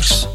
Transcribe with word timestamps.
Freaks. 0.00 0.28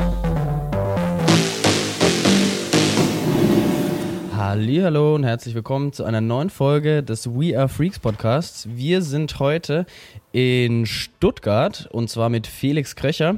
Hallo 4.36 5.16
und 5.16 5.24
herzlich 5.24 5.56
willkommen 5.56 5.92
zu 5.92 6.04
einer 6.04 6.22
neuen 6.22 6.50
Folge 6.50 7.02
des 7.02 7.28
We 7.28 7.58
Are 7.58 7.68
Freaks 7.68 7.98
Podcasts. 8.00 8.68
Wir 8.70 9.02
sind 9.02 9.40
heute 9.40 9.86
in 10.32 10.86
Stuttgart 10.86 11.90
und 11.92 12.10
zwar 12.10 12.30
mit 12.30 12.46
Felix 12.46 12.96
Kröcher. 12.96 13.38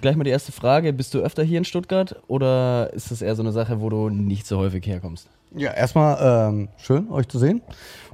Gleich 0.00 0.16
mal 0.16 0.24
die 0.24 0.30
erste 0.30 0.52
Frage: 0.52 0.92
Bist 0.92 1.12
du 1.12 1.18
öfter 1.18 1.42
hier 1.42 1.58
in 1.58 1.64
Stuttgart 1.64 2.16
oder 2.26 2.90
ist 2.94 3.10
das 3.10 3.20
eher 3.20 3.36
so 3.36 3.42
eine 3.42 3.52
Sache, 3.52 3.80
wo 3.80 3.90
du 3.90 4.08
nicht 4.08 4.46
so 4.46 4.56
häufig 4.58 4.86
herkommst? 4.86 5.28
Ja, 5.54 5.72
erstmal 5.72 6.48
ähm, 6.48 6.68
schön, 6.78 7.10
euch 7.10 7.28
zu 7.28 7.38
sehen. 7.38 7.60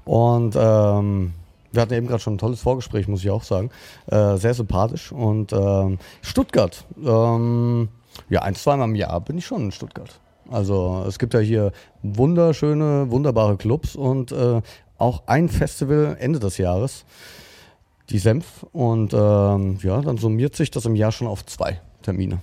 Und 0.04 0.56
ähm, 0.58 1.32
wir 1.72 1.82
hatten 1.82 1.94
eben 1.94 2.06
gerade 2.06 2.20
schon 2.20 2.34
ein 2.34 2.38
tolles 2.38 2.60
Vorgespräch, 2.60 3.08
muss 3.08 3.24
ich 3.24 3.30
auch 3.30 3.42
sagen. 3.42 3.70
Äh, 4.06 4.36
sehr 4.36 4.54
sympathisch. 4.54 5.12
Und 5.12 5.52
ähm, 5.52 5.98
Stuttgart. 6.22 6.84
Ähm, 7.04 7.88
ja, 8.28 8.42
ein, 8.42 8.54
zweimal 8.54 8.88
im 8.88 8.94
Jahr 8.94 9.20
bin 9.20 9.38
ich 9.38 9.46
schon 9.46 9.64
in 9.64 9.72
Stuttgart. 9.72 10.20
Also 10.50 11.04
es 11.06 11.18
gibt 11.18 11.34
ja 11.34 11.40
hier 11.40 11.72
wunderschöne, 12.02 13.10
wunderbare 13.10 13.56
Clubs 13.56 13.96
und 13.96 14.32
äh, 14.32 14.62
auch 14.98 15.24
ein 15.26 15.48
Festival 15.48 16.16
Ende 16.20 16.38
des 16.38 16.58
Jahres, 16.58 17.04
die 18.10 18.18
Senf. 18.18 18.64
Und 18.72 19.12
ähm, 19.12 19.78
ja, 19.82 20.00
dann 20.00 20.18
summiert 20.18 20.54
sich 20.56 20.70
das 20.70 20.84
im 20.86 20.94
Jahr 20.94 21.12
schon 21.12 21.26
auf 21.26 21.44
zwei 21.44 21.80
Termine. 22.02 22.40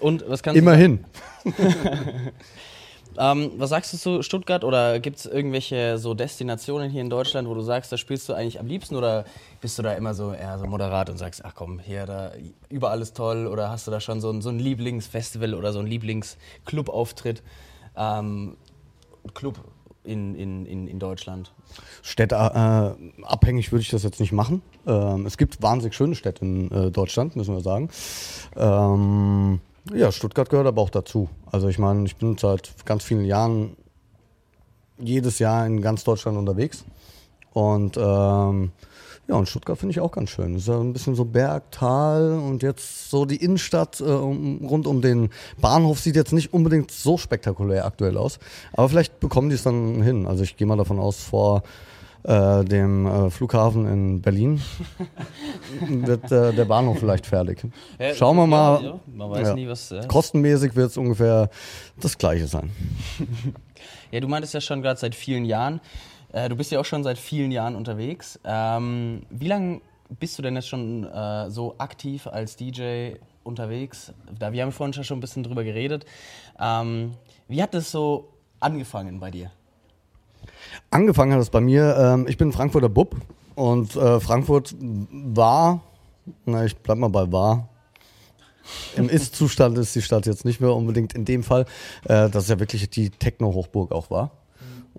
Und 0.00 0.24
was 0.28 0.42
kannst 0.42 0.58
Immerhin. 0.58 1.04
du 1.44 1.52
ähm, 3.20 3.52
Was 3.58 3.70
sagst 3.70 3.92
du 3.92 3.98
zu 3.98 4.22
Stuttgart 4.22 4.64
oder 4.64 4.98
gibt 4.98 5.18
es 5.18 5.26
irgendwelche 5.26 5.98
so 5.98 6.14
Destinationen 6.14 6.90
hier 6.90 7.02
in 7.02 7.10
Deutschland, 7.10 7.46
wo 7.48 7.54
du 7.54 7.60
sagst, 7.60 7.92
da 7.92 7.98
spielst 7.98 8.28
du 8.28 8.32
eigentlich 8.32 8.58
am 8.58 8.66
liebsten 8.66 8.96
oder 8.96 9.24
bist 9.60 9.78
du 9.78 9.82
da 9.82 9.92
immer 9.92 10.14
so 10.14 10.32
eher 10.32 10.58
so 10.58 10.66
moderat 10.66 11.10
und 11.10 11.18
sagst, 11.18 11.44
ach 11.44 11.54
komm, 11.54 11.78
hier, 11.78 12.06
da, 12.06 12.32
überall 12.70 13.00
ist 13.02 13.16
toll 13.16 13.46
oder 13.46 13.68
hast 13.68 13.86
du 13.86 13.90
da 13.90 14.00
schon 14.00 14.22
so 14.22 14.30
ein, 14.30 14.40
so 14.40 14.48
ein 14.48 14.58
Lieblingsfestival 14.58 15.54
oder 15.54 15.72
so 15.72 15.80
ein 15.80 15.86
Lieblingsclubauftritt? 15.86 17.42
Ähm, 17.94 18.56
Club 19.34 19.60
in, 20.02 20.34
in, 20.34 20.86
in, 20.86 20.98
Deutschland? 20.98 21.52
Städte 22.02 22.36
äh, 22.36 23.70
würde 23.70 23.80
ich 23.80 23.90
das 23.90 24.02
jetzt 24.02 24.20
nicht 24.20 24.32
machen. 24.32 24.62
Ähm, 24.86 25.26
es 25.26 25.36
gibt 25.36 25.62
wahnsinnig 25.62 25.94
schöne 25.94 26.14
Städte 26.14 26.44
in 26.44 26.70
äh, 26.70 26.90
Deutschland, 26.90 27.36
müssen 27.36 27.54
wir 27.54 27.62
sagen. 27.62 27.90
Ähm, 28.56 29.60
ja, 29.92 30.12
Stuttgart 30.12 30.48
gehört 30.50 30.66
aber 30.66 30.82
auch 30.82 30.90
dazu. 30.90 31.28
Also 31.50 31.68
ich 31.68 31.78
meine, 31.78 32.04
ich 32.06 32.16
bin 32.16 32.36
seit 32.38 32.74
ganz 32.84 33.04
vielen 33.04 33.24
Jahren 33.24 33.76
jedes 34.98 35.38
Jahr 35.38 35.66
in 35.66 35.80
ganz 35.80 36.04
Deutschland 36.04 36.36
unterwegs. 36.36 36.84
Und 37.52 37.96
ähm, 37.96 38.72
ja, 39.28 39.36
und 39.36 39.48
Stuttgart 39.48 39.78
finde 39.78 39.92
ich 39.92 40.00
auch 40.00 40.12
ganz 40.12 40.30
schön. 40.30 40.56
Es 40.56 40.62
ist 40.62 40.68
ja 40.68 40.80
ein 40.80 40.92
bisschen 40.92 41.14
so 41.14 41.24
Berg, 41.24 41.70
Tal 41.70 42.32
und 42.32 42.62
jetzt 42.62 43.10
so 43.10 43.24
die 43.24 43.36
Innenstadt 43.36 44.00
äh, 44.00 44.04
um, 44.04 44.64
rund 44.66 44.86
um 44.86 45.00
den 45.02 45.30
Bahnhof 45.60 46.00
sieht 46.00 46.16
jetzt 46.16 46.32
nicht 46.32 46.52
unbedingt 46.52 46.90
so 46.90 47.16
spektakulär 47.16 47.84
aktuell 47.84 48.16
aus. 48.16 48.38
Aber 48.72 48.88
vielleicht 48.88 49.20
bekommen 49.20 49.48
die 49.48 49.54
es 49.54 49.62
dann 49.62 50.02
hin. 50.02 50.26
Also 50.26 50.42
ich 50.42 50.56
gehe 50.56 50.66
mal 50.66 50.76
davon 50.76 50.98
aus, 50.98 51.22
vor 51.22 51.62
äh, 52.24 52.64
dem 52.64 53.06
äh, 53.06 53.30
Flughafen 53.30 53.86
in 53.86 54.20
Berlin 54.22 54.60
wird 55.88 56.30
äh, 56.30 56.52
der 56.52 56.64
Bahnhof 56.64 56.98
vielleicht 56.98 57.26
fertig. 57.26 57.64
Ja, 57.98 58.14
Schauen 58.14 58.36
wir 58.36 58.46
mal. 58.46 58.82
Ja, 58.84 59.00
man 59.06 59.30
weiß 59.30 59.48
Ja. 59.48 59.54
nie, 59.54 59.68
was. 59.68 59.90
Äh, 59.92 60.06
Kostenmäßig 60.06 60.76
wird 60.76 60.90
es 60.90 60.96
ungefähr 60.96 61.48
das 62.00 62.16
gleiche 62.18 62.46
sein. 62.46 62.70
Ja, 64.12 64.18
du 64.18 64.26
meintest 64.26 64.52
ja 64.54 64.60
schon 64.60 64.82
gerade 64.82 64.98
seit 64.98 65.14
vielen 65.14 65.44
Jahren. 65.44 65.80
Äh, 66.32 66.48
du 66.48 66.56
bist 66.56 66.72
ja 66.72 66.80
auch 66.80 66.84
schon 66.84 67.04
seit 67.04 67.16
vielen 67.16 67.52
Jahren 67.52 67.76
unterwegs. 67.76 68.40
Ähm, 68.44 69.22
wie 69.30 69.46
lange 69.46 69.80
bist 70.18 70.36
du 70.36 70.42
denn 70.42 70.56
jetzt 70.56 70.66
schon 70.68 71.06
so 71.48 71.76
aktiv 71.78 72.26
als 72.26 72.56
DJ 72.56 73.12
unterwegs? 73.44 74.12
Da, 74.36 74.52
wir 74.52 74.62
haben 74.64 74.72
vorhin 74.72 74.92
schon 75.04 75.16
ein 75.18 75.20
bisschen 75.20 75.44
drüber 75.44 75.62
geredet. 75.62 76.04
Ähm, 76.58 77.12
wie 77.46 77.62
hat 77.62 77.72
das 77.72 77.92
so 77.92 78.30
angefangen 78.58 79.20
bei 79.20 79.30
dir? 79.30 79.52
Angefangen 80.90 81.32
hat 81.32 81.40
es 81.40 81.50
bei 81.50 81.60
mir, 81.60 81.96
ähm, 81.96 82.26
ich 82.28 82.36
bin 82.36 82.52
Frankfurter 82.52 82.88
Bub 82.88 83.16
und 83.54 83.94
äh, 83.96 84.20
Frankfurt 84.20 84.74
war, 84.80 85.82
na 86.46 86.64
ich 86.64 86.76
bleib 86.76 86.98
mal 86.98 87.08
bei 87.08 87.30
war. 87.30 87.68
Im 88.96 89.08
Ist-Zustand 89.10 89.78
ist 89.78 89.94
die 89.94 90.02
Stadt 90.02 90.26
jetzt 90.26 90.44
nicht 90.44 90.60
mehr 90.60 90.74
unbedingt 90.74 91.14
in 91.14 91.24
dem 91.24 91.42
Fall, 91.42 91.66
äh, 92.04 92.28
dass 92.30 92.44
es 92.44 92.48
ja 92.48 92.58
wirklich 92.58 92.88
die 92.90 93.10
Techno-Hochburg 93.10 93.92
auch 93.92 94.10
war. 94.10 94.30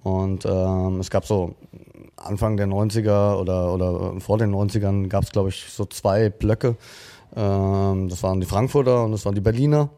Und 0.03 0.45
ähm, 0.45 0.99
es 0.99 1.09
gab 1.09 1.25
so 1.25 1.55
Anfang 2.15 2.57
der 2.57 2.67
90er 2.67 3.35
oder, 3.37 3.73
oder 3.73 4.19
vor 4.19 4.37
den 4.37 4.53
90ern 4.53 5.07
gab 5.07 5.23
es, 5.23 5.31
glaube 5.31 5.49
ich, 5.49 5.65
so 5.69 5.85
zwei 5.85 6.29
Blöcke. 6.29 6.75
Ähm, 7.35 8.09
das 8.09 8.23
waren 8.23 8.39
die 8.39 8.47
Frankfurter 8.47 9.03
und 9.03 9.11
das 9.11 9.25
waren 9.25 9.35
die 9.35 9.41
Berliner, 9.41 9.89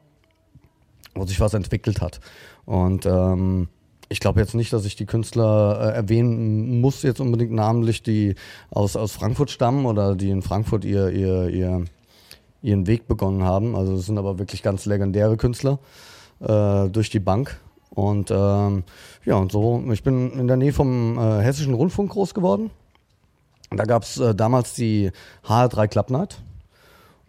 wo 1.16 1.26
sich 1.26 1.40
was 1.40 1.54
entwickelt 1.54 2.02
hat. 2.02 2.20
Und 2.66 3.06
ähm, 3.06 3.68
ich 4.14 4.20
glaube 4.20 4.40
jetzt 4.40 4.54
nicht, 4.54 4.72
dass 4.72 4.86
ich 4.86 4.96
die 4.96 5.08
Künstler 5.08 5.80
äh, 5.82 5.96
erwähnen 5.96 6.80
muss, 6.80 7.02
jetzt 7.02 7.20
unbedingt 7.20 7.52
namentlich, 7.52 8.04
die 8.04 8.36
aus, 8.70 8.96
aus 8.96 9.12
Frankfurt 9.12 9.50
stammen 9.50 9.88
oder 9.88 10.16
die 10.16 10.30
in 10.30 10.44
Frankfurt 10.44 10.86
ihr, 10.86 11.10
ihr, 11.10 11.50
ihr, 11.50 11.86
ihren 12.62 12.86
Weg 12.86 13.08
begonnen 13.08 13.44
haben. 13.44 13.76
Also 13.76 13.96
es 13.96 14.06
sind 14.06 14.20
aber 14.20 14.38
wirklich 14.38 14.62
ganz 14.62 14.86
legendäre 14.86 15.36
Künstler 15.36 15.80
äh, 16.40 16.90
durch 16.90 17.10
die 17.10 17.20
Bank. 17.20 17.60
Und 17.90 18.30
ähm, 18.30 18.84
ja, 19.26 19.36
und 19.36 19.52
so, 19.52 19.84
ich 19.92 20.04
bin 20.04 20.32
in 20.34 20.48
der 20.48 20.58
Nähe 20.58 20.74
vom 20.74 21.18
äh, 21.18 21.42
Hessischen 21.42 21.74
Rundfunk 21.74 22.12
groß 22.12 22.36
geworden. 22.36 22.70
Da 23.72 23.86
gab 23.86 24.04
es 24.04 24.20
äh, 24.20 24.36
damals 24.36 24.76
die 24.76 25.12
HR3 25.48 25.88
Club 25.88 26.12
Night. 26.12 26.42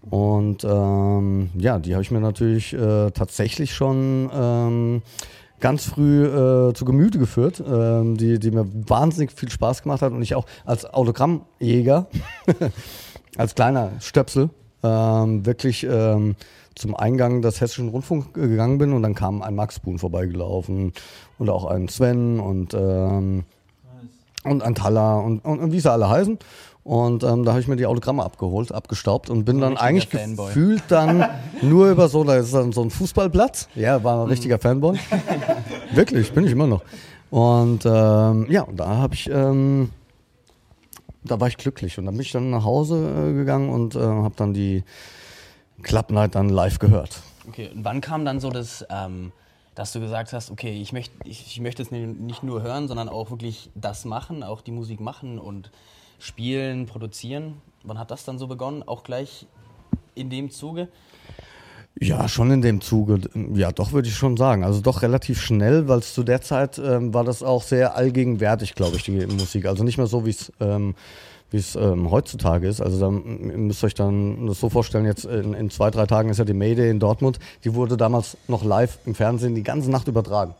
Und 0.02 0.64
ähm, 0.64 1.48
ja, 1.56 1.78
die 1.78 1.94
habe 1.94 2.02
ich 2.02 2.10
mir 2.10 2.20
natürlich 2.20 2.74
äh, 2.74 3.10
tatsächlich 3.10 3.74
schon 3.74 4.30
ähm, 4.34 5.02
ganz 5.60 5.84
früh 5.84 6.26
äh, 6.26 6.74
zu 6.74 6.84
Gemüte 6.84 7.18
geführt, 7.18 7.62
ähm, 7.66 8.16
die, 8.16 8.38
die 8.38 8.50
mir 8.50 8.66
wahnsinnig 8.88 9.32
viel 9.32 9.50
Spaß 9.50 9.82
gemacht 9.82 10.02
hat 10.02 10.12
und 10.12 10.22
ich 10.22 10.34
auch 10.34 10.46
als 10.64 10.84
Autogrammjäger, 10.84 12.06
als 13.36 13.54
kleiner 13.54 13.92
Stöpsel, 14.00 14.50
ähm, 14.82 15.46
wirklich 15.46 15.86
ähm, 15.88 16.36
zum 16.74 16.96
Eingang 16.96 17.40
des 17.40 17.60
Hessischen 17.60 17.88
Rundfunk 17.88 18.34
gegangen 18.34 18.78
bin 18.78 18.92
und 18.92 19.02
dann 19.02 19.14
kam 19.14 19.42
ein 19.42 19.54
Max 19.54 19.78
Boon 19.78 19.98
vorbeigelaufen 19.98 20.92
und 21.38 21.50
auch 21.50 21.66
ein 21.66 21.88
Sven 21.88 22.40
und, 22.40 22.74
ähm, 22.74 23.44
und 24.42 24.62
ein 24.62 24.74
Thaler 24.74 25.22
und, 25.22 25.44
und, 25.44 25.60
und 25.60 25.72
wie 25.72 25.80
sie 25.80 25.90
alle 25.90 26.08
heißen. 26.08 26.38
Und 26.84 27.22
ähm, 27.24 27.44
da 27.44 27.52
habe 27.52 27.60
ich 27.62 27.66
mir 27.68 27.76
die 27.76 27.86
Autogramme 27.86 28.22
abgeholt, 28.22 28.70
abgestaubt 28.70 29.30
und 29.30 29.44
bin 29.46 29.58
dann 29.58 29.78
eigentlich 29.78 30.08
Fanboy. 30.08 30.48
gefühlt 30.48 30.82
dann 30.88 31.24
nur 31.62 31.90
über 31.90 32.08
so, 32.10 32.24
da 32.24 32.36
ist 32.36 32.52
dann 32.52 32.72
so 32.72 32.82
ein 32.82 32.90
Fußballplatz. 32.90 33.68
Ja, 33.74 34.04
war 34.04 34.22
ein 34.22 34.28
richtiger 34.28 34.58
Fanboy. 34.58 34.98
Wirklich, 35.94 36.32
bin 36.32 36.44
ich 36.44 36.52
immer 36.52 36.66
noch. 36.66 36.82
Und 37.30 37.86
ähm, 37.86 38.46
ja, 38.50 38.62
und 38.62 38.76
da 38.78 38.86
habe 38.98 39.14
ich, 39.14 39.30
ähm, 39.30 39.90
da 41.24 41.40
war 41.40 41.48
ich 41.48 41.56
glücklich 41.56 41.98
und 41.98 42.04
dann 42.04 42.14
bin 42.14 42.20
ich 42.22 42.32
dann 42.32 42.50
nach 42.50 42.64
Hause 42.64 43.30
äh, 43.30 43.32
gegangen 43.32 43.70
und 43.70 43.94
äh, 43.96 44.00
habe 44.00 44.34
dann 44.36 44.52
die 44.52 44.84
Club 45.82 46.10
Night 46.10 46.34
dann 46.34 46.50
live 46.50 46.78
gehört. 46.78 47.22
Okay, 47.48 47.70
und 47.74 47.82
wann 47.84 48.02
kam 48.02 48.26
dann 48.26 48.40
so 48.40 48.50
das, 48.50 48.84
ähm, 48.90 49.32
dass 49.74 49.92
du 49.92 50.00
gesagt 50.00 50.34
hast, 50.34 50.50
okay, 50.50 50.80
ich 50.80 50.92
möchte 50.92 51.14
ich, 51.24 51.46
ich 51.46 51.60
möchte 51.60 51.80
es 51.82 51.90
ni- 51.90 52.06
nicht 52.06 52.42
nur 52.42 52.62
hören, 52.62 52.88
sondern 52.88 53.08
auch 53.08 53.30
wirklich 53.30 53.70
das 53.74 54.04
machen, 54.04 54.42
auch 54.42 54.60
die 54.60 54.70
Musik 54.70 55.00
machen 55.00 55.38
und 55.38 55.70
spielen, 56.24 56.86
produzieren? 56.86 57.60
Wann 57.82 57.98
hat 57.98 58.10
das 58.10 58.24
dann 58.24 58.38
so 58.38 58.46
begonnen? 58.46 58.82
Auch 58.82 59.04
gleich 59.04 59.46
in 60.14 60.30
dem 60.30 60.50
Zuge? 60.50 60.88
Ja, 62.00 62.28
schon 62.28 62.50
in 62.50 62.62
dem 62.62 62.80
Zuge. 62.80 63.20
Ja, 63.54 63.70
doch 63.70 63.92
würde 63.92 64.08
ich 64.08 64.14
schon 64.14 64.36
sagen. 64.36 64.64
Also 64.64 64.80
doch 64.80 65.02
relativ 65.02 65.40
schnell, 65.40 65.86
weil 65.86 66.00
es 66.00 66.14
zu 66.14 66.24
der 66.24 66.40
Zeit 66.40 66.78
ähm, 66.78 67.14
war 67.14 67.22
das 67.22 67.42
auch 67.42 67.62
sehr 67.62 67.94
allgegenwärtig, 67.94 68.74
glaube 68.74 68.96
ich, 68.96 69.04
die 69.04 69.12
Musik. 69.26 69.66
Also 69.66 69.84
nicht 69.84 69.98
mehr 69.98 70.08
so, 70.08 70.26
wie 70.26 70.30
es 70.30 70.52
ähm, 70.60 70.94
wie 71.50 71.58
es 71.58 71.76
ähm, 71.76 72.10
heutzutage 72.10 72.66
ist. 72.66 72.80
Also 72.80 72.98
da 72.98 73.06
ihr 73.06 73.58
müsst 73.58 73.84
euch 73.84 73.94
dann 73.94 74.48
das 74.48 74.58
so 74.58 74.70
vorstellen, 74.70 75.04
jetzt 75.04 75.24
in, 75.24 75.54
in 75.54 75.70
zwei, 75.70 75.90
drei 75.90 76.06
Tagen 76.06 76.30
ist 76.30 76.38
ja 76.38 76.44
die 76.44 76.54
Mayday 76.54 76.90
in 76.90 76.98
Dortmund. 76.98 77.38
Die 77.62 77.74
wurde 77.74 77.96
damals 77.96 78.36
noch 78.48 78.64
live 78.64 78.98
im 79.06 79.14
Fernsehen 79.14 79.54
die 79.54 79.62
ganze 79.62 79.88
Nacht 79.88 80.08
übertragen. 80.08 80.54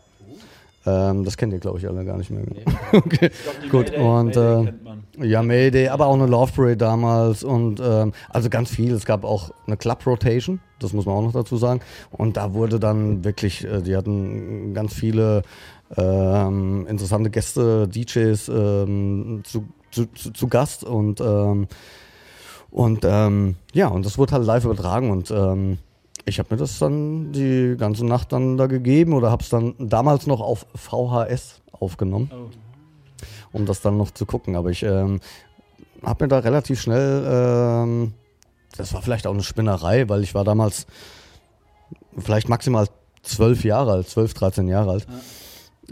Ähm, 0.85 1.25
das 1.25 1.35
kennt 1.35 1.51
ihr, 1.51 1.59
glaube 1.59 1.79
ich, 1.79 1.87
alle 1.87 2.05
gar 2.05 2.17
nicht 2.17 2.29
mehr. 2.29 2.43
okay, 2.93 3.31
gut. 3.71 3.91
und 3.91 4.37
äh, 4.37 4.71
ja, 5.21 5.41
Mayday, 5.41 5.89
aber 5.89 6.07
auch 6.07 6.13
eine 6.13 6.25
Love 6.25 6.51
Parade 6.53 6.77
damals 6.77 7.43
und 7.43 7.79
ähm, 7.83 8.13
also 8.29 8.49
ganz 8.49 8.69
viel. 8.69 8.93
Es 8.93 9.05
gab 9.05 9.23
auch 9.23 9.51
eine 9.67 9.77
Club 9.77 10.05
Rotation, 10.05 10.59
das 10.79 10.93
muss 10.93 11.05
man 11.05 11.15
auch 11.15 11.21
noch 11.21 11.33
dazu 11.33 11.57
sagen. 11.57 11.81
Und 12.11 12.37
da 12.37 12.53
wurde 12.53 12.79
dann 12.79 13.23
wirklich, 13.23 13.63
äh, 13.63 13.81
die 13.81 13.95
hatten 13.95 14.73
ganz 14.73 14.93
viele 14.93 15.43
ähm, 15.97 16.87
interessante 16.87 17.29
Gäste, 17.29 17.87
DJs 17.87 18.47
ähm, 18.49 19.41
zu, 19.43 19.65
zu, 19.91 20.07
zu, 20.07 20.47
Gast 20.47 20.83
und 20.83 21.21
ähm, 21.21 21.67
und 22.71 23.05
ähm, 23.05 23.55
ja, 23.73 23.87
und 23.87 24.05
das 24.05 24.17
wurde 24.17 24.33
halt 24.33 24.45
live 24.45 24.65
übertragen 24.65 25.09
und 25.09 25.31
ähm, 25.31 25.77
ich 26.25 26.39
habe 26.39 26.55
mir 26.55 26.57
das 26.57 26.79
dann 26.79 27.31
die 27.31 27.75
ganze 27.77 28.05
Nacht 28.05 28.33
dann 28.33 28.57
da 28.57 28.65
gegeben 28.65 29.13
oder 29.13 29.31
habe 29.31 29.43
es 29.43 29.49
dann 29.49 29.75
damals 29.79 30.27
noch 30.27 30.41
auf 30.41 30.65
VHS 30.75 31.61
aufgenommen, 31.71 32.31
um 33.55 33.65
das 33.65 33.81
dann 33.81 33.97
noch 33.97 34.11
zu 34.11 34.25
gucken. 34.25 34.55
Aber 34.55 34.69
ich 34.69 34.83
ähm, 34.83 35.19
habe 36.03 36.25
mir 36.25 36.27
da 36.27 36.39
relativ 36.39 36.81
schnell 36.81 37.25
ähm, 37.27 38.13
das 38.77 38.93
war 38.93 39.01
vielleicht 39.01 39.27
auch 39.27 39.33
eine 39.33 39.43
Spinnerei, 39.43 40.09
weil 40.09 40.23
ich 40.23 40.35
war 40.35 40.43
damals 40.43 40.85
vielleicht 42.17 42.49
maximal 42.49 42.87
zwölf 43.23 43.63
Jahre 43.63 43.93
alt, 43.93 44.09
zwölf, 44.09 44.33
dreizehn 44.33 44.67
Jahre 44.67 44.91
alt. 44.91 45.07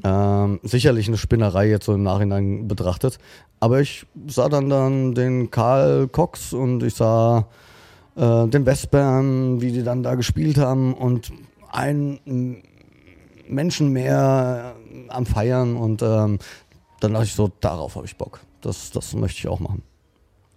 Ähm, 0.04 0.60
sicherlich 0.64 1.08
eine 1.08 1.18
Spinnerei 1.18 1.70
jetzt 1.70 1.86
so 1.86 1.94
im 1.94 2.04
Nachhinein 2.04 2.68
betrachtet. 2.68 3.20
Aber 3.60 3.80
ich 3.80 4.06
sah 4.28 4.50
dann, 4.50 4.70
dann 4.70 5.14
den 5.14 5.52
Karl 5.52 6.08
Cox 6.08 6.52
und 6.52 6.84
ich 6.84 6.96
sah 6.96 7.48
äh, 8.16 8.48
den 8.48 8.66
Westbam, 8.66 9.62
wie 9.62 9.72
die 9.72 9.84
dann 9.84 10.04
da 10.04 10.16
gespielt 10.16 10.58
haben 10.58 10.94
und 10.94 11.32
ein 11.72 12.64
Menschen 13.48 13.90
mehr 13.90 14.76
am 15.10 15.26
Feiern 15.26 15.76
und 15.76 16.02
ähm, 16.02 16.40
dann 17.04 17.14
dachte 17.14 17.26
ich 17.26 17.36
so, 17.36 17.52
darauf 17.60 17.96
habe 17.96 18.06
ich 18.06 18.16
Bock. 18.16 18.40
Das, 18.62 18.92
das 18.92 19.14
möchte 19.14 19.40
ich 19.40 19.48
auch 19.48 19.60
machen. 19.60 19.84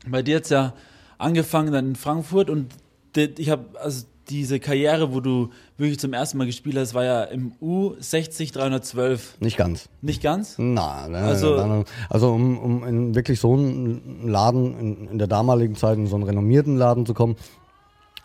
Bei 0.06 0.22
dir 0.22 0.36
jetzt 0.36 0.50
ja 0.50 0.74
angefangen 1.18 1.72
dann 1.72 1.88
in 1.88 1.96
Frankfurt 1.96 2.50
und 2.50 2.72
ich 3.16 3.50
habe 3.50 3.64
also 3.80 4.06
diese 4.28 4.60
Karriere, 4.60 5.14
wo 5.14 5.20
du 5.20 5.50
wirklich 5.78 5.98
zum 5.98 6.12
ersten 6.12 6.38
Mal 6.38 6.46
gespielt 6.46 6.76
hast, 6.76 6.94
war 6.94 7.04
ja 7.04 7.24
im 7.24 7.52
U60 7.62 8.52
312. 8.52 9.40
Nicht 9.40 9.56
ganz. 9.56 9.88
Nicht 10.02 10.22
ganz? 10.22 10.56
Nein, 10.58 11.12
ne, 11.12 11.18
also, 11.18 11.84
also 12.10 12.32
um, 12.32 12.58
um 12.58 12.84
in 12.84 13.14
wirklich 13.14 13.40
so 13.40 13.54
einen 13.54 14.28
Laden 14.28 14.78
in, 14.78 15.08
in, 15.08 15.18
der 15.18 15.28
damaligen 15.28 15.76
Zeit, 15.76 15.96
in 15.96 16.06
so 16.06 16.16
einen 16.16 16.24
renommierten 16.24 16.76
Laden 16.76 17.06
zu 17.06 17.14
kommen, 17.14 17.36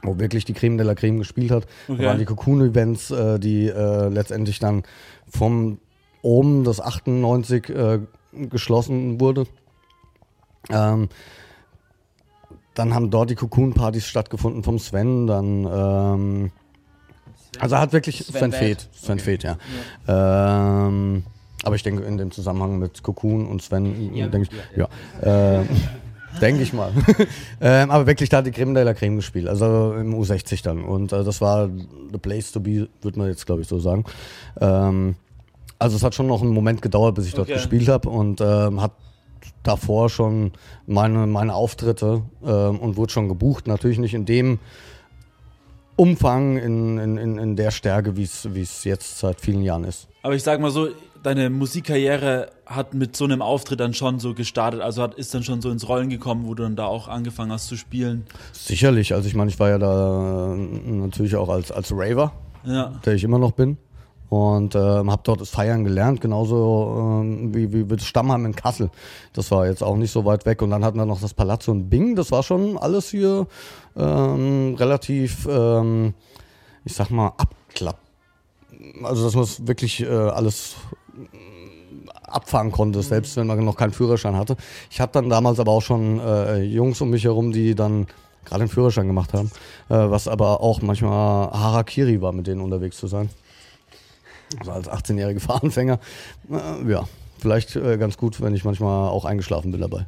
wo 0.01 0.17
wirklich 0.17 0.45
die 0.45 0.53
Creme 0.53 0.77
de 0.77 0.85
la 0.85 0.95
Creme 0.95 1.19
gespielt 1.19 1.51
hat, 1.51 1.67
okay. 1.87 2.03
waren 2.03 2.17
die 2.17 2.25
Cocoon-Events, 2.25 3.11
äh, 3.11 3.39
die 3.39 3.67
äh, 3.67 4.09
letztendlich 4.09 4.59
dann 4.59 4.83
vom 5.29 5.77
oben 6.21 6.63
das 6.63 6.79
98 6.79 7.69
äh, 7.69 7.99
geschlossen 8.33 9.19
wurde. 9.19 9.45
Ähm, 10.69 11.09
dann 12.73 12.93
haben 12.93 13.09
dort 13.09 13.29
die 13.29 13.35
Cocoon-Partys 13.35 14.07
stattgefunden 14.07 14.63
vom 14.63 14.79
Sven, 14.79 15.27
dann 15.27 15.65
ähm, 15.65 16.51
also 17.59 17.77
hat 17.77 17.91
wirklich 17.93 18.23
Sven, 18.25 18.51
Sven 18.51 18.53
Feth, 18.53 18.89
Sven 18.93 19.13
okay. 19.13 19.23
Feth, 19.23 19.43
ja. 19.43 19.57
ja. 20.07 20.87
Ähm, 20.87 21.23
aber 21.63 21.75
ich 21.75 21.83
denke 21.83 22.03
in 22.03 22.17
dem 22.17 22.31
Zusammenhang 22.31 22.79
mit 22.79 23.03
Cocoon 23.03 23.45
und 23.45 23.61
Sven, 23.61 24.15
ja, 24.15 24.27
denke 24.27 24.49
ich, 24.49 24.77
ja, 24.77 24.87
ja. 25.21 25.61
Äh, 25.61 25.65
denke 26.41 26.63
ich 26.63 26.73
mal. 26.73 26.91
ähm, 27.61 27.91
aber 27.91 28.07
wirklich, 28.07 28.29
da 28.29 28.37
hat 28.37 28.45
die 28.45 28.51
Creme 28.51 28.73
de 28.73 28.83
la 28.83 28.93
Creme 28.93 29.17
gespielt, 29.17 29.47
also 29.47 29.93
im 29.93 30.15
U60 30.15 30.63
dann. 30.63 30.83
Und 30.83 31.11
äh, 31.11 31.23
das 31.23 31.41
war 31.41 31.69
the 32.11 32.17
place 32.17 32.51
to 32.51 32.61
be, 32.61 32.87
würde 33.01 33.19
man 33.19 33.27
jetzt 33.27 33.45
glaube 33.45 33.61
ich 33.61 33.67
so 33.67 33.79
sagen. 33.79 34.05
Ähm, 34.59 35.15
also 35.81 35.95
es 35.95 36.03
hat 36.03 36.13
schon 36.13 36.27
noch 36.27 36.41
einen 36.41 36.53
Moment 36.53 36.81
gedauert, 36.81 37.15
bis 37.15 37.25
ich 37.25 37.33
dort 37.33 37.47
okay. 37.49 37.55
gespielt 37.55 37.87
habe 37.87 38.07
und 38.07 38.39
ähm, 38.39 38.81
hat 38.81 38.91
davor 39.63 40.09
schon 40.09 40.51
meine, 40.85 41.25
meine 41.25 41.55
Auftritte 41.55 42.21
ähm, 42.45 42.79
und 42.79 42.97
wurde 42.97 43.11
schon 43.11 43.27
gebucht. 43.27 43.67
Natürlich 43.67 43.97
nicht 43.97 44.13
in 44.13 44.25
dem 44.25 44.59
Umfang, 45.95 46.57
in, 46.57 46.99
in, 46.99 47.37
in 47.37 47.55
der 47.55 47.71
Stärke, 47.71 48.15
wie 48.15 48.23
es 48.23 48.83
jetzt 48.83 49.17
seit 49.17 49.41
vielen 49.41 49.63
Jahren 49.63 49.83
ist. 49.83 50.07
Aber 50.21 50.35
ich 50.35 50.43
sag 50.43 50.59
mal 50.59 50.69
so, 50.69 50.89
deine 51.23 51.49
Musikkarriere 51.49 52.51
hat 52.67 52.93
mit 52.93 53.15
so 53.15 53.25
einem 53.25 53.41
Auftritt 53.41 53.79
dann 53.79 53.95
schon 53.95 54.19
so 54.19 54.35
gestartet, 54.35 54.81
also 54.81 55.01
hat, 55.01 55.15
ist 55.15 55.33
dann 55.33 55.43
schon 55.43 55.61
so 55.61 55.71
ins 55.71 55.89
Rollen 55.89 56.09
gekommen, 56.09 56.45
wo 56.45 56.53
du 56.53 56.61
dann 56.61 56.75
da 56.75 56.85
auch 56.85 57.07
angefangen 57.07 57.51
hast 57.51 57.67
zu 57.67 57.75
spielen? 57.75 58.25
Sicherlich, 58.53 59.15
also 59.15 59.27
ich 59.27 59.33
meine, 59.33 59.49
ich 59.49 59.59
war 59.59 59.69
ja 59.69 59.79
da 59.79 60.55
natürlich 60.55 61.35
auch 61.35 61.49
als, 61.49 61.71
als 61.71 61.91
Raver, 61.91 62.33
ja. 62.65 62.93
der 63.03 63.15
ich 63.15 63.23
immer 63.23 63.39
noch 63.39 63.53
bin 63.53 63.77
und 64.31 64.75
ähm, 64.75 65.11
habe 65.11 65.23
dort 65.25 65.41
das 65.41 65.49
Feiern 65.49 65.83
gelernt, 65.83 66.21
genauso 66.21 67.19
ähm, 67.21 67.53
wie, 67.53 67.73
wie 67.73 67.83
das 67.83 68.05
Stammheim 68.05 68.45
in 68.45 68.55
Kassel. 68.55 68.89
Das 69.33 69.51
war 69.51 69.67
jetzt 69.67 69.83
auch 69.83 69.97
nicht 69.97 70.11
so 70.11 70.23
weit 70.23 70.45
weg. 70.45 70.61
Und 70.61 70.69
dann 70.69 70.85
hatten 70.85 70.97
wir 70.97 71.05
noch 71.05 71.19
das 71.19 71.33
Palazzo 71.33 71.73
in 71.73 71.89
Bing. 71.89 72.15
Das 72.15 72.31
war 72.31 72.41
schon 72.41 72.77
alles 72.77 73.09
hier 73.09 73.45
ähm, 73.97 74.75
relativ, 74.79 75.45
ähm, 75.51 76.13
ich 76.85 76.93
sag 76.93 77.09
mal, 77.09 77.33
abklapp. 77.35 77.97
Also 79.03 79.25
dass 79.25 79.35
man 79.35 79.43
es 79.43 79.67
wirklich 79.67 79.99
äh, 79.99 80.07
alles 80.07 80.77
abfahren 82.21 82.71
konnte, 82.71 83.01
selbst 83.01 83.35
wenn 83.35 83.47
man 83.47 83.65
noch 83.65 83.75
keinen 83.75 83.91
Führerschein 83.91 84.37
hatte. 84.37 84.55
Ich 84.89 85.01
hatte 85.01 85.19
dann 85.19 85.29
damals 85.29 85.59
aber 85.59 85.73
auch 85.73 85.81
schon 85.81 86.21
äh, 86.21 86.61
Jungs 86.61 87.01
um 87.01 87.09
mich 87.09 87.25
herum, 87.25 87.51
die 87.51 87.75
dann 87.75 88.07
gerade 88.45 88.61
einen 88.61 88.69
Führerschein 88.69 89.07
gemacht 89.07 89.33
haben, 89.33 89.51
äh, 89.89 89.95
was 89.95 90.29
aber 90.29 90.61
auch 90.61 90.81
manchmal 90.81 91.51
Harakiri 91.51 92.21
war, 92.21 92.31
mit 92.31 92.47
denen 92.47 92.61
unterwegs 92.61 92.95
zu 92.95 93.07
sein. 93.07 93.29
Also 94.59 94.71
als 94.71 94.89
18-jähriger 94.89 95.39
Fahranfänger, 95.39 95.99
äh, 96.49 96.91
ja, 96.91 97.07
vielleicht 97.39 97.75
äh, 97.75 97.97
ganz 97.97 98.17
gut, 98.17 98.41
wenn 98.41 98.53
ich 98.53 98.63
manchmal 98.63 99.09
auch 99.09 99.25
eingeschlafen 99.25 99.71
bin 99.71 99.81
dabei. 99.81 100.05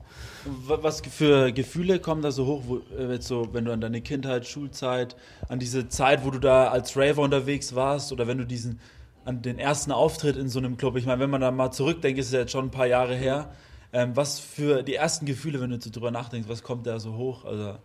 Was 0.68 1.02
für 1.02 1.52
Gefühle 1.52 2.00
kommen 2.00 2.22
da 2.22 2.32
so 2.32 2.46
hoch, 2.46 2.64
wo, 2.68 2.78
äh, 2.96 3.22
so, 3.22 3.50
wenn 3.54 3.66
du 3.66 3.72
an 3.72 3.82
deine 3.82 4.02
Kindheit, 4.02 4.46
Schulzeit, 4.46 5.16
an 5.50 5.60
diese 5.60 5.88
Zeit, 5.88 6.26
wo 6.26 6.32
du 6.32 6.40
da 6.40 6.68
als 6.68 6.96
Raver 6.98 7.22
unterwegs 7.22 7.76
warst 7.76 8.12
oder 8.12 8.28
wenn 8.28 8.38
du 8.38 8.46
diesen 8.46 8.80
an 9.26 9.42
den 9.42 9.58
ersten 9.58 9.92
Auftritt 9.92 10.36
in 10.36 10.50
so 10.50 10.60
einem 10.60 10.76
Club, 10.76 10.98
ich 10.98 11.06
meine, 11.06 11.22
wenn 11.22 11.30
man 11.30 11.40
da 11.40 11.50
mal 11.52 11.72
zurückdenkt, 11.72 12.20
ist 12.20 12.28
es 12.28 12.34
ja 12.34 12.40
jetzt 12.40 12.52
schon 12.52 12.66
ein 12.66 12.72
paar 12.72 12.88
Jahre 12.88 13.16
her. 13.16 13.52
Ähm, 13.94 14.16
was 14.16 14.40
für 14.40 14.84
die 14.84 14.96
ersten 14.96 15.26
Gefühle, 15.26 15.62
wenn 15.62 15.70
du 15.70 15.80
so 15.80 15.90
drüber 15.90 16.12
nachdenkst, 16.12 16.50
was 16.50 16.64
kommt 16.64 16.88
da 16.88 17.00
so 17.00 17.16
hoch? 17.16 17.46
Also 17.46 17.78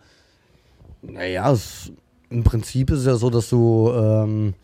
naja, 1.03 1.53
es, 1.53 1.93
im 2.31 2.43
Prinzip 2.45 2.91
ist 2.91 3.01
es 3.01 3.07
ja 3.07 3.17
so, 3.17 3.31
dass 3.31 3.49
du 3.51 3.93
ähm, 3.95 4.55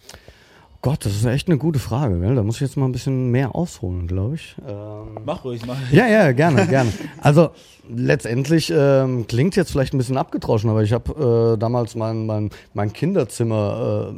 Gott, 0.84 1.06
das 1.06 1.14
ist 1.14 1.24
echt 1.24 1.48
eine 1.48 1.56
gute 1.56 1.78
Frage. 1.78 2.20
Gell? 2.20 2.34
Da 2.34 2.42
muss 2.42 2.56
ich 2.56 2.60
jetzt 2.60 2.76
mal 2.76 2.84
ein 2.84 2.92
bisschen 2.92 3.30
mehr 3.30 3.54
ausholen, 3.54 4.06
glaube 4.06 4.34
ich. 4.34 4.54
Ähm 4.68 5.18
mach 5.24 5.42
ruhig, 5.42 5.64
mach. 5.64 5.78
Ja, 5.90 6.06
ja, 6.06 6.32
gerne, 6.32 6.66
gerne. 6.66 6.92
Also 7.22 7.52
letztendlich 7.88 8.70
ähm, 8.70 9.26
klingt 9.26 9.56
jetzt 9.56 9.70
vielleicht 9.70 9.94
ein 9.94 9.96
bisschen 9.96 10.18
abgetroschen, 10.18 10.68
aber 10.68 10.82
ich 10.82 10.92
habe 10.92 11.54
äh, 11.54 11.58
damals 11.58 11.94
mein, 11.94 12.26
mein, 12.26 12.50
mein 12.74 12.92
Kinderzimmer 12.92 14.12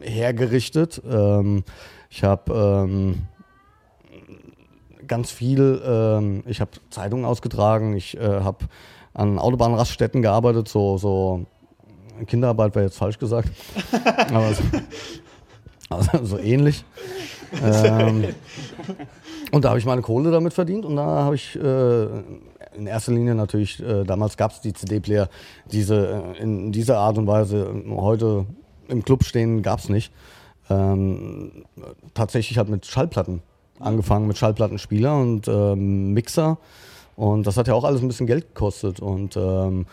äh, 0.00 0.08
hergerichtet. 0.08 1.02
Ähm, 1.06 1.62
ich 2.08 2.24
habe 2.24 2.86
ähm, 2.88 3.24
ganz 5.06 5.30
viel, 5.30 5.82
ähm, 5.84 6.42
ich 6.46 6.62
habe 6.62 6.70
Zeitungen 6.88 7.26
ausgetragen, 7.26 7.94
ich 7.94 8.16
äh, 8.16 8.40
habe 8.40 8.64
an 9.12 9.38
Autobahnraststätten 9.38 10.22
gearbeitet, 10.22 10.68
so, 10.68 10.96
so 10.96 11.44
Kinderarbeit 12.26 12.74
wäre 12.74 12.86
jetzt 12.86 12.96
falsch 12.96 13.18
gesagt. 13.18 13.50
aber 14.32 14.54
so, 14.54 14.62
also 15.96 16.24
so 16.24 16.38
ähnlich. 16.38 16.84
ähm, 17.62 18.24
und 19.50 19.64
da 19.64 19.70
habe 19.70 19.78
ich 19.78 19.84
meine 19.84 20.02
Kohle 20.02 20.30
damit 20.30 20.54
verdient 20.54 20.84
und 20.84 20.96
da 20.96 21.04
habe 21.04 21.34
ich 21.34 21.56
äh, 21.56 22.02
in 22.74 22.86
erster 22.86 23.12
Linie 23.12 23.34
natürlich, 23.34 23.82
äh, 23.82 24.04
damals 24.04 24.36
gab 24.36 24.52
es 24.52 24.60
die 24.60 24.72
CD-Player, 24.72 25.28
diese 25.70 26.34
äh, 26.38 26.42
in 26.42 26.72
dieser 26.72 26.98
Art 26.98 27.18
und 27.18 27.26
Weise 27.26 27.72
heute 27.90 28.46
im 28.88 29.04
Club 29.04 29.24
stehen 29.24 29.62
gab 29.62 29.80
es 29.80 29.88
nicht. 29.88 30.12
Ähm, 30.70 31.64
tatsächlich 32.14 32.58
hat 32.58 32.68
mit 32.68 32.86
Schallplatten 32.86 33.42
angefangen, 33.78 34.26
mit 34.26 34.38
Schallplattenspieler 34.38 35.16
und 35.16 35.48
ähm, 35.48 36.12
Mixer. 36.12 36.58
Und 37.16 37.46
das 37.46 37.56
hat 37.56 37.68
ja 37.68 37.74
auch 37.74 37.84
alles 37.84 38.00
ein 38.00 38.08
bisschen 38.08 38.26
Geld 38.26 38.54
gekostet. 38.54 39.00
Und 39.00 39.36
ähm, 39.36 39.86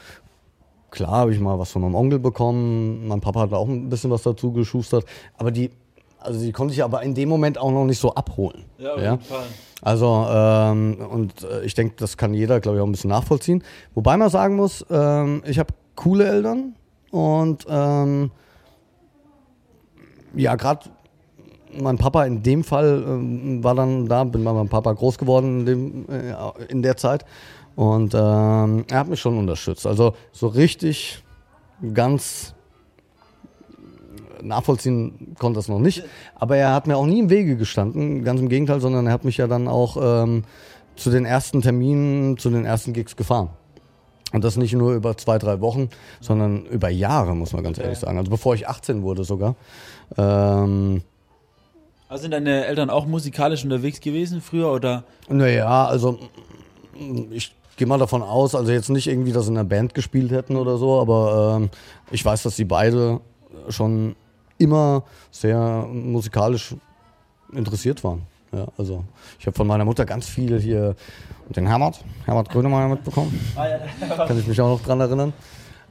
klar 0.91 1.12
habe 1.12 1.34
ich 1.34 1.39
mal 1.39 1.60
was 1.60 1.72
von 1.72 1.82
meinem 1.82 1.96
Onkel 1.96 2.20
bekommen. 2.20 3.08
Mein 3.08 3.22
Papa 3.22 3.41
hat 3.41 3.53
auch 3.53 3.68
ein 3.68 3.89
bisschen 3.89 4.12
was 4.12 4.24
dazu 4.24 4.51
geschustert. 4.51 5.06
Aber 5.38 5.51
die 5.51 5.72
also 6.19 6.39
die 6.39 6.51
konnte 6.51 6.73
ich 6.73 6.83
aber 6.83 7.01
in 7.03 7.15
dem 7.15 7.29
Moment 7.29 7.57
auch 7.57 7.71
noch 7.71 7.85
nicht 7.85 7.99
so 7.99 8.13
abholen. 8.13 8.65
Ja, 8.77 8.93
auf 8.93 9.01
ja? 9.01 9.11
jeden 9.11 9.23
Fall. 9.23 9.45
Also, 9.81 10.27
ähm, 10.29 10.97
und 11.09 11.43
äh, 11.43 11.63
ich 11.63 11.73
denke, 11.73 11.95
das 11.97 12.17
kann 12.17 12.33
jeder, 12.33 12.59
glaube 12.59 12.77
ich, 12.77 12.81
auch 12.81 12.88
ein 12.88 12.91
bisschen 12.91 13.09
nachvollziehen. 13.09 13.63
Wobei 13.93 14.17
man 14.17 14.29
sagen 14.29 14.55
muss, 14.55 14.85
ähm, 14.89 15.41
ich 15.45 15.57
habe 15.57 15.73
coole 15.95 16.27
Eltern 16.27 16.75
und 17.11 17.65
ähm, 17.69 18.31
ja, 20.35 20.55
gerade 20.55 20.89
mein 21.77 21.97
Papa 21.97 22.25
in 22.25 22.43
dem 22.43 22.63
Fall 22.63 23.03
ähm, 23.05 23.63
war 23.63 23.75
dann 23.75 24.07
da, 24.07 24.23
bin 24.23 24.43
bei 24.43 24.53
meinem 24.53 24.69
Papa 24.69 24.91
groß 24.91 25.17
geworden 25.17 25.61
in, 25.61 25.65
dem, 25.65 26.09
äh, 26.09 26.33
in 26.67 26.81
der 26.81 26.97
Zeit 26.97 27.25
und 27.75 28.13
ähm, 28.13 28.85
er 28.89 28.99
hat 28.99 29.07
mich 29.07 29.19
schon 29.19 29.38
unterstützt. 29.38 29.88
Also 29.88 30.13
so 30.31 30.47
richtig 30.47 31.23
ganz 31.93 32.53
nachvollziehen 34.41 35.36
konnte 35.38 35.58
das 35.58 35.67
noch 35.67 35.79
nicht. 35.79 36.03
Aber 36.36 36.58
er 36.58 36.74
hat 36.74 36.88
mir 36.88 36.98
auch 36.98 37.05
nie 37.05 37.19
im 37.19 37.29
Wege 37.29 37.55
gestanden, 37.58 38.24
ganz 38.24 38.39
im 38.39 38.50
Gegenteil, 38.50 38.79
sondern 38.81 39.08
er 39.08 39.13
hat 39.13 39.25
mich 39.25 39.38
ja 39.38 39.48
dann 39.48 39.67
auch 39.67 39.98
ähm, 40.01 40.43
zu 40.96 41.10
den 41.10 41.25
ersten 41.25 41.62
Terminen, 41.62 42.38
zu 42.38 42.50
den 42.50 42.65
ersten 42.65 42.93
Gigs 42.93 43.15
gefahren. 43.15 43.50
Und 44.31 44.43
das 44.43 44.58
nicht 44.58 44.74
nur 44.74 44.93
über 44.93 45.17
zwei, 45.17 45.39
drei 45.39 45.60
Wochen, 45.60 45.89
sondern 46.22 46.65
über 46.65 46.89
Jahre, 46.89 47.36
muss 47.36 47.53
man 47.53 47.63
ganz 47.63 47.79
ehrlich 47.79 47.98
sagen. 47.98 48.17
Also 48.17 48.29
bevor 48.29 48.53
ich 48.53 48.67
18 48.67 49.01
wurde 49.01 49.24
sogar. 49.24 49.55
Ähm, 50.17 51.01
also 52.08 52.24
sind 52.24 52.31
deine 52.31 52.65
Eltern 52.65 52.89
auch 52.89 53.05
musikalisch 53.05 53.63
unterwegs 53.63 54.01
gewesen 54.01 54.41
früher 54.41 54.72
oder? 54.72 55.03
Naja, 55.29 55.86
also 55.86 56.19
ich 57.31 57.55
gehe 57.77 57.88
mal 57.88 57.98
davon 57.98 58.22
aus, 58.22 58.55
also 58.55 58.72
jetzt 58.72 58.89
nicht 58.89 59.08
irgendwie, 59.08 59.31
dass 59.31 59.46
sie 59.46 59.51
in 59.51 59.58
einer 59.58 59.67
Band 59.67 59.93
gespielt 59.93 60.31
hätten 60.31 60.58
oder 60.58 60.77
so, 60.77 61.00
aber 61.00 61.58
ähm, 61.58 61.69
ich 62.12 62.24
weiß, 62.25 62.43
dass 62.43 62.55
sie 62.55 62.65
beide 62.65 63.22
schon 63.69 64.15
immer 64.60 65.04
sehr 65.32 65.88
musikalisch 65.92 66.75
interessiert 67.51 68.04
waren. 68.04 68.22
Ja, 68.51 68.68
also 68.78 69.04
ich 69.39 69.46
habe 69.46 69.56
von 69.56 69.68
meiner 69.68 69.86
Mutter 69.86 70.06
ganz 70.06 70.28
viel 70.28 70.60
hier 70.60 70.96
den 71.50 71.68
Herbert, 71.68 72.04
Herbert 72.25 72.50
Grönemeyer 72.50 72.88
mitbekommen. 72.88 73.39
Ah, 73.56 73.66
Kann 74.28 74.39
ich 74.39 74.48
mich 74.48 74.60
auch 74.62 74.70
noch 74.70 74.84
dran 74.84 75.00
erinnern. 75.00 75.34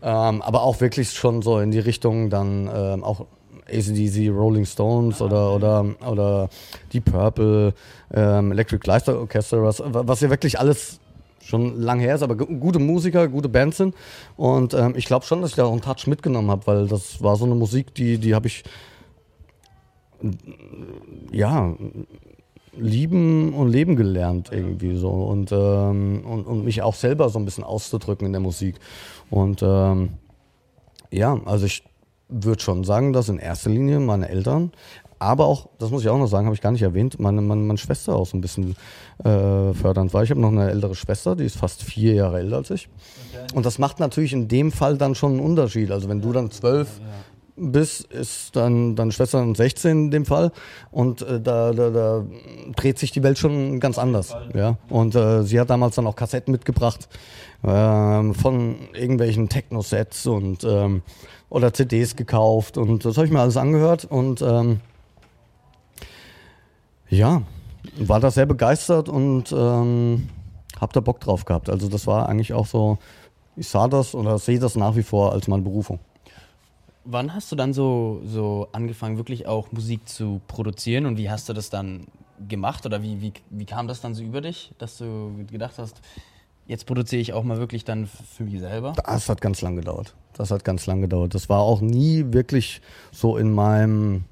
Ähm, 0.00 0.42
aber 0.42 0.62
auch 0.62 0.80
wirklich 0.80 1.10
schon 1.10 1.42
so 1.42 1.58
in 1.58 1.70
die 1.70 1.80
Richtung 1.80 2.30
dann 2.30 2.70
ähm, 2.72 3.02
auch 3.02 3.26
ACDC, 3.68 4.30
Rolling 4.30 4.64
Stones 4.64 5.20
oder, 5.20 5.54
oder, 5.54 5.84
oder 6.06 6.48
Deep 6.92 7.06
Purple, 7.06 7.74
ähm, 8.14 8.52
Electric 8.52 8.86
Light 8.86 9.08
Orchestra, 9.08 9.62
was, 9.62 9.82
was 9.84 10.20
ja 10.20 10.30
wirklich 10.30 10.58
alles 10.58 11.00
schon 11.48 11.80
lang 11.80 11.98
her 11.98 12.14
ist, 12.14 12.22
aber 12.22 12.36
gute 12.36 12.78
Musiker, 12.78 13.26
gute 13.26 13.48
Bands 13.48 13.78
sind. 13.78 13.94
Und 14.36 14.74
ähm, 14.74 14.92
ich 14.96 15.06
glaube 15.06 15.24
schon, 15.24 15.40
dass 15.40 15.50
ich 15.50 15.56
da 15.56 15.64
auch 15.64 15.72
einen 15.72 15.80
Touch 15.80 16.06
mitgenommen 16.06 16.50
habe, 16.50 16.66
weil 16.66 16.86
das 16.88 17.22
war 17.22 17.36
so 17.36 17.46
eine 17.46 17.54
Musik, 17.54 17.94
die, 17.94 18.18
die 18.18 18.34
habe 18.34 18.48
ich 18.48 18.64
ja 21.32 21.74
lieben 22.76 23.54
und 23.54 23.70
leben 23.70 23.96
gelernt 23.96 24.50
irgendwie 24.52 24.96
so 24.96 25.08
und, 25.08 25.50
ähm, 25.52 26.22
und, 26.24 26.44
und 26.46 26.64
mich 26.64 26.82
auch 26.82 26.94
selber 26.94 27.30
so 27.30 27.38
ein 27.38 27.46
bisschen 27.46 27.64
auszudrücken 27.64 28.26
in 28.26 28.32
der 28.32 28.42
Musik. 28.42 28.76
Und 29.30 29.62
ähm, 29.62 30.10
ja, 31.10 31.40
also 31.46 31.64
ich 31.64 31.82
würde 32.28 32.60
schon 32.60 32.84
sagen, 32.84 33.14
dass 33.14 33.30
in 33.30 33.38
erster 33.38 33.70
Linie 33.70 34.00
meine 34.00 34.28
Eltern, 34.28 34.72
aber 35.18 35.46
auch, 35.46 35.68
das 35.78 35.90
muss 35.90 36.02
ich 36.02 36.08
auch 36.08 36.18
noch 36.18 36.26
sagen, 36.26 36.46
habe 36.46 36.54
ich 36.54 36.60
gar 36.60 36.72
nicht 36.72 36.82
erwähnt, 36.82 37.18
meine, 37.18 37.40
meine, 37.40 37.62
meine 37.62 37.78
Schwester 37.78 38.16
auch 38.16 38.26
so 38.26 38.36
ein 38.36 38.40
bisschen 38.40 38.76
äh, 39.18 39.72
fördernd 39.74 40.14
war. 40.14 40.22
Ich 40.22 40.30
habe 40.30 40.40
noch 40.40 40.52
eine 40.52 40.70
ältere 40.70 40.94
Schwester, 40.94 41.36
die 41.36 41.44
ist 41.44 41.56
fast 41.56 41.82
vier 41.82 42.14
Jahre 42.14 42.38
älter 42.38 42.56
als 42.56 42.70
ich. 42.70 42.88
Okay. 43.32 43.46
Und 43.54 43.66
das 43.66 43.78
macht 43.78 44.00
natürlich 44.00 44.32
in 44.32 44.48
dem 44.48 44.72
Fall 44.72 44.98
dann 44.98 45.14
schon 45.14 45.32
einen 45.32 45.40
Unterschied. 45.40 45.90
Also 45.90 46.08
wenn 46.08 46.20
du 46.20 46.32
dann 46.32 46.50
zwölf 46.50 47.00
ja 47.00 47.06
bist, 47.58 48.04
ist 48.12 48.56
dann 48.56 48.96
deine 48.96 49.12
Schwester 49.12 49.44
16 49.54 49.90
in 49.90 50.10
dem 50.10 50.24
Fall 50.24 50.52
und 50.90 51.22
äh, 51.22 51.40
da, 51.40 51.72
da, 51.72 51.90
da 51.90 52.24
dreht 52.76 52.98
sich 52.98 53.10
die 53.10 53.22
Welt 53.22 53.38
schon 53.38 53.80
ganz 53.80 53.98
anders. 53.98 54.36
Ja? 54.54 54.76
Und 54.88 55.14
äh, 55.14 55.42
sie 55.42 55.60
hat 55.60 55.70
damals 55.70 55.96
dann 55.96 56.06
auch 56.06 56.16
Kassetten 56.16 56.52
mitgebracht 56.52 57.08
äh, 57.62 57.68
von 58.32 58.76
irgendwelchen 58.94 59.48
Techno-Sets 59.48 60.26
und 60.26 60.64
ähm, 60.64 61.02
oder 61.50 61.72
CDs 61.72 62.14
gekauft 62.16 62.76
und 62.76 63.04
das 63.04 63.16
habe 63.16 63.26
ich 63.26 63.32
mir 63.32 63.40
alles 63.40 63.56
angehört 63.56 64.04
und 64.04 64.42
ähm, 64.42 64.80
ja, 67.10 67.42
war 67.98 68.20
da 68.20 68.30
sehr 68.30 68.46
begeistert 68.46 69.08
und 69.08 69.52
ähm, 69.52 70.28
habe 70.80 70.92
da 70.92 71.00
Bock 71.00 71.20
drauf 71.20 71.44
gehabt. 71.44 71.70
Also 71.70 71.88
das 71.88 72.06
war 72.06 72.28
eigentlich 72.28 72.52
auch 72.52 72.66
so, 72.66 72.98
ich 73.56 73.68
sah 73.68 73.88
das 73.88 74.14
oder 74.14 74.38
sehe 74.38 74.58
das 74.58 74.76
nach 74.76 74.96
wie 74.96 75.02
vor 75.02 75.32
als 75.32 75.48
meine 75.48 75.62
Berufung. 75.62 75.98
Wann 77.04 77.34
hast 77.34 77.50
du 77.50 77.56
dann 77.56 77.72
so, 77.72 78.20
so 78.24 78.68
angefangen, 78.72 79.16
wirklich 79.16 79.46
auch 79.46 79.72
Musik 79.72 80.08
zu 80.08 80.40
produzieren 80.46 81.06
und 81.06 81.16
wie 81.16 81.30
hast 81.30 81.48
du 81.48 81.54
das 81.54 81.70
dann 81.70 82.06
gemacht 82.48 82.84
oder 82.86 83.02
wie, 83.02 83.20
wie, 83.20 83.32
wie 83.50 83.64
kam 83.64 83.88
das 83.88 84.00
dann 84.00 84.14
so 84.14 84.22
über 84.22 84.40
dich, 84.40 84.72
dass 84.78 84.98
du 84.98 85.32
gedacht 85.50 85.78
hast, 85.78 86.00
jetzt 86.66 86.86
produziere 86.86 87.20
ich 87.20 87.32
auch 87.32 87.42
mal 87.42 87.56
wirklich 87.56 87.84
dann 87.84 88.06
für 88.06 88.44
mich 88.44 88.60
selber? 88.60 88.92
Das 89.04 89.28
hat 89.28 89.40
ganz 89.40 89.62
lang 89.62 89.76
gedauert. 89.76 90.14
Das 90.34 90.50
hat 90.50 90.64
ganz 90.64 90.86
lang 90.86 91.00
gedauert. 91.00 91.34
Das 91.34 91.48
war 91.48 91.60
auch 91.60 91.80
nie 91.80 92.26
wirklich 92.32 92.80
so 93.10 93.36
in 93.36 93.52
meinem 93.52 94.24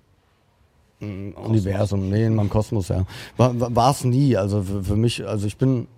Universum, 1.00 2.08
nee, 2.08 2.24
in 2.24 2.34
meinem 2.34 2.50
Kosmos, 2.50 2.88
ja. 2.88 3.04
War 3.36 3.90
es 3.90 4.04
nie. 4.04 4.36
Also 4.36 4.62
für, 4.62 4.82
für, 4.82 4.96
mich, 4.96 5.26
also 5.26 5.46
ich 5.46 5.58
bin 5.58 5.88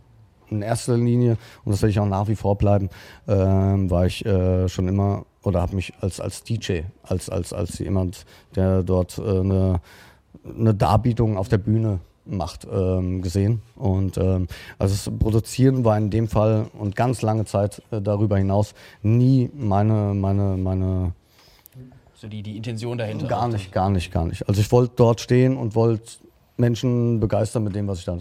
in 0.50 0.62
erster 0.62 0.96
Linie, 0.96 1.36
und 1.64 1.72
das 1.72 1.82
werde 1.82 1.90
ich 1.90 2.00
auch 2.00 2.06
nach 2.06 2.28
wie 2.28 2.36
vor 2.36 2.56
bleiben, 2.56 2.88
äh, 3.26 3.34
war 3.34 4.06
ich 4.06 4.24
äh, 4.26 4.68
schon 4.68 4.88
immer 4.88 5.24
oder 5.42 5.60
habe 5.60 5.76
mich 5.76 5.92
als, 6.00 6.20
als 6.20 6.42
DJ, 6.42 6.80
als, 7.02 7.30
als, 7.30 7.52
als 7.52 7.78
jemand, 7.78 8.26
der 8.56 8.82
dort 8.82 9.18
äh, 9.18 9.22
eine, 9.22 9.80
eine 10.44 10.74
Darbietung 10.74 11.36
auf 11.36 11.48
der 11.48 11.58
Bühne 11.58 12.00
macht, 12.26 12.66
ähm, 12.70 13.22
gesehen. 13.22 13.62
Und 13.76 14.18
ähm, 14.18 14.48
also 14.78 14.94
das 14.94 15.18
Produzieren 15.18 15.84
war 15.84 15.96
in 15.96 16.10
dem 16.10 16.28
Fall 16.28 16.66
und 16.78 16.96
ganz 16.96 17.22
lange 17.22 17.44
Zeit 17.44 17.82
äh, 17.90 18.00
darüber 18.02 18.36
hinaus 18.36 18.74
nie 19.02 19.50
meine, 19.54 20.12
meine, 20.14 20.56
meine 20.56 21.12
so 22.20 22.26
die, 22.26 22.42
die 22.42 22.56
Intention 22.56 22.98
dahinter. 22.98 23.28
Gar 23.28 23.46
nicht, 23.46 23.70
gar 23.70 23.90
nicht, 23.90 24.12
gar 24.12 24.26
nicht. 24.26 24.48
Also 24.48 24.60
ich 24.60 24.72
wollte 24.72 24.94
dort 24.96 25.20
stehen 25.20 25.56
und 25.56 25.76
wollte 25.76 26.14
Menschen 26.56 27.20
begeistern 27.20 27.62
mit 27.62 27.76
dem, 27.76 27.86
was 27.86 28.00
ich 28.00 28.06
da 28.06 28.18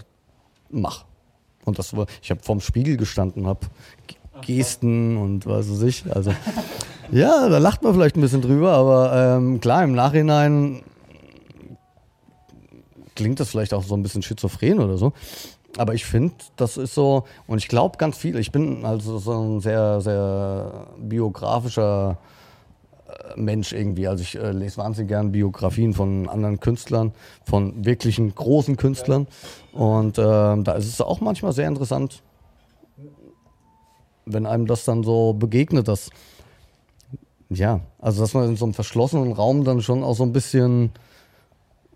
mache. 0.70 1.06
Und 1.66 1.80
das 1.80 1.98
war, 1.98 2.06
ich 2.22 2.30
habe 2.30 2.39
vorm 2.44 2.62
Spiegel 2.62 2.96
gestanden, 2.96 3.48
habe 3.48 3.62
Gesten 4.42 5.18
und 5.18 5.48
was 5.48 5.72
weiß 5.72 5.82
ich. 5.82 6.16
Also 6.16 6.32
ja, 7.12 7.50
da 7.50 7.58
lacht 7.58 7.82
man 7.82 7.96
vielleicht 7.96 8.16
ein 8.16 8.22
bisschen 8.22 8.44
drüber, 8.44 8.74
aber 8.74 9.38
ähm, 9.38 9.60
klar, 9.60 9.84
im 9.84 9.94
Nachhinein 9.94 10.84
klingt 13.16 13.39
das 13.39 13.50
vielleicht 13.50 13.74
auch 13.74 13.84
so 13.84 13.96
ein 13.96 14.04
bisschen 14.04 14.22
schizophren 14.22 14.80
oder 14.80 14.98
so. 14.98 15.13
Aber 15.75 15.96
ich 15.96 16.06
finde, 16.06 16.36
das 16.56 16.77
ist 16.77 16.94
so, 16.94 17.24
und 17.48 17.58
ich 17.58 17.68
glaube 17.68 17.98
ganz 17.98 18.16
viel, 18.16 18.38
ich 18.38 18.51
bin 18.51 18.86
also 18.86 19.18
so 19.18 19.32
ein 19.42 19.60
sehr, 19.60 20.01
sehr 20.01 20.88
biografischer 21.00 22.20
Mensch 23.36 23.74
irgendwie. 23.74 24.08
Also 24.08 24.24
ich 24.24 24.36
äh, 24.36 24.52
lese 24.52 24.78
wahnsinnig 24.78 25.10
gern 25.10 25.32
Biografien 25.32 25.94
von 25.94 26.28
anderen 26.28 26.60
Künstlern, 26.60 27.14
von 27.46 27.86
wirklichen 27.86 28.34
großen 28.34 28.78
Künstlern. 28.78 29.28
Und 29.72 30.18
äh, 30.18 30.22
da 30.22 30.74
ist 30.74 30.88
es 30.88 31.02
auch 31.02 31.22
manchmal 31.22 31.54
sehr 31.54 31.68
interessant, 31.68 32.24
wenn 34.26 34.46
einem 34.46 34.66
das 34.66 34.86
dann 34.86 35.04
so 35.04 35.34
begegnet, 35.34 35.88
dass 35.88 36.10
ja, 37.50 37.80
also 38.00 38.22
dass 38.22 38.34
man 38.34 38.50
in 38.50 38.56
so 38.58 38.66
einem 38.66 38.74
verschlossenen 38.74 39.32
Raum 39.32 39.64
dann 39.64 39.82
schon 39.82 40.04
auch 40.04 40.16
so 40.16 40.24
ein 40.24 40.34
bisschen 40.34 40.92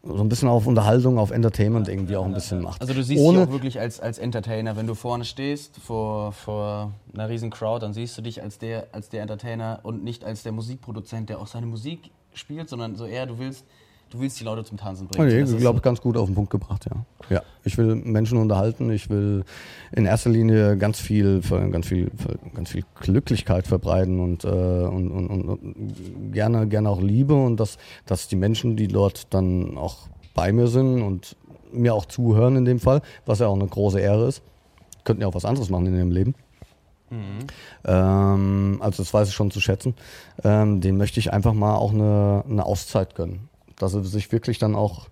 so 0.04 0.24
ein 0.24 0.30
bisschen 0.30 0.48
auf 0.50 0.66
Unterhaltung, 0.66 1.20
auf 1.20 1.32
Entertainment 1.32 1.88
irgendwie 1.88 2.16
auch 2.16 2.26
ein 2.26 2.34
bisschen 2.34 2.62
macht. 2.62 2.82
Also 2.82 2.94
du 2.94 3.04
siehst 3.04 3.22
Ohne 3.22 3.40
dich 3.40 3.48
auch 3.48 3.52
wirklich 3.52 3.80
als, 3.80 4.00
als 4.00 4.18
Entertainer, 4.18 4.76
wenn 4.76 4.88
du 4.88 4.96
vorne 4.96 5.26
stehst 5.26 5.78
vor, 5.78 6.32
vor 6.32 6.92
einer 7.14 7.30
riesen 7.30 7.52
Crowd, 7.52 7.86
dann 7.86 7.94
siehst 7.94 8.18
du 8.18 8.22
dich 8.22 8.42
als 8.42 8.58
der, 8.58 8.88
als 8.94 9.10
der 9.10 9.22
Entertainer 9.22 9.80
und 9.84 10.04
nicht 10.04 10.26
als 10.26 10.44
der 10.44 10.52
Musikproduzent, 10.54 11.30
der 11.30 11.40
auch 11.40 11.48
seine 11.48 11.68
Musik 11.68 12.10
spielt, 12.34 12.70
sondern 12.70 12.96
so 12.96 13.06
eher 13.06 13.28
du 13.28 13.38
willst 13.38 13.66
Du 14.12 14.20
willst 14.20 14.38
die 14.42 14.44
Leute 14.44 14.66
zum 14.66 14.78
Tanzen 14.78 15.08
bringen. 15.08 15.30
Nee, 15.30 15.50
ich 15.50 15.58
glaube, 15.58 15.80
ganz 15.80 16.02
gut 16.02 16.18
auf 16.18 16.26
den 16.26 16.36
Punkt 16.36 16.50
gebracht, 16.50 16.86
ja. 16.86 17.06
Ja, 17.30 17.44
ich 17.64 17.78
will 17.78 17.96
Menschen 17.96 18.38
unterhalten. 18.38 18.92
Ich 18.92 19.10
will 19.10 19.46
in 19.94 20.06
erster 20.06 20.30
Linie 20.30 20.76
ganz 20.76 21.00
viel, 21.00 21.40
ganz 21.72 21.88
viel, 21.88 22.12
ganz 22.54 22.72
viel 22.72 22.84
Glücklichkeit 23.00 23.68
verbreiten 23.68 24.20
und, 24.20 24.44
äh, 24.44 24.48
und, 24.50 25.12
und, 25.12 25.30
und, 25.30 26.34
gerne, 26.34 26.68
gerne 26.68 26.90
auch 26.90 27.02
Liebe 27.02 27.34
und 27.34 27.58
dass, 27.58 27.78
dass 28.06 28.28
die 28.28 28.36
Menschen, 28.36 28.76
die 28.76 28.90
dort 28.90 29.34
dann 29.34 29.78
auch 29.78 30.10
bei 30.34 30.52
mir 30.52 30.68
sind 30.68 31.02
und 31.02 31.38
mir 31.72 31.94
auch 31.94 32.06
zuhören 32.06 32.58
in 32.58 32.66
dem 32.66 32.82
Fall, 32.82 33.02
was 33.26 33.40
ja 33.40 33.48
auch 33.48 33.56
eine 33.56 33.68
große 33.68 34.02
Ehre 34.02 34.28
ist, 34.28 34.42
könnten 35.06 35.22
ja 35.22 35.30
auch 35.30 35.36
was 35.36 35.46
anderes 35.46 35.70
machen 35.70 35.86
in 35.86 35.96
ihrem 35.96 36.12
Leben. 36.12 36.36
Mhm. 37.10 37.48
Ähm, 37.86 38.78
also 38.82 39.04
das 39.04 39.14
weiß 39.14 39.30
ich 39.30 39.34
schon 39.34 39.52
zu 39.52 39.62
schätzen. 39.62 39.96
Ähm, 40.44 40.82
den 40.82 40.98
möchte 40.98 41.22
ich 41.22 41.32
einfach 41.32 41.54
mal 41.54 41.76
auch 41.76 41.94
eine, 41.94 42.44
eine 42.50 42.66
Auszeit 42.66 43.16
gönnen 43.16 43.51
dass 43.82 43.94
sie 43.94 44.04
sich 44.04 44.32
wirklich 44.32 44.60
dann 44.60 44.76
auch 44.76 45.08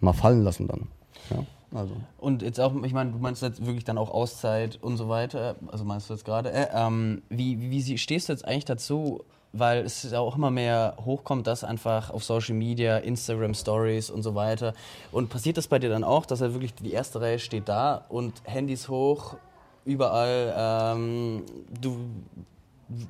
mal 0.00 0.12
fallen 0.12 0.42
lassen 0.42 0.68
dann. 0.68 0.88
Ja, 1.30 1.44
also. 1.78 1.94
Und 2.18 2.42
jetzt 2.42 2.60
auch, 2.60 2.72
ich 2.84 2.92
meine, 2.92 3.12
du 3.12 3.18
meinst 3.18 3.42
jetzt 3.42 3.64
wirklich 3.64 3.84
dann 3.84 3.98
auch 3.98 4.10
Auszeit 4.10 4.78
und 4.80 4.96
so 4.96 5.08
weiter, 5.08 5.56
also 5.70 5.84
meinst 5.84 6.08
du 6.08 6.14
jetzt 6.14 6.24
gerade, 6.24 6.52
äh, 6.52 6.68
ähm, 6.72 7.22
wie, 7.28 7.60
wie, 7.60 7.70
wie 7.70 7.98
stehst 7.98 8.28
du 8.28 8.32
jetzt 8.32 8.44
eigentlich 8.44 8.64
dazu, 8.64 9.24
weil 9.52 9.84
es 9.84 10.12
auch 10.12 10.36
immer 10.36 10.50
mehr 10.50 10.96
hochkommt, 11.04 11.46
dass 11.46 11.62
einfach 11.62 12.10
auf 12.10 12.24
Social 12.24 12.54
Media, 12.54 12.98
Instagram 12.98 13.54
Stories 13.54 14.10
und 14.10 14.22
so 14.22 14.34
weiter. 14.34 14.74
Und 15.12 15.30
passiert 15.30 15.56
das 15.56 15.68
bei 15.68 15.78
dir 15.78 15.90
dann 15.90 16.04
auch, 16.04 16.26
dass 16.26 16.40
er 16.40 16.52
wirklich 16.52 16.74
die 16.74 16.92
erste 16.92 17.20
Reihe 17.20 17.38
steht 17.38 17.68
da 17.68 18.04
und 18.08 18.34
Handys 18.44 18.88
hoch, 18.88 19.36
überall, 19.84 20.54
ähm, 20.56 21.44
du 21.80 21.98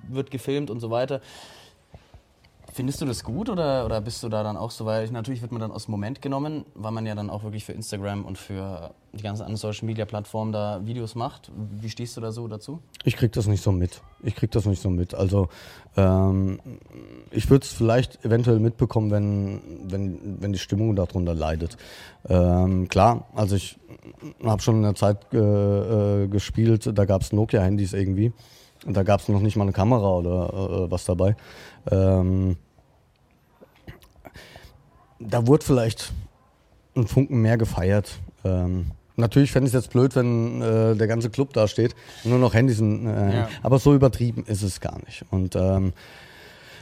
wird 0.09 0.31
gefilmt 0.31 0.71
und 0.71 0.81
so 0.81 0.91
weiter. 0.91 1.21
Findest 2.75 3.01
du 3.01 3.07
das 3.07 3.23
gut 3.23 3.49
oder, 3.49 3.85
oder 3.85 4.01
bist 4.01 4.21
du 4.25 4.29
da 4.29 4.43
dann 4.43 4.57
auch 4.57 4.73
so, 4.73 4.85
weil 4.85 5.09
natürlich 5.13 5.43
wird 5.43 5.53
man 5.53 5.61
dann 5.61 5.71
aus 5.71 5.85
dem 5.85 5.93
Moment 5.93 6.21
genommen, 6.21 6.65
weil 6.75 6.91
man 6.91 7.07
ja 7.07 7.15
dann 7.15 7.31
auch 7.31 7.45
wirklich 7.45 7.65
für 7.65 7.71
Instagram 7.71 8.25
und 8.25 8.37
für 8.37 8.93
die 9.13 9.23
ganzen 9.23 9.43
anderen 9.43 9.59
Social 9.59 9.87
Media 9.87 10.05
Plattformen 10.05 10.51
da 10.51 10.85
Videos 10.85 11.15
macht. 11.15 11.53
Wie 11.55 11.89
stehst 11.89 12.17
du 12.17 12.21
da 12.21 12.33
so 12.33 12.49
dazu? 12.49 12.81
Ich 13.05 13.15
krieg 13.15 13.31
das 13.31 13.47
nicht 13.47 13.63
so 13.63 13.71
mit. 13.71 14.03
Ich 14.25 14.35
krieg 14.35 14.51
das 14.51 14.67
nicht 14.67 14.83
so 14.83 14.91
mit. 14.91 15.15
Also 15.15 15.51
ähm, 15.97 16.59
ich 17.31 17.49
würde 17.49 17.65
es 17.65 17.73
vielleicht 17.73 18.25
eventuell 18.25 18.59
mitbekommen, 18.59 19.13
wenn, 19.13 19.61
wenn, 19.85 20.43
wenn 20.43 20.53
die 20.53 20.59
Stimmung 20.59 20.97
darunter 20.97 21.33
leidet. 21.33 21.77
Ähm, 22.29 22.89
klar, 22.89 23.29
also 23.37 23.55
ich 23.55 23.79
habe 24.43 24.61
schon 24.61 24.79
in 24.79 24.83
der 24.83 24.97
Zeit 24.97 25.33
äh, 25.33 26.27
gespielt, 26.27 26.91
da 26.93 27.05
gab 27.05 27.23
es 27.23 27.33
Nokia-Handys 27.33 27.93
irgendwie. 27.93 28.33
Und 28.85 28.97
da 28.97 29.03
gab 29.03 29.21
es 29.21 29.29
noch 29.29 29.41
nicht 29.41 29.57
mal 29.57 29.63
eine 29.63 29.73
Kamera 29.73 30.11
oder 30.11 30.85
äh, 30.85 30.91
was 30.91 31.05
dabei. 31.05 31.37
Ähm, 31.91 32.57
da 35.19 35.47
wurde 35.47 35.65
vielleicht 35.65 36.13
ein 36.97 37.07
Funken 37.07 37.41
mehr 37.41 37.57
gefeiert. 37.57 38.19
Ähm, 38.45 38.91
natürlich 39.17 39.53
fände 39.53 39.69
ich 39.69 39.75
es 39.75 39.85
jetzt 39.85 39.93
blöd, 39.93 40.15
wenn 40.17 40.63
äh, 40.63 40.95
der 40.95 41.07
ganze 41.07 41.31
Club 41.31 41.53
da 41.53 41.69
steht 41.69 41.95
und 42.25 42.31
nur 42.31 42.39
noch 42.39 42.55
Handys 42.55 42.79
sind. 42.79 43.07
Äh, 43.07 43.37
ja. 43.37 43.49
Aber 43.63 43.79
so 43.79 43.95
übertrieben 43.95 44.45
ist 44.47 44.63
es 44.63 44.81
gar 44.81 44.99
nicht. 45.05 45.25
Und 45.31 45.57
ähm, 45.57 45.93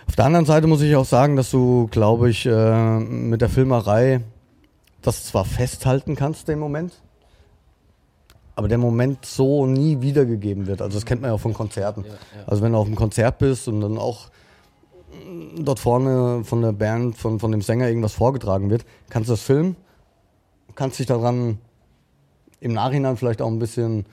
auf 0.09 0.17
der 0.17 0.25
anderen 0.25 0.47
Seite 0.47 0.67
muss 0.67 0.83
ich 0.83 0.95
auch 0.97 1.05
sagen, 1.05 1.37
dass 1.37 1.51
du, 1.51 1.89
glaube 1.91 2.31
ich, 2.31 2.47
äh, 2.47 2.99
mit 2.99 3.41
der 3.41 3.49
Filmerei 3.49 4.21
das 5.01 5.25
zwar 5.25 5.45
festhalten 5.45 6.17
kannst, 6.17 6.49
den 6.49 6.59
Moment, 6.59 6.93
aber 8.55 8.69
der 8.69 8.79
Moment 8.79 9.25
so 9.25 9.67
nie 9.67 10.01
wiedergegeben 10.01 10.67
wird. 10.67 10.83
Also 10.83 10.97
das 10.97 11.07
kennt 11.07 11.23
man 11.23 11.31
ja 11.31 11.35
auch 11.35 11.41
von 11.41 11.55
Konzerten. 11.55 12.05
Also 12.47 12.63
wenn 12.63 12.73
du 12.73 12.79
auf 12.79 12.87
einem 12.87 12.97
Konzert 12.97 13.39
bist 13.39 13.67
und 13.67 13.81
dann 13.81 13.99
auch 13.99 14.29
dort 15.57 15.78
vorne 15.78 16.45
von 16.45 16.62
der 16.62 16.73
Band, 16.73 17.16
von, 17.16 17.38
von 17.38 17.52
dem 17.52 17.62
Sänger 17.62 17.88
irgendwas 17.88 18.14
vorgetragen 18.14 18.71
wird, 18.71 18.85
kannst 19.11 19.28
du 19.28 19.35
das 19.35 19.42
filmen, 19.42 19.76
kannst 20.75 20.99
dich 20.99 21.07
daran 21.07 21.59
im 22.61 22.73
Nachhinein 22.73 23.16
vielleicht 23.16 23.42
auch 23.42 23.49
ein 23.49 23.59
bisschen 23.59 24.07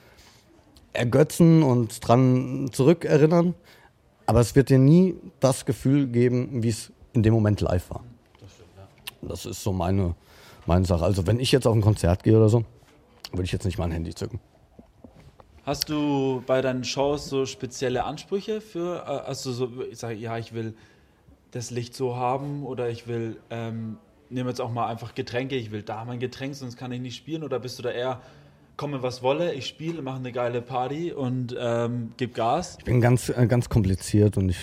ergötzen 0.92 1.62
und 1.62 2.06
dran 2.06 2.70
zurückerinnern. 2.72 3.54
Aber 4.26 4.40
es 4.40 4.54
wird 4.54 4.70
dir 4.70 4.78
nie 4.78 5.14
das 5.40 5.64
Gefühl 5.64 6.06
geben, 6.06 6.62
wie 6.62 6.68
es 6.68 6.92
in 7.12 7.22
dem 7.22 7.34
Moment 7.34 7.60
live 7.60 7.90
war. 7.90 8.04
Das 9.22 9.46
ist 9.46 9.62
so 9.62 9.72
meine, 9.72 10.14
meine 10.66 10.84
Sache. 10.84 11.04
Also 11.04 11.26
wenn 11.26 11.40
ich 11.40 11.52
jetzt 11.52 11.66
auf 11.66 11.74
ein 11.74 11.80
Konzert 11.80 12.22
gehe 12.22 12.36
oder 12.36 12.48
so, 12.48 12.64
würde 13.32 13.44
ich 13.44 13.52
jetzt 13.52 13.64
nicht 13.64 13.78
mein 13.78 13.90
Handy 13.92 14.14
zücken. 14.14 14.40
Hast 15.70 15.88
du 15.88 16.42
bei 16.48 16.62
deinen 16.62 16.82
Shows 16.82 17.28
so 17.28 17.46
spezielle 17.46 18.02
Ansprüche 18.02 18.60
für, 18.60 19.04
äh, 19.06 19.28
also 19.28 19.52
so, 19.52 19.70
ich 19.88 19.98
sage, 19.98 20.16
ja, 20.16 20.36
ich 20.36 20.52
will 20.52 20.74
das 21.52 21.70
Licht 21.70 21.94
so 21.94 22.16
haben 22.16 22.64
oder 22.66 22.90
ich 22.90 23.06
will, 23.06 23.36
ähm, 23.50 23.96
nehme 24.30 24.48
jetzt 24.48 24.60
auch 24.60 24.72
mal 24.72 24.88
einfach 24.88 25.14
Getränke, 25.14 25.54
ich 25.54 25.70
will 25.70 25.82
da 25.82 26.04
mein 26.04 26.18
Getränk, 26.18 26.56
sonst 26.56 26.76
kann 26.76 26.90
ich 26.90 27.00
nicht 27.00 27.14
spielen 27.14 27.44
oder 27.44 27.60
bist 27.60 27.78
du 27.78 27.84
da 27.84 27.90
eher, 27.92 28.20
komme 28.76 29.04
was 29.04 29.22
wolle, 29.22 29.54
ich 29.54 29.68
spiele, 29.68 30.02
mache 30.02 30.16
eine 30.16 30.32
geile 30.32 30.60
Party 30.60 31.12
und 31.12 31.54
ähm, 31.56 32.14
gib 32.16 32.34
Gas? 32.34 32.74
Ich 32.80 32.84
bin 32.84 33.00
ganz, 33.00 33.28
äh, 33.28 33.46
ganz 33.46 33.68
kompliziert 33.68 34.36
und 34.38 34.48
ich 34.48 34.58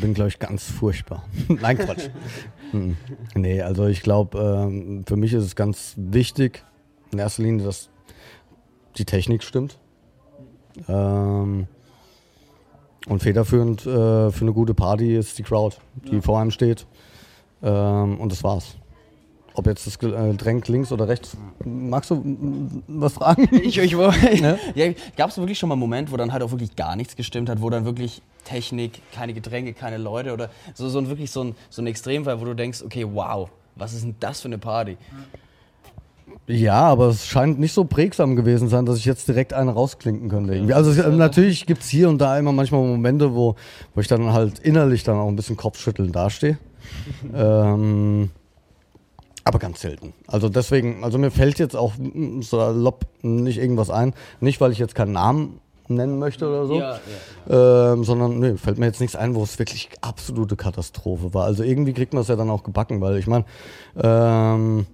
bin, 0.00 0.14
glaube 0.14 0.30
ich, 0.30 0.40
ganz 0.40 0.64
furchtbar. 0.64 1.28
Nein, 1.48 1.78
Quatsch. 1.78 2.08
Hm. 2.72 2.96
nee, 3.36 3.62
also 3.62 3.86
ich 3.86 4.00
glaube, 4.02 4.38
ähm, 4.38 5.04
für 5.06 5.16
mich 5.16 5.32
ist 5.32 5.44
es 5.44 5.54
ganz 5.54 5.94
wichtig, 5.96 6.64
in 7.12 7.20
erster 7.20 7.44
Linie, 7.44 7.64
dass 7.64 7.88
die 8.96 9.04
Technik 9.04 9.44
stimmt. 9.44 9.78
Ähm, 10.88 11.66
und 13.06 13.22
federführend 13.22 13.86
äh, 13.86 14.30
für 14.30 14.40
eine 14.42 14.52
gute 14.52 14.74
Party 14.74 15.16
ist 15.16 15.38
die 15.38 15.42
Crowd, 15.42 15.76
die 16.10 16.16
Ja. 16.16 16.20
vor 16.20 16.38
einem 16.40 16.50
steht. 16.50 16.86
Ähm, 17.62 18.18
und 18.20 18.30
das 18.32 18.44
war's. 18.44 18.76
Ob 19.54 19.66
jetzt 19.66 19.86
das 19.86 19.96
äh, 19.96 20.30
Getränk 20.32 20.68
links 20.68 20.92
oder 20.92 21.08
rechts. 21.08 21.36
Magst 21.64 22.10
du 22.10 22.22
was 22.86 23.14
fragen? 23.14 23.48
Ich, 23.62 23.78
ich, 23.78 23.92
Ja? 24.40 24.56
ja, 24.74 24.92
Gab 25.16 25.30
es 25.30 25.38
wirklich 25.38 25.58
schon 25.58 25.68
mal 25.68 25.74
einen 25.74 25.80
Moment, 25.80 26.12
wo 26.12 26.16
dann 26.16 26.32
halt 26.32 26.42
auch 26.42 26.50
wirklich 26.52 26.76
gar 26.76 26.94
nichts 26.96 27.16
gestimmt 27.16 27.48
hat, 27.48 27.60
wo 27.60 27.68
dann 27.68 27.84
wirklich 27.84 28.22
Technik, 28.44 29.00
keine 29.12 29.34
Getränke, 29.34 29.72
keine 29.74 29.98
Leute 29.98 30.32
oder 30.32 30.50
so, 30.74 30.88
so 30.88 30.98
ein, 30.98 31.08
wirklich 31.08 31.30
so 31.30 31.42
ein, 31.44 31.56
so 31.68 31.82
ein 31.82 31.86
Extremfall, 31.86 32.40
wo 32.40 32.44
du 32.44 32.54
denkst, 32.54 32.82
okay, 32.84 33.06
wow, 33.12 33.50
was 33.76 33.92
ist 33.92 34.04
denn 34.04 34.14
das 34.20 34.40
für 34.40 34.48
eine 34.48 34.58
Party? 34.58 34.96
Ja, 36.50 36.82
aber 36.82 37.08
es 37.08 37.26
scheint 37.26 37.60
nicht 37.60 37.72
so 37.72 37.84
prägsam 37.84 38.34
gewesen 38.34 38.68
sein, 38.68 38.84
dass 38.84 38.98
ich 38.98 39.04
jetzt 39.04 39.28
direkt 39.28 39.52
eine 39.52 39.72
rausklinken 39.72 40.28
könnte. 40.28 40.54
Irgendwie. 40.54 40.74
Also 40.74 40.90
es, 40.90 41.06
natürlich 41.06 41.66
gibt's 41.66 41.88
hier 41.88 42.08
und 42.08 42.18
da 42.18 42.38
immer 42.38 42.52
manchmal 42.52 42.80
Momente, 42.80 43.34
wo, 43.34 43.54
wo 43.94 44.00
ich 44.00 44.08
dann 44.08 44.32
halt 44.32 44.58
innerlich 44.58 45.04
dann 45.04 45.16
auch 45.16 45.28
ein 45.28 45.36
bisschen 45.36 45.56
Kopfschütteln 45.56 46.12
dastehe. 46.12 46.58
ähm, 47.34 48.30
aber 49.44 49.58
ganz 49.58 49.80
selten. 49.80 50.12
Also 50.26 50.48
deswegen, 50.48 51.04
also 51.04 51.18
mir 51.18 51.30
fällt 51.30 51.58
jetzt 51.58 51.76
auch 51.76 51.94
mm, 51.96 52.42
so 52.42 52.58
salopp 52.58 53.06
nicht 53.22 53.58
irgendwas 53.58 53.90
ein. 53.90 54.14
Nicht, 54.40 54.60
weil 54.60 54.72
ich 54.72 54.78
jetzt 54.78 54.94
keinen 54.94 55.12
Namen 55.12 55.60
nennen 55.88 56.18
möchte 56.18 56.48
oder 56.48 56.66
so. 56.66 56.82
Ähm, 57.48 58.04
sondern 58.04 58.38
nee, 58.38 58.56
fällt 58.56 58.78
mir 58.78 58.86
jetzt 58.86 59.00
nichts 59.00 59.16
ein, 59.16 59.34
wo 59.34 59.42
es 59.42 59.58
wirklich 59.58 59.88
absolute 60.00 60.56
Katastrophe 60.56 61.32
war. 61.32 61.44
Also 61.44 61.62
irgendwie 61.62 61.92
kriegt 61.92 62.12
man 62.12 62.22
es 62.22 62.28
ja 62.28 62.36
dann 62.36 62.50
auch 62.50 62.62
gebacken, 62.62 63.00
weil 63.00 63.16
ich 63.18 63.26
meine, 63.26 63.44
ähm, 64.00 64.86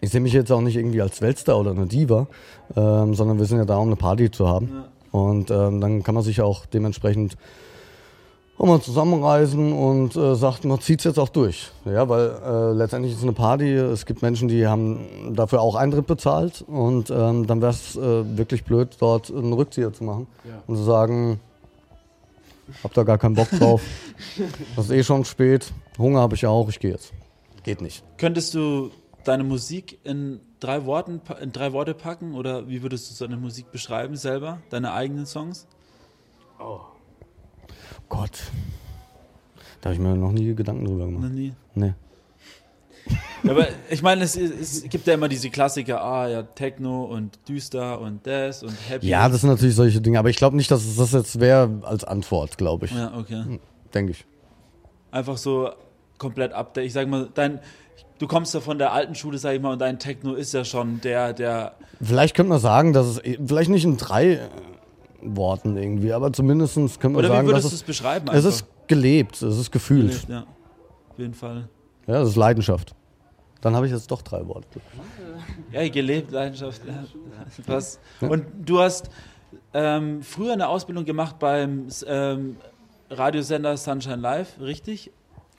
ich 0.00 0.10
sehe 0.10 0.20
mich 0.20 0.32
jetzt 0.32 0.52
auch 0.52 0.60
nicht 0.60 0.76
irgendwie 0.76 1.02
als 1.02 1.20
Weltstar 1.20 1.58
oder 1.58 1.72
eine 1.72 1.86
Diva, 1.86 2.28
ähm, 2.76 3.14
sondern 3.14 3.38
wir 3.38 3.46
sind 3.46 3.58
ja 3.58 3.64
da, 3.64 3.76
um 3.78 3.88
eine 3.88 3.96
Party 3.96 4.30
zu 4.30 4.48
haben. 4.48 4.84
Und 5.10 5.50
ähm, 5.50 5.80
dann 5.80 6.02
kann 6.02 6.14
man 6.14 6.24
sich 6.24 6.40
auch 6.40 6.66
dementsprechend 6.66 7.36
auch 8.58 8.66
mal 8.66 8.80
zusammenreisen 8.80 9.72
und 9.72 10.16
äh, 10.16 10.34
sagt, 10.34 10.64
man 10.64 10.80
zieht 10.80 10.98
es 10.98 11.04
jetzt 11.04 11.18
auch 11.18 11.28
durch. 11.28 11.70
Ja, 11.84 12.08
weil 12.08 12.30
äh, 12.44 12.72
letztendlich 12.72 13.12
ist 13.12 13.18
es 13.18 13.24
eine 13.24 13.32
Party, 13.32 13.72
es 13.72 14.04
gibt 14.04 14.20
Menschen, 14.20 14.48
die 14.48 14.66
haben 14.66 15.34
dafür 15.34 15.60
auch 15.60 15.76
Eintritt 15.76 16.06
bezahlt 16.06 16.64
und 16.66 17.10
ähm, 17.10 17.46
dann 17.46 17.60
wäre 17.60 17.70
es 17.70 17.96
äh, 17.96 18.36
wirklich 18.36 18.64
blöd, 18.64 18.96
dort 18.98 19.30
einen 19.30 19.52
Rückzieher 19.52 19.92
zu 19.92 20.02
machen 20.02 20.26
und 20.66 20.76
zu 20.76 20.82
sagen, 20.82 21.38
hab 22.82 22.92
da 22.94 23.04
gar 23.04 23.16
keinen 23.16 23.34
Bock 23.34 23.48
drauf, 23.50 23.80
das 24.76 24.86
ist 24.86 24.90
eh 24.90 25.04
schon 25.04 25.24
spät, 25.24 25.72
Hunger 25.96 26.20
habe 26.20 26.34
ich 26.34 26.44
auch, 26.44 26.68
ich 26.68 26.80
gehe 26.80 26.90
jetzt. 26.90 27.12
Geht 27.62 27.80
nicht. 27.80 28.02
Könntest 28.16 28.54
du 28.54 28.90
deine 29.28 29.44
Musik 29.44 29.98
in 30.04 30.40
drei 30.58 30.84
Worten, 30.86 31.20
in 31.40 31.52
drei 31.52 31.72
Worte 31.72 31.94
packen 31.94 32.34
oder 32.34 32.68
wie 32.68 32.82
würdest 32.82 33.20
du 33.20 33.24
deine 33.24 33.36
Musik 33.40 33.70
beschreiben 33.70 34.16
selber, 34.16 34.60
deine 34.70 34.92
eigenen 34.92 35.26
Songs? 35.26 35.66
Gott. 38.08 38.42
Da 39.80 39.90
habe 39.90 39.94
ich 39.94 40.00
mir 40.00 40.16
noch 40.16 40.32
nie 40.32 40.54
Gedanken 40.54 40.86
drüber 40.86 41.06
Noch 41.06 41.20
gemacht. 41.20 41.32
nie. 41.32 41.52
Nee. 41.74 41.94
Ja, 43.44 43.52
aber 43.52 43.68
ich 43.88 44.02
meine, 44.02 44.24
es, 44.24 44.36
es 44.36 44.82
gibt 44.84 45.06
ja 45.06 45.14
immer 45.14 45.28
diese 45.28 45.50
Klassiker, 45.50 46.02
ah 46.02 46.28
ja, 46.28 46.42
Techno 46.42 47.04
und 47.04 47.38
düster 47.48 48.00
und 48.00 48.26
das 48.26 48.62
und 48.62 48.74
happy. 48.88 49.06
Ja, 49.06 49.28
das 49.28 49.42
sind 49.42 49.50
natürlich 49.50 49.76
solche 49.76 50.00
Dinge, 50.00 50.18
aber 50.18 50.30
ich 50.30 50.36
glaube 50.36 50.56
nicht, 50.56 50.70
dass 50.70 50.84
es 50.84 50.96
das 50.96 51.12
jetzt 51.12 51.38
wäre 51.38 51.80
als 51.82 52.04
Antwort, 52.04 52.58
glaube 52.58 52.86
ich. 52.86 52.92
Ja, 52.92 53.16
okay. 53.16 53.60
Denke 53.94 54.12
ich. 54.12 54.26
Einfach 55.10 55.36
so 55.36 55.70
komplett 56.18 56.52
update. 56.52 56.86
Ich 56.86 56.92
sag 56.92 57.08
mal, 57.08 57.28
dein, 57.34 57.60
du 58.18 58.26
kommst 58.26 58.54
ja 58.54 58.60
von 58.60 58.78
der 58.78 58.92
alten 58.92 59.14
Schule, 59.14 59.38
sag 59.38 59.54
ich 59.54 59.60
mal, 59.60 59.72
und 59.72 59.78
dein 59.78 59.98
Techno 59.98 60.34
ist 60.34 60.52
ja 60.52 60.64
schon 60.64 61.00
der, 61.00 61.32
der, 61.32 61.74
Vielleicht 62.00 62.36
könnte 62.36 62.50
man 62.50 62.60
sagen, 62.60 62.92
dass 62.92 63.06
es, 63.06 63.20
vielleicht 63.46 63.70
nicht 63.70 63.84
in 63.84 63.96
drei 63.96 64.32
äh, 64.34 64.48
Worten 65.22 65.76
irgendwie, 65.76 66.12
aber 66.12 66.32
zumindest 66.32 66.76
könnte 66.76 67.08
man 67.08 67.16
oder 67.16 67.28
wie 67.28 67.32
sagen, 67.32 67.46
dass 67.48 67.54
würdest 67.54 67.64
du 67.64 67.74
es, 67.74 67.80
es 67.80 67.82
beschreiben? 67.82 68.28
es 68.32 68.44
ist 68.44 68.66
gelebt, 68.86 69.42
es 69.42 69.58
ist 69.58 69.70
gefühlt. 69.70 70.28
Ja, 70.28 70.44
auf 71.10 71.18
jeden 71.18 71.34
Fall. 71.34 71.68
Ja, 72.06 72.22
es 72.22 72.30
ist 72.30 72.36
Leidenschaft. 72.36 72.94
Dann 73.60 73.74
habe 73.74 73.86
ich 73.86 73.92
jetzt 73.92 74.10
doch 74.10 74.22
drei 74.22 74.46
Worte. 74.46 74.80
Ja, 75.72 75.86
gelebt, 75.88 76.30
Leidenschaft. 76.30 76.80
Ja. 76.86 77.04
Was. 77.66 77.98
Und 78.20 78.46
du 78.64 78.78
hast 78.78 79.10
ähm, 79.74 80.22
früher 80.22 80.52
eine 80.52 80.68
Ausbildung 80.68 81.04
gemacht 81.04 81.38
beim 81.38 81.88
ähm, 82.06 82.56
Radiosender 83.10 83.76
Sunshine 83.76 84.16
Live, 84.16 84.60
richtig? 84.60 85.10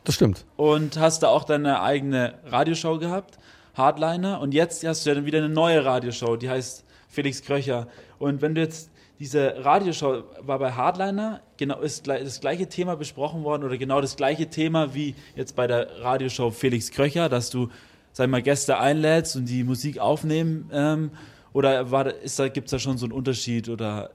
Das 0.03 0.15
stimmt. 0.15 0.45
Und 0.57 0.97
hast 0.97 1.23
da 1.23 1.27
auch 1.27 1.43
deine 1.43 1.81
eigene 1.81 2.35
Radioshow 2.45 2.97
gehabt, 2.99 3.37
Hardliner. 3.75 4.39
Und 4.39 4.53
jetzt 4.53 4.85
hast 4.85 5.05
du 5.05 5.09
ja 5.09 5.15
dann 5.15 5.25
wieder 5.25 5.39
eine 5.39 5.49
neue 5.49 5.83
Radioshow, 5.83 6.35
die 6.35 6.49
heißt 6.49 6.83
Felix 7.09 7.41
Kröcher. 7.41 7.87
Und 8.17 8.41
wenn 8.41 8.55
du 8.55 8.61
jetzt 8.61 8.89
diese 9.19 9.65
Radioshow 9.65 10.23
war 10.41 10.59
bei 10.59 10.71
Hardliner, 10.71 11.41
genau 11.57 11.79
ist 11.81 12.07
das 12.07 12.39
gleiche 12.39 12.67
Thema 12.67 12.95
besprochen 12.95 13.43
worden 13.43 13.63
oder 13.63 13.77
genau 13.77 13.99
das 13.99 14.15
gleiche 14.15 14.47
Thema 14.47 14.93
wie 14.93 15.15
jetzt 15.35 15.55
bei 15.55 15.67
der 15.67 16.01
Radioshow 16.01 16.51
Felix 16.51 16.91
Kröcher, 16.91 17.27
dass 17.27 17.49
du, 17.49 17.69
sag 18.13 18.29
mal, 18.29 18.41
Gäste 18.41 18.77
einlädst 18.79 19.35
und 19.35 19.45
die 19.45 19.63
Musik 19.63 19.99
aufnehmen. 19.99 20.69
Ähm, 20.71 21.11
oder 21.51 21.91
war 21.91 22.05
da, 22.05 22.11
ist 22.11 22.39
da, 22.39 22.47
gibt 22.47 22.67
es 22.67 22.71
da 22.71 22.79
schon 22.79 22.97
so 22.97 23.05
einen 23.05 23.13
Unterschied 23.13 23.69
oder 23.69 24.11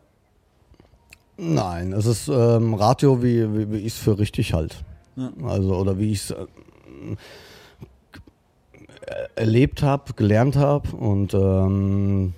Nein, 1.36 1.92
es 1.92 2.06
ist 2.06 2.28
ähm, 2.28 2.74
Radio, 2.74 3.20
wie, 3.22 3.52
wie, 3.52 3.72
wie 3.72 3.78
ich 3.78 3.94
es 3.94 3.98
für 3.98 4.18
richtig 4.18 4.54
halt. 4.54 4.84
Ja. 5.16 5.30
Also, 5.44 5.74
oder 5.76 5.98
wie 5.98 6.12
ich 6.12 6.20
es 6.20 6.30
äh, 6.30 6.46
erlebt 9.36 9.82
habe, 9.82 10.12
gelernt 10.14 10.56
habe 10.56 10.96
und 10.96 11.34
ähm, 11.34 12.34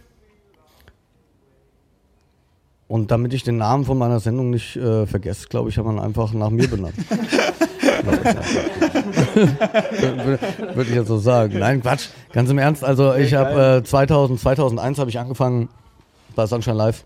und 2.89 3.11
damit 3.11 3.35
ich 3.35 3.43
den 3.43 3.57
Namen 3.57 3.85
von 3.85 3.99
meiner 3.99 4.21
Sendung 4.21 4.51
nicht 4.51 4.77
äh, 4.77 5.07
vergesse, 5.07 5.49
glaube 5.49 5.71
ich, 5.71 5.79
habe 5.79 5.93
man 5.93 5.99
einfach 5.99 6.33
nach 6.33 6.51
mir 6.51 6.69
benannt. 6.69 6.95
Würde 10.75 10.91
ich 10.91 10.95
jetzt 10.95 11.09
so 11.09 11.19
sagen. 11.19 11.59
Nein, 11.59 11.83
Quatsch. 11.83 12.09
Ganz 12.33 12.49
im 12.51 12.59
Ernst. 12.59 12.85
Also 12.85 13.15
ich 13.15 13.35
habe 13.35 13.79
äh, 13.79 13.85
2000, 13.85 14.39
2001 14.39 14.99
habe 14.99 15.11
ich 15.11 15.19
angefangen 15.19 15.69
bei 16.35 16.47
Sunshine 16.47 16.77
Live 16.77 17.05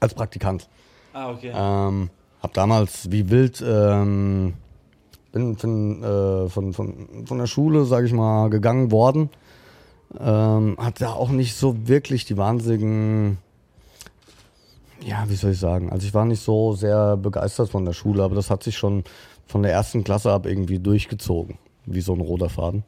als 0.00 0.14
Praktikant. 0.14 0.68
Ah, 1.12 1.30
okay. 1.30 1.52
Ähm, 1.54 2.10
hab 2.40 2.52
damals 2.54 3.10
wie 3.10 3.28
wild 3.30 3.62
ähm, 3.66 4.54
bin 5.32 5.56
von, 5.56 6.02
äh, 6.02 6.48
von, 6.48 6.72
von, 6.72 7.08
von 7.24 7.38
der 7.38 7.46
Schule, 7.46 7.84
sage 7.84 8.06
ich 8.06 8.12
mal, 8.12 8.50
gegangen 8.50 8.90
worden. 8.90 9.30
Ähm, 10.20 10.76
hat 10.78 11.00
da 11.00 11.12
auch 11.14 11.30
nicht 11.30 11.56
so 11.56 11.88
wirklich 11.88 12.26
die 12.26 12.36
wahnsinnigen, 12.36 13.38
ja, 15.04 15.24
wie 15.28 15.34
soll 15.34 15.52
ich 15.52 15.58
sagen, 15.58 15.90
also 15.90 16.06
ich 16.06 16.12
war 16.12 16.26
nicht 16.26 16.42
so 16.42 16.74
sehr 16.74 17.16
begeistert 17.16 17.70
von 17.70 17.86
der 17.86 17.94
Schule, 17.94 18.22
aber 18.22 18.34
das 18.34 18.50
hat 18.50 18.62
sich 18.62 18.76
schon 18.76 19.04
von 19.46 19.62
der 19.62 19.72
ersten 19.72 20.04
Klasse 20.04 20.30
ab 20.30 20.46
irgendwie 20.46 20.78
durchgezogen, 20.78 21.56
wie 21.86 22.02
so 22.02 22.12
ein 22.12 22.20
roter 22.20 22.50
Faden. 22.50 22.84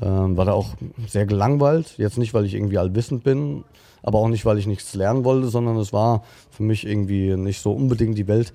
Ähm, 0.00 0.36
war 0.36 0.44
da 0.44 0.52
auch 0.52 0.74
sehr 1.06 1.26
gelangweilt, 1.26 1.98
jetzt 1.98 2.16
nicht, 2.16 2.32
weil 2.32 2.46
ich 2.46 2.54
irgendwie 2.54 2.78
allwissend 2.78 3.24
bin, 3.24 3.64
aber 4.02 4.20
auch 4.20 4.28
nicht, 4.28 4.46
weil 4.46 4.58
ich 4.58 4.66
nichts 4.66 4.94
lernen 4.94 5.24
wollte, 5.24 5.48
sondern 5.48 5.76
es 5.76 5.92
war 5.92 6.22
für 6.50 6.62
mich 6.62 6.86
irgendwie 6.86 7.36
nicht 7.36 7.60
so 7.60 7.72
unbedingt 7.72 8.16
die 8.16 8.28
Welt. 8.28 8.52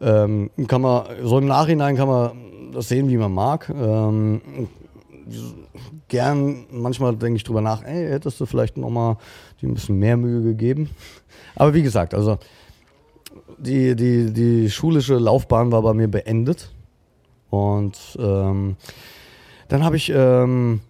Ähm, 0.00 0.50
kann 0.66 0.80
man, 0.80 1.04
so 1.22 1.38
im 1.38 1.46
Nachhinein 1.46 1.96
kann 1.96 2.08
man 2.08 2.32
das 2.72 2.88
sehen, 2.88 3.08
wie 3.08 3.16
man 3.16 3.32
mag. 3.32 3.70
Ähm, 3.74 4.40
gern, 6.08 6.66
manchmal 6.70 7.16
denke 7.16 7.36
ich 7.36 7.44
drüber 7.44 7.60
nach, 7.60 7.84
ey, 7.84 8.08
hättest 8.08 8.40
du 8.40 8.46
vielleicht 8.46 8.76
nochmal 8.76 9.16
die 9.60 9.66
ein 9.66 9.74
bisschen 9.74 9.98
mehr 9.98 10.16
Mühe 10.16 10.42
gegeben. 10.42 10.90
Aber 11.54 11.74
wie 11.74 11.82
gesagt, 11.82 12.14
also 12.14 12.38
die, 13.58 13.94
die, 13.94 14.32
die 14.32 14.70
schulische 14.70 15.16
Laufbahn 15.16 15.70
war 15.70 15.82
bei 15.82 15.94
mir 15.94 16.08
beendet. 16.08 16.70
Und 17.50 17.98
ähm, 18.18 18.76
dann 19.68 19.84
habe 19.84 19.96
ich 19.96 20.10
ähm, 20.14 20.80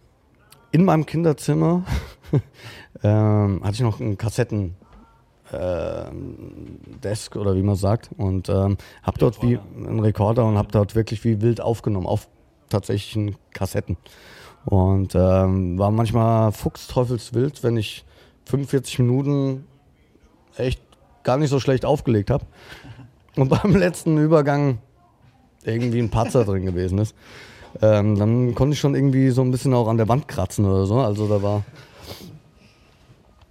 in 0.70 0.84
meinem 0.84 1.06
Kinderzimmer 1.06 1.84
ähm, 3.02 3.60
hatte 3.62 3.74
ich 3.74 3.80
noch 3.80 4.00
einen 4.00 4.16
Kassetten 4.16 4.74
Desk 7.02 7.36
oder 7.36 7.54
wie 7.54 7.62
man 7.62 7.76
sagt 7.76 8.10
und 8.16 8.48
ähm, 8.48 8.76
habe 9.02 9.18
dort 9.18 9.42
wie 9.42 9.58
einen 9.76 10.00
Rekorder 10.00 10.44
und 10.44 10.56
habe 10.56 10.68
dort 10.70 10.94
wirklich 10.94 11.24
wie 11.24 11.40
wild 11.40 11.60
aufgenommen 11.60 12.06
auf 12.06 12.28
tatsächlichen 12.68 13.36
Kassetten 13.52 13.96
und 14.64 15.14
ähm, 15.14 15.78
war 15.78 15.90
manchmal 15.90 16.52
fuchsteufelswild, 16.52 17.62
wenn 17.62 17.76
ich 17.76 18.04
45 18.46 19.00
Minuten 19.00 19.66
echt 20.56 20.80
gar 21.22 21.36
nicht 21.36 21.50
so 21.50 21.60
schlecht 21.60 21.84
aufgelegt 21.84 22.30
habe 22.30 22.44
und 23.36 23.48
beim 23.48 23.76
letzten 23.76 24.18
Übergang 24.18 24.78
irgendwie 25.64 25.98
ein 25.98 26.10
Patzer 26.10 26.44
drin 26.46 26.66
gewesen 26.66 26.98
ist. 26.98 27.14
Ähm, 27.80 28.18
dann 28.18 28.54
konnte 28.54 28.74
ich 28.74 28.80
schon 28.80 28.94
irgendwie 28.94 29.30
so 29.30 29.40
ein 29.42 29.50
bisschen 29.50 29.72
auch 29.72 29.88
an 29.88 29.96
der 29.96 30.08
Wand 30.08 30.28
kratzen 30.28 30.66
oder 30.66 30.84
so. 30.84 30.98
Also 30.98 31.26
da 31.26 31.42
war. 31.42 31.64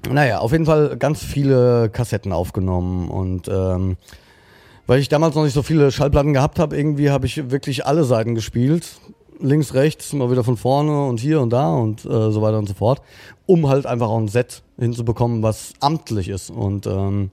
Naja, 0.09 0.39
auf 0.39 0.51
jeden 0.51 0.65
Fall 0.65 0.97
ganz 0.97 1.23
viele 1.23 1.89
Kassetten 1.89 2.33
aufgenommen 2.33 3.09
und 3.09 3.47
ähm, 3.47 3.97
weil 4.87 4.99
ich 4.99 5.09
damals 5.09 5.35
noch 5.35 5.43
nicht 5.43 5.53
so 5.53 5.63
viele 5.63 5.91
Schallplatten 5.91 6.33
gehabt 6.33 6.59
habe, 6.59 6.75
irgendwie 6.75 7.11
habe 7.11 7.25
ich 7.25 7.49
wirklich 7.51 7.85
alle 7.85 8.03
Seiten 8.03 8.35
gespielt. 8.35 8.99
Links, 9.39 9.73
rechts, 9.73 10.11
mal 10.13 10.29
wieder 10.29 10.43
von 10.43 10.57
vorne 10.57 11.05
und 11.05 11.19
hier 11.19 11.39
und 11.41 11.51
da 11.51 11.73
und 11.73 12.05
äh, 12.05 12.31
so 12.31 12.41
weiter 12.41 12.59
und 12.59 12.67
so 12.67 12.73
fort, 12.73 13.01
um 13.45 13.67
halt 13.69 13.85
einfach 13.85 14.09
auch 14.09 14.17
ein 14.17 14.27
Set 14.27 14.63
hinzubekommen, 14.77 15.41
was 15.43 15.73
amtlich 15.79 16.29
ist. 16.29 16.51
Und 16.51 16.85
ähm, 16.87 17.31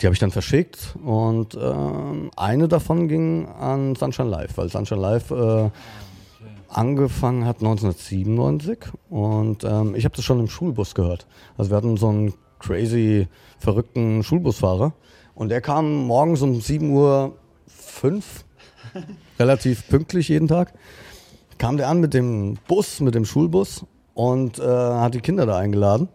die 0.00 0.06
habe 0.06 0.14
ich 0.14 0.18
dann 0.20 0.30
verschickt 0.30 0.96
und 1.04 1.56
ähm, 1.60 2.30
eine 2.36 2.68
davon 2.68 3.08
ging 3.08 3.46
an 3.46 3.94
Sunshine 3.94 4.28
Live, 4.28 4.56
weil 4.56 4.68
Sunshine 4.68 5.00
Live 5.00 5.30
äh, 5.30 5.70
angefangen 6.70 7.44
hat 7.44 7.58
1997 7.58 8.78
und 9.08 9.64
ähm, 9.64 9.94
ich 9.94 10.04
habe 10.04 10.14
das 10.14 10.24
schon 10.24 10.40
im 10.40 10.48
Schulbus 10.48 10.94
gehört. 10.94 11.26
Also 11.56 11.70
wir 11.70 11.76
hatten 11.76 11.96
so 11.96 12.08
einen 12.08 12.34
crazy 12.58 13.28
verrückten 13.58 14.22
Schulbusfahrer 14.22 14.92
und 15.34 15.48
der 15.48 15.60
kam 15.60 16.06
morgens 16.06 16.42
um 16.42 16.60
7 16.60 16.90
Uhr 16.90 17.36
relativ 19.38 19.88
pünktlich 19.88 20.28
jeden 20.28 20.48
Tag, 20.48 20.72
kam 21.58 21.76
der 21.76 21.88
an 21.88 22.00
mit 22.00 22.14
dem 22.14 22.58
Bus, 22.66 23.00
mit 23.00 23.14
dem 23.14 23.24
Schulbus 23.24 23.84
und 24.14 24.58
äh, 24.58 24.62
hat 24.62 25.14
die 25.14 25.20
Kinder 25.20 25.46
da 25.46 25.58
eingeladen 25.58 26.08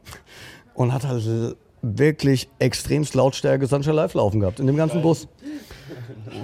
und 0.73 0.93
hat 0.93 1.05
halt 1.05 1.55
wirklich 1.81 2.49
extremst 2.59 3.13
Lautstärke 3.13 3.67
Sunshine 3.67 3.95
Live 3.95 4.13
laufen 4.15 4.39
gehabt, 4.39 4.59
in 4.59 4.67
dem 4.67 4.75
ganzen 4.75 5.01
Bus. 5.01 5.27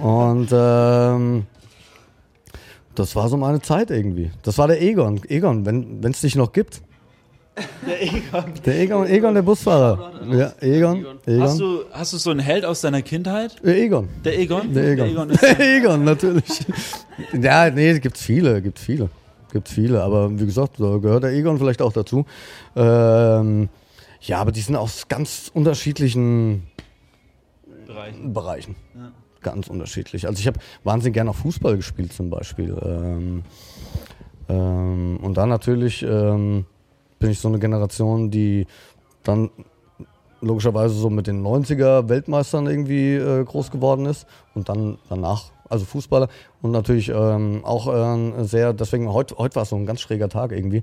Und 0.02 0.48
ähm, 0.52 1.46
das 2.94 3.16
war 3.16 3.28
so 3.28 3.36
meine 3.36 3.60
Zeit 3.60 3.90
irgendwie. 3.90 4.30
Das 4.42 4.58
war 4.58 4.68
der 4.68 4.82
Egon. 4.82 5.20
Egon, 5.28 5.64
wenn 5.66 6.10
es 6.10 6.20
dich 6.20 6.36
noch 6.36 6.52
gibt. 6.52 6.82
Der 7.86 8.02
Egon. 8.02 8.44
Der 8.64 8.80
Egon, 8.80 9.06
Egon 9.06 9.34
der 9.34 9.42
Busfahrer. 9.42 10.12
Ja, 10.30 10.52
Egon. 10.60 11.04
Egon. 11.26 11.42
Hast, 11.42 11.60
du, 11.60 11.84
hast 11.92 12.12
du 12.14 12.16
so 12.16 12.30
einen 12.30 12.40
Held 12.40 12.64
aus 12.64 12.80
deiner 12.80 13.02
Kindheit? 13.02 13.56
Der 13.62 13.76
Egon. 13.76 14.08
Der 14.24 14.38
Egon? 14.38 14.72
Der 14.72 14.84
Egon. 14.92 15.06
Der 15.06 15.12
Egon, 15.12 15.30
ist 15.30 15.42
Der 15.42 15.60
Egon 15.60 16.04
natürlich. 16.04 16.60
ja, 17.40 17.68
nee, 17.70 17.98
gibt's 17.98 18.22
viele, 18.22 18.62
gibt's 18.62 18.82
viele. 18.82 19.10
Gibt's 19.52 19.72
viele, 19.72 20.02
aber 20.02 20.30
wie 20.38 20.46
gesagt, 20.46 20.80
da 20.80 20.96
gehört 20.96 21.24
der 21.24 21.32
Egon 21.32 21.58
vielleicht 21.58 21.82
auch 21.82 21.92
dazu. 21.92 22.24
Ähm, 22.74 23.68
ja, 24.22 24.38
aber 24.38 24.50
die 24.50 24.60
sind 24.60 24.76
aus 24.76 25.08
ganz 25.08 25.50
unterschiedlichen 25.52 26.62
Bereichen. 27.86 28.32
Bereichen. 28.32 28.76
Ja. 28.94 29.12
Ganz 29.42 29.68
unterschiedlich. 29.68 30.26
Also 30.26 30.38
ich 30.40 30.46
habe 30.46 30.60
wahnsinnig 30.84 31.14
gerne 31.14 31.30
auch 31.30 31.36
Fußball 31.36 31.76
gespielt 31.76 32.12
zum 32.12 32.30
Beispiel. 32.30 32.76
Ähm, 32.82 33.42
ähm, 34.48 35.18
und 35.22 35.36
dann 35.36 35.48
natürlich 35.48 36.02
ähm, 36.02 36.66
bin 37.18 37.30
ich 37.30 37.38
so 37.38 37.48
eine 37.48 37.58
Generation, 37.58 38.30
die 38.30 38.66
dann 39.22 39.50
logischerweise 40.40 40.94
so 40.94 41.08
mit 41.08 41.26
den 41.26 41.42
90er 41.44 42.08
Weltmeistern 42.08 42.66
irgendwie 42.66 43.14
äh, 43.14 43.44
groß 43.44 43.70
geworden 43.70 44.06
ist 44.06 44.26
und 44.54 44.68
dann 44.68 44.98
danach, 45.08 45.52
also 45.68 45.84
Fußballer 45.84 46.28
und 46.60 46.72
natürlich 46.72 47.08
ähm, 47.08 47.64
auch 47.64 47.86
äh, 47.86 48.44
sehr, 48.44 48.72
deswegen 48.72 49.12
heute 49.12 49.38
heut 49.38 49.54
war 49.54 49.62
es 49.62 49.70
so 49.70 49.76
ein 49.76 49.86
ganz 49.86 50.00
schräger 50.00 50.28
Tag 50.28 50.52
irgendwie. 50.52 50.82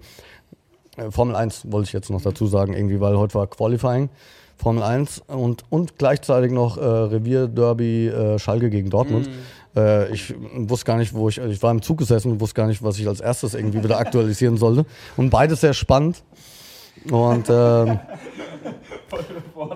Äh, 0.95 1.11
Formel 1.11 1.35
1 1.35 1.71
wollte 1.71 1.87
ich 1.87 1.93
jetzt 1.93 2.09
noch 2.09 2.21
dazu 2.21 2.47
sagen, 2.47 2.73
irgendwie, 2.73 2.99
weil 3.01 3.17
heute 3.17 3.35
war 3.35 3.47
Qualifying. 3.47 4.09
Formel 4.59 4.83
1 4.83 5.23
und, 5.27 5.63
und 5.69 5.97
gleichzeitig 5.97 6.51
noch 6.51 6.77
äh, 6.77 6.81
Revierderby 6.81 8.07
äh, 8.07 8.39
Schalke 8.39 8.69
gegen 8.69 8.89
Dortmund. 8.89 9.29
Äh, 9.75 10.13
ich 10.13 10.33
wusste 10.53 10.85
gar 10.85 10.97
nicht, 10.97 11.13
wo 11.13 11.29
ich, 11.29 11.37
ich 11.37 11.63
war 11.63 11.71
im 11.71 11.81
Zug 11.81 11.97
gesessen 11.97 12.31
und 12.33 12.41
wusste 12.41 12.55
gar 12.55 12.67
nicht, 12.67 12.83
was 12.83 12.99
ich 12.99 13.07
als 13.07 13.21
erstes 13.21 13.53
irgendwie 13.53 13.81
wieder 13.81 13.97
aktualisieren 13.97 14.57
sollte. 14.57 14.85
Und 15.15 15.29
beides 15.29 15.61
sehr 15.61 15.73
spannend. 15.73 16.23
Und 17.09 17.49
ähm, 17.49 17.99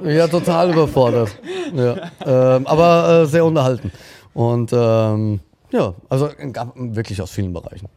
ja, 0.04 0.28
total 0.28 0.74
überfordert. 0.74 1.40
Ja. 1.74 2.12
Ähm, 2.26 2.68
aber 2.68 3.22
äh, 3.22 3.26
sehr 3.26 3.46
unterhalten. 3.46 3.90
Und 4.34 4.72
ähm, 4.74 5.40
ja, 5.72 5.94
also 6.10 6.30
gab 6.52 6.74
wirklich 6.76 7.22
aus 7.22 7.32
vielen 7.32 7.54
Bereichen. 7.54 7.88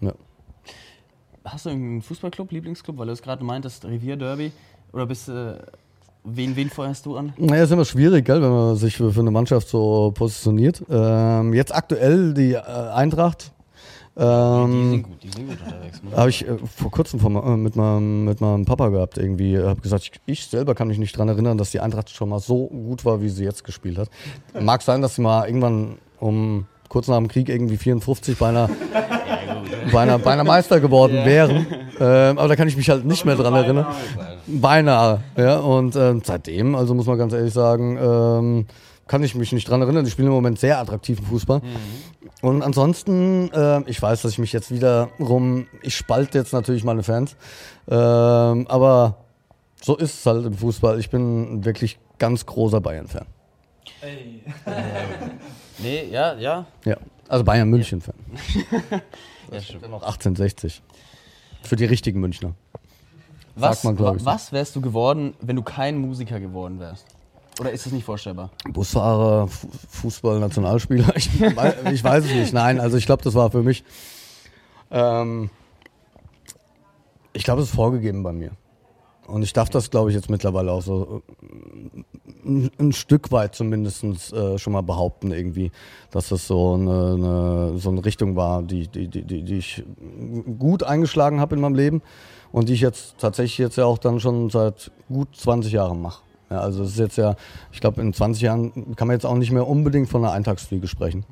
Ja. 0.00 0.12
Hast 1.44 1.66
du 1.66 1.70
einen 1.70 2.02
Fußballclub, 2.02 2.52
Lieblingsclub, 2.52 2.98
weil 2.98 3.06
du 3.06 3.12
es 3.12 3.22
gerade 3.22 3.44
meintest, 3.44 3.84
Revierderby? 3.84 4.52
Oder 4.92 5.06
bist 5.06 5.28
du. 5.28 5.60
Wen, 6.28 6.56
wen 6.56 6.70
feuerst 6.70 7.06
du 7.06 7.16
an? 7.16 7.32
Naja, 7.36 7.62
ist 7.62 7.70
immer 7.70 7.84
schwierig, 7.84 8.24
gell, 8.24 8.42
wenn 8.42 8.50
man 8.50 8.74
sich 8.74 8.96
für 8.96 9.12
eine 9.16 9.30
Mannschaft 9.30 9.68
so 9.68 10.12
positioniert. 10.12 10.82
Ähm, 10.90 11.54
jetzt 11.54 11.72
aktuell 11.72 12.34
die 12.34 12.54
äh, 12.54 12.58
Eintracht. 12.58 13.52
die 14.16 14.22
sind 14.22 14.26
Ähm, 14.26 15.02
gut, 15.04 15.22
die 15.22 15.28
sind 15.28 15.48
gut 15.48 15.58
unterwegs. 15.64 16.02
man 16.02 16.16
habe 16.16 16.30
ich 16.30 16.48
äh, 16.48 16.56
vor 16.58 16.90
kurzem 16.90 17.20
von, 17.20 17.36
äh, 17.36 17.56
mit, 17.56 17.76
meinem, 17.76 18.24
mit 18.24 18.40
meinem 18.40 18.64
Papa 18.64 18.88
gehabt. 18.88 19.18
Irgendwie 19.18 19.56
habe 19.56 19.80
gesagt, 19.80 20.02
ich, 20.02 20.12
ich 20.26 20.46
selber 20.46 20.74
kann 20.74 20.88
mich 20.88 20.98
nicht 20.98 21.16
dran 21.16 21.28
erinnern, 21.28 21.58
dass 21.58 21.70
die 21.70 21.78
Eintracht 21.78 22.10
schon 22.10 22.28
mal 22.28 22.40
so 22.40 22.66
gut 22.66 23.04
war, 23.04 23.22
wie 23.22 23.28
sie 23.28 23.44
jetzt 23.44 23.62
gespielt 23.62 23.96
hat. 23.96 24.08
Mag 24.60 24.82
sein, 24.82 25.02
dass 25.02 25.14
sie 25.14 25.22
mal 25.22 25.46
irgendwann 25.46 25.98
um 26.18 26.66
kurz 26.88 27.06
nach 27.06 27.18
dem 27.18 27.28
Krieg 27.28 27.48
irgendwie 27.48 27.76
54 27.76 28.36
beinahe, 28.36 28.68
beinahe, 29.92 30.18
beinahe 30.18 30.44
Meister 30.44 30.80
geworden 30.80 31.24
wären. 31.24 31.66
Ähm, 31.98 32.38
aber 32.38 32.48
da 32.48 32.56
kann 32.56 32.68
ich 32.68 32.76
mich 32.76 32.90
halt 32.90 33.04
nicht 33.04 33.24
mehr 33.24 33.36
dran 33.36 33.54
erinnern. 33.54 33.86
Beinahe, 34.46 35.22
ja. 35.36 35.58
Und 35.58 35.96
ähm, 35.96 36.22
seitdem, 36.24 36.74
also 36.74 36.94
muss 36.94 37.06
man 37.06 37.18
ganz 37.18 37.32
ehrlich 37.32 37.52
sagen, 37.52 37.98
ähm, 38.00 38.66
kann 39.06 39.22
ich 39.22 39.34
mich 39.34 39.52
nicht 39.52 39.68
dran 39.68 39.82
erinnern. 39.82 40.04
Die 40.04 40.10
spielen 40.10 40.28
im 40.28 40.34
Moment 40.34 40.58
sehr 40.58 40.78
attraktiven 40.78 41.24
Fußball. 41.26 41.62
Und 42.42 42.62
ansonsten, 42.62 43.50
äh, 43.52 43.82
ich 43.88 44.00
weiß, 44.00 44.22
dass 44.22 44.32
ich 44.32 44.38
mich 44.38 44.52
jetzt 44.52 44.70
wieder 44.70 45.08
rum, 45.18 45.66
ich 45.82 45.96
spalte 45.96 46.38
jetzt 46.38 46.52
natürlich 46.52 46.84
meine 46.84 47.02
Fans. 47.02 47.36
Ähm, 47.88 48.66
aber 48.68 49.16
so 49.82 49.96
ist 49.96 50.14
es 50.20 50.26
halt 50.26 50.44
im 50.44 50.54
Fußball. 50.54 50.98
Ich 50.98 51.10
bin 51.10 51.64
wirklich 51.64 51.98
ganz 52.18 52.46
großer 52.46 52.80
Bayern-Fan. 52.80 53.26
Ey. 54.00 54.42
Nee, 55.78 56.08
ja, 56.10 56.34
ja. 56.34 56.66
Ja. 56.84 56.96
Also 57.28 57.44
Bayern 57.44 57.68
München-Fan. 57.68 58.14
ja 59.52 59.60
stimmt. 59.60 59.82
Dann 59.82 59.90
noch 59.90 60.02
1860. 60.02 60.82
Für 61.62 61.76
die 61.76 61.84
richtigen 61.84 62.20
Münchner. 62.20 62.54
Was, 63.56 63.84
man, 63.84 63.96
glaub 63.96 64.16
ich, 64.16 64.24
wa- 64.24 64.34
was 64.34 64.52
wärst 64.52 64.76
du 64.76 64.80
geworden, 64.80 65.34
wenn 65.40 65.56
du 65.56 65.62
kein 65.62 65.96
Musiker 65.98 66.38
geworden 66.40 66.78
wärst? 66.78 67.04
Oder 67.58 67.70
ist 67.72 67.86
das 67.86 67.92
nicht 67.94 68.04
vorstellbar? 68.04 68.50
Busfahrer, 68.70 69.48
Fu- 69.48 69.68
Fußball, 69.88 70.38
Nationalspieler. 70.40 71.16
Ich, 71.16 71.30
ich 71.40 72.04
weiß 72.04 72.24
es 72.26 72.32
nicht. 72.34 72.52
Nein, 72.52 72.78
also 72.80 72.98
ich 72.98 73.06
glaube, 73.06 73.22
das 73.24 73.32
war 73.34 73.50
für 73.50 73.62
mich. 73.62 73.82
Ähm, 74.90 75.48
ich 77.32 77.44
glaube, 77.44 77.62
es 77.62 77.68
ist 77.68 77.74
vorgegeben 77.74 78.22
bei 78.22 78.32
mir. 78.32 78.50
Und 79.26 79.42
ich 79.42 79.52
darf 79.52 79.68
das, 79.68 79.90
glaube 79.90 80.10
ich, 80.10 80.16
jetzt 80.16 80.30
mittlerweile 80.30 80.70
auch 80.70 80.82
so 80.82 81.22
äh, 81.26 82.48
ein, 82.48 82.70
ein 82.78 82.92
Stück 82.92 83.32
weit 83.32 83.54
zumindest 83.54 84.04
äh, 84.32 84.58
schon 84.58 84.72
mal 84.72 84.82
behaupten, 84.82 85.32
irgendwie, 85.32 85.72
dass 86.10 86.28
das 86.28 86.46
so 86.46 86.74
eine, 86.74 87.14
eine, 87.14 87.78
so 87.78 87.90
eine 87.90 88.04
Richtung 88.04 88.36
war, 88.36 88.62
die, 88.62 88.86
die, 88.86 89.08
die, 89.08 89.22
die 89.22 89.42
die 89.42 89.58
ich 89.58 89.84
gut 90.58 90.82
eingeschlagen 90.82 91.40
habe 91.40 91.56
in 91.56 91.60
meinem 91.60 91.74
Leben 91.74 92.02
und 92.52 92.68
die 92.68 92.74
ich 92.74 92.80
jetzt 92.80 93.18
tatsächlich 93.18 93.58
jetzt 93.58 93.76
ja 93.76 93.84
auch 93.84 93.98
dann 93.98 94.20
schon 94.20 94.48
seit 94.50 94.90
gut 95.08 95.34
20 95.36 95.72
Jahren 95.72 96.00
mache. 96.00 96.22
Ja, 96.50 96.60
also 96.60 96.84
es 96.84 96.90
ist 96.90 96.98
jetzt 96.98 97.18
ja, 97.18 97.34
ich 97.72 97.80
glaube, 97.80 98.00
in 98.00 98.12
20 98.12 98.42
Jahren 98.42 98.94
kann 98.94 99.08
man 99.08 99.16
jetzt 99.16 99.26
auch 99.26 99.34
nicht 99.34 99.50
mehr 99.50 99.66
unbedingt 99.66 100.08
von 100.08 100.24
einer 100.24 100.32
Eintagsfliege 100.32 100.86
sprechen. 100.86 101.24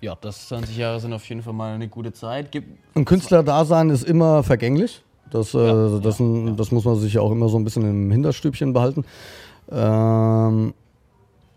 Ja, 0.00 0.16
das 0.20 0.48
20 0.48 0.76
Jahre 0.76 1.00
sind 1.00 1.12
auf 1.12 1.28
jeden 1.28 1.42
Fall 1.42 1.52
mal 1.52 1.74
eine 1.74 1.88
gute 1.88 2.12
Zeit. 2.12 2.52
Gib, 2.52 2.64
Ein 2.94 3.04
Künstlerdasein 3.04 3.90
ist 3.90 4.04
immer 4.04 4.44
vergänglich. 4.44 5.02
Das, 5.32 5.54
äh, 5.54 5.58
Ja, 5.58 5.98
das, 5.98 6.18
ja, 6.18 6.24
ein- 6.24 6.56
das 6.56 6.70
muss 6.70 6.84
man 6.84 6.96
sich 6.96 7.14
ja 7.14 7.20
auch 7.22 7.32
immer 7.32 7.48
so 7.48 7.56
ein 7.58 7.64
bisschen 7.64 7.82
im 7.88 8.10
Hinterstübchen 8.10 8.72
behalten. 8.72 9.04
Ähm, 9.70 10.74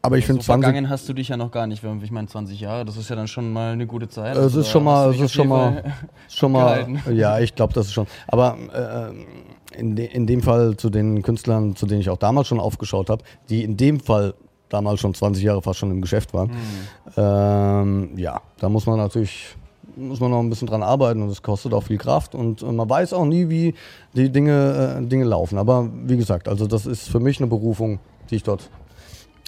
Aber 0.02 0.18
ich 0.18 0.26
so 0.26 0.34
finde 0.34 0.44
20 0.44 0.64
vergangen 0.66 0.90
hast 0.90 1.10
du 1.10 1.14
dich 1.14 1.30
ja 1.30 1.38
noch 1.38 1.52
gar 1.52 1.66
nicht. 1.68 1.84
wenn- 1.84 2.02
Ich 2.04 2.12
meine, 2.12 2.28
20 2.28 2.60
Jahre, 2.60 2.86
das 2.86 2.96
ist 2.96 3.10
ja 3.10 3.16
dann 3.16 3.28
schon 3.28 3.52
mal 3.52 3.74
eine 3.74 3.88
gute 3.88 4.08
Zeit. 4.08 4.34
Es 4.36 4.42
Also 4.44 4.60
ist 4.62 4.70
schon 4.70 4.84
mal, 4.84 5.10
es 5.14 5.20
ist 5.20 5.34
schon 5.34 5.48
mal, 5.48 5.84
schon 6.30 6.52
mal, 6.52 6.88
ja, 7.14 7.40
ich 7.40 7.56
glaube, 7.56 7.74
das 7.74 7.88
ist 7.88 7.94
schon. 7.94 8.06
Aber 8.28 8.56
äh, 9.74 9.78
in, 9.80 9.96
de, 9.96 10.06
in 10.06 10.26
dem 10.28 10.42
Fall 10.42 10.78
zu 10.78 10.90
den 10.90 11.22
Künstlern, 11.22 11.76
zu 11.76 11.86
denen 11.86 12.02
ich 12.02 12.10
auch 12.10 12.18
damals 12.18 12.48
schon 12.48 12.60
aufgeschaut 12.60 13.10
habe, 13.10 13.24
die 13.50 13.64
in 13.64 13.76
dem 13.78 14.00
Fall 14.00 14.36
damals 14.70 15.00
schon 15.02 15.14
20 15.14 15.44
Jahre 15.44 15.62
fast 15.62 15.80
schon 15.80 15.92
im 15.92 16.02
Geschäft 16.02 16.34
waren, 16.34 16.52
ähm, 17.18 18.12
ja, 18.18 18.42
da 18.60 18.70
muss 18.70 18.86
man 18.86 18.98
natürlich 18.98 19.56
muss 19.96 20.20
man 20.20 20.32
noch 20.32 20.40
ein 20.40 20.50
bisschen 20.50 20.68
dran 20.68 20.84
arbeiten 20.84 21.22
und 21.22 21.30
es 21.30 21.42
kostet 21.42 21.74
auch 21.74 21.84
viel 21.84 21.98
Kraft 21.98 22.36
und 22.36 22.62
man 22.62 22.90
weiß 22.90 23.14
auch 23.14 23.26
nie, 23.26 23.50
wie 23.50 23.74
die 24.14 24.32
Dinge, 24.32 25.00
äh, 25.00 25.06
Dinge 25.06 25.26
laufen. 25.26 25.58
Aber 25.58 25.90
wie 26.06 26.18
gesagt, 26.18 26.48
also 26.48 26.68
das 26.68 26.86
ist 26.86 27.10
für 27.10 27.20
mich 27.20 27.40
eine 27.40 27.48
Berufung, 27.48 28.00
die 28.30 28.36
ich 28.36 28.44
dort 28.44 28.70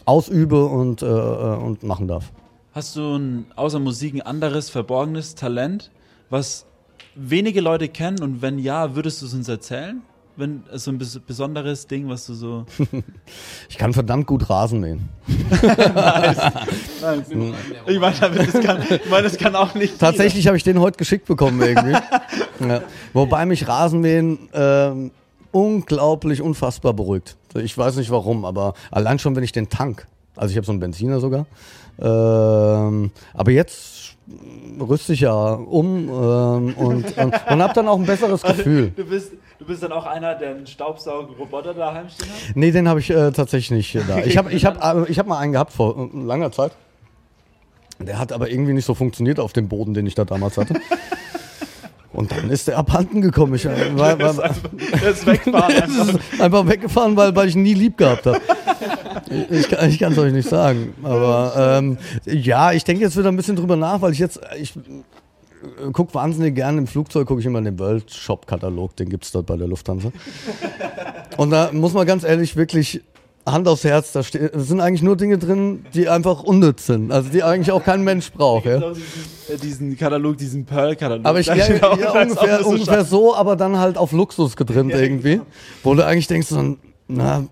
ausübe 0.05 0.65
und, 0.65 1.01
äh, 1.01 1.05
äh, 1.05 1.57
und 1.57 1.83
machen 1.83 2.07
darf. 2.07 2.31
Hast 2.73 2.95
du 2.95 3.17
ein, 3.17 3.47
außer 3.55 3.79
Musik 3.79 4.15
ein 4.15 4.21
anderes 4.21 4.69
verborgenes 4.69 5.35
Talent, 5.35 5.91
was 6.29 6.65
wenige 7.15 7.61
Leute 7.61 7.89
kennen? 7.89 8.21
Und 8.21 8.41
wenn 8.41 8.59
ja, 8.59 8.95
würdest 8.95 9.21
du 9.21 9.25
es 9.25 9.33
uns 9.33 9.49
erzählen? 9.49 10.01
Wenn 10.39 10.63
so 10.73 10.91
ein 10.91 10.99
bes 10.99 11.19
besonderes 11.19 11.87
Ding, 11.87 12.07
was 12.09 12.27
du 12.27 12.35
so. 12.35 12.65
Ich 13.69 13.77
kann 13.77 13.91
verdammt 13.91 14.27
gut 14.27 14.49
Rasen 14.49 14.79
mähen. 14.79 15.09
Ich 17.87 17.99
meine, 17.99 18.15
das 18.19 18.61
kann, 18.61 18.83
ich 18.87 19.09
meine, 19.09 19.23
das 19.23 19.37
kann 19.37 19.55
auch 19.55 19.73
nicht. 19.73 19.97
Tatsächlich 19.99 20.45
habe 20.45 20.55
ich 20.55 20.63
den 20.63 20.79
heute 20.79 20.97
geschickt 20.97 21.25
bekommen 21.25 21.59
irgendwie. 21.61 21.97
ja. 22.67 22.81
Wobei 23.13 23.47
mich 23.47 23.67
Rasenmähen 23.67 24.47
ähm, 24.53 25.11
unglaublich, 25.51 26.41
unfassbar 26.41 26.93
beruhigt. 26.93 27.35
Ich 27.55 27.75
weiß 27.75 27.95
nicht 27.95 28.11
warum, 28.11 28.45
aber 28.45 28.75
allein 28.91 29.17
schon, 29.17 29.35
wenn 29.35 29.43
ich 29.43 29.51
den 29.51 29.69
Tank, 29.69 30.07
also 30.35 30.51
ich 30.51 30.57
habe 30.57 30.65
so 30.65 30.71
einen 30.71 30.79
Benziner 30.79 31.19
sogar, 31.19 31.47
ähm, 31.99 33.09
aber 33.33 33.51
jetzt 33.51 34.15
rüste 34.79 35.13
ich 35.13 35.21
ja 35.21 35.53
um 35.53 36.09
ähm, 36.09 36.73
und, 36.75 37.17
und, 37.17 37.17
und 37.17 37.61
habe 37.61 37.73
dann 37.73 37.87
auch 37.87 37.97
ein 37.97 38.05
besseres 38.05 38.43
Gefühl. 38.43 38.91
Du 38.95 39.05
bist, 39.05 39.31
du 39.59 39.65
bist 39.65 39.83
dann 39.83 39.91
auch 39.91 40.05
einer, 40.05 40.35
der 40.35 40.51
einen 40.51 40.67
Staubsaugerroboter 40.67 41.73
daheim 41.73 42.09
stehen 42.09 42.27
hat? 42.29 42.55
Nee, 42.55 42.71
den 42.71 42.87
habe 42.87 42.99
ich 42.99 43.09
äh, 43.09 43.31
tatsächlich 43.31 43.71
nicht 43.93 44.09
da. 44.09 44.19
Ich 44.19 44.37
habe 44.37 44.51
ich 44.51 44.65
hab, 44.65 44.83
äh, 45.07 45.09
ich 45.11 45.19
hab 45.19 45.27
mal 45.27 45.37
einen 45.39 45.53
gehabt 45.53 45.73
vor 45.73 45.97
äh, 45.97 46.17
langer 46.25 46.51
Zeit. 46.51 46.71
Der 47.99 48.19
hat 48.19 48.31
aber 48.31 48.49
irgendwie 48.49 48.73
nicht 48.73 48.85
so 48.85 48.93
funktioniert 48.93 49.39
auf 49.39 49.53
dem 49.53 49.67
Boden, 49.67 49.93
den 49.93 50.05
ich 50.05 50.13
da 50.15 50.23
damals 50.25 50.57
hatte. 50.57 50.75
Und 52.13 52.31
dann 52.31 52.49
ist 52.49 52.67
der 52.67 52.77
abhanden 52.77 53.21
gekommen. 53.21 53.53
Ich, 53.55 53.65
äh, 53.65 53.69
weil, 53.97 54.17
Der 54.17 54.29
ist, 54.31 54.37
weil, 54.37 54.45
einfach, 54.49 54.69
der 55.01 55.09
ist 55.11 55.25
weggefahren. 55.25 55.75
Einfach. 55.75 56.07
ist 56.33 56.41
einfach 56.41 56.67
weggefahren, 56.67 57.15
weil, 57.17 57.35
weil 57.35 57.47
ich 57.49 57.55
ihn 57.55 57.63
nie 57.63 57.73
lieb 57.73 57.97
gehabt 57.97 58.25
habe. 58.25 58.41
Ich, 59.49 59.67
kann- 59.69 59.89
ich 59.89 59.99
kann 59.99 60.13
es 60.13 60.17
euch 60.17 60.31
nicht 60.33 60.47
sagen. 60.49 60.93
Aber 61.03 61.53
ähm, 61.79 61.97
ja, 62.25 62.71
ich 62.71 62.83
denke 62.83 63.03
jetzt 63.03 63.17
wieder 63.17 63.27
ein 63.29 63.35
bisschen 63.35 63.55
drüber 63.55 63.75
nach, 63.75 64.01
weil 64.01 64.13
ich 64.13 64.19
jetzt, 64.19 64.39
ich 64.59 64.75
äh, 64.75 64.79
gucke 65.93 66.13
wahnsinnig 66.13 66.55
gerne 66.55 66.77
im 66.79 66.87
Flugzeug, 66.87 67.27
gucke 67.27 67.39
ich 67.41 67.45
immer 67.45 67.61
den 67.61 67.77
World 67.79 68.11
Shop 68.11 68.47
Katalog, 68.47 68.95
den 68.95 69.09
gibt 69.09 69.25
es 69.25 69.31
dort 69.31 69.45
bei 69.47 69.57
der 69.57 69.67
Lufthansa. 69.67 70.11
Und 71.37 71.51
da 71.51 71.69
muss 71.71 71.93
man 71.93 72.05
ganz 72.05 72.23
ehrlich 72.23 72.55
wirklich 72.55 73.01
Hand 73.45 73.67
aufs 73.67 73.85
Herz, 73.85 74.11
da 74.11 74.21
sind 74.23 74.81
eigentlich 74.81 75.01
nur 75.01 75.15
Dinge 75.15 75.37
drin, 75.37 75.85
die 75.93 76.09
einfach 76.09 76.43
unnütz 76.43 76.85
sind. 76.87 77.11
Also 77.13 77.29
die 77.29 77.43
eigentlich 77.43 77.71
auch 77.71 77.83
kein 77.83 78.03
Mensch 78.03 78.31
braucht. 78.31 78.65
Ja. 78.65 78.77
Diesen, 78.91 79.03
äh, 79.47 79.57
diesen 79.57 79.97
Katalog, 79.97 80.37
diesen 80.37 80.65
Pearl-Katalog. 80.65 81.25
Aber 81.25 81.39
ich 81.39 81.47
ja, 81.47 81.53
auch- 81.55 81.97
ja, 81.97 82.21
ungefähr, 82.21 82.61
so 82.63 82.69
ungefähr 82.69 83.05
so, 83.05 83.35
aber 83.35 83.55
dann 83.55 83.77
halt 83.77 83.97
auf 83.97 84.11
Luxus 84.11 84.57
getrimmt 84.57 84.91
irgendwie. 84.91 85.39
Wo 85.83 85.95
du 85.95 86.05
eigentlich 86.05 86.27
denkst, 86.27 86.47
so, 86.47 86.75
na, 87.07 87.45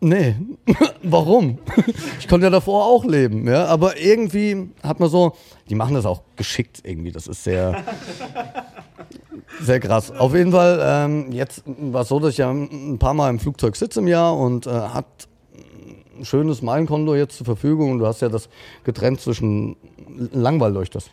nee, 0.00 0.36
warum? 1.02 1.58
Ich 2.18 2.28
konnte 2.28 2.46
ja 2.46 2.50
davor 2.50 2.86
auch 2.86 3.04
leben, 3.04 3.48
ja. 3.48 3.66
Aber 3.66 3.98
irgendwie 3.98 4.70
hat 4.82 5.00
man 5.00 5.08
so, 5.08 5.34
die 5.68 5.74
machen 5.74 5.94
das 5.94 6.06
auch 6.06 6.22
geschickt 6.36 6.80
irgendwie. 6.84 7.12
Das 7.12 7.26
ist 7.26 7.44
sehr, 7.44 7.84
sehr 9.60 9.80
krass. 9.80 10.10
Auf 10.10 10.34
jeden 10.34 10.52
Fall, 10.52 10.80
ähm, 10.82 11.32
jetzt 11.32 11.62
war 11.66 12.02
es 12.02 12.08
so, 12.08 12.20
dass 12.20 12.32
ich 12.32 12.38
ja 12.38 12.50
ein 12.50 12.98
paar 12.98 13.14
Mal 13.14 13.30
im 13.30 13.38
Flugzeug 13.38 13.76
sitze 13.76 14.00
im 14.00 14.08
Jahr 14.08 14.36
und 14.36 14.66
äh, 14.66 14.70
hat 14.70 15.06
ein 16.18 16.24
schönes 16.24 16.62
Meilenkonto 16.62 17.14
jetzt 17.14 17.36
zur 17.36 17.46
Verfügung 17.46 17.92
und 17.92 17.98
du 18.00 18.06
hast 18.06 18.20
ja 18.20 18.28
das 18.28 18.48
getrennt 18.84 19.20
zwischen 19.20 19.76
langweilt 20.32 20.76
euch 20.76 20.90
das. 20.90 21.10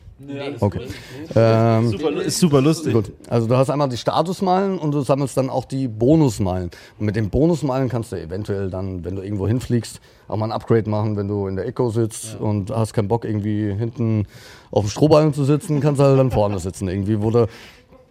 Okay. 0.59 0.87
Ähm, 1.35 1.89
Super, 1.89 2.11
ist 2.21 2.39
super 2.39 2.61
lustig. 2.61 2.93
Gut, 2.93 3.11
also 3.27 3.47
du 3.47 3.57
hast 3.57 3.69
einmal 3.69 3.89
die 3.89 3.97
Statusmeilen 3.97 4.77
und 4.77 4.91
du 4.91 5.01
sammelst 5.01 5.35
dann 5.35 5.49
auch 5.49 5.65
die 5.65 5.89
Bonusmeilen. 5.89 6.71
Und 6.97 7.05
mit 7.05 7.17
den 7.17 7.29
Bonusmeilen 7.29 7.89
kannst 7.89 8.13
du 8.13 8.15
eventuell 8.15 8.69
dann, 8.69 9.03
wenn 9.03 9.17
du 9.17 9.21
irgendwo 9.21 9.45
hinfliegst, 9.45 9.99
auch 10.29 10.37
mal 10.37 10.45
ein 10.45 10.51
Upgrade 10.53 10.89
machen, 10.89 11.17
wenn 11.17 11.27
du 11.27 11.47
in 11.47 11.57
der 11.57 11.67
Eco 11.67 11.89
sitzt 11.89 12.39
und 12.39 12.71
hast 12.71 12.93
keinen 12.93 13.09
Bock 13.09 13.25
irgendwie 13.25 13.73
hinten 13.73 14.25
auf 14.71 14.85
dem 14.85 14.89
Strohballen 14.89 15.33
zu 15.33 15.43
sitzen, 15.43 15.81
kannst 15.81 15.99
du 15.99 16.05
halt 16.05 16.17
dann 16.17 16.31
vorne 16.31 16.59
sitzen, 16.59 16.87
irgendwie, 16.87 17.21
wo 17.21 17.29
du 17.29 17.47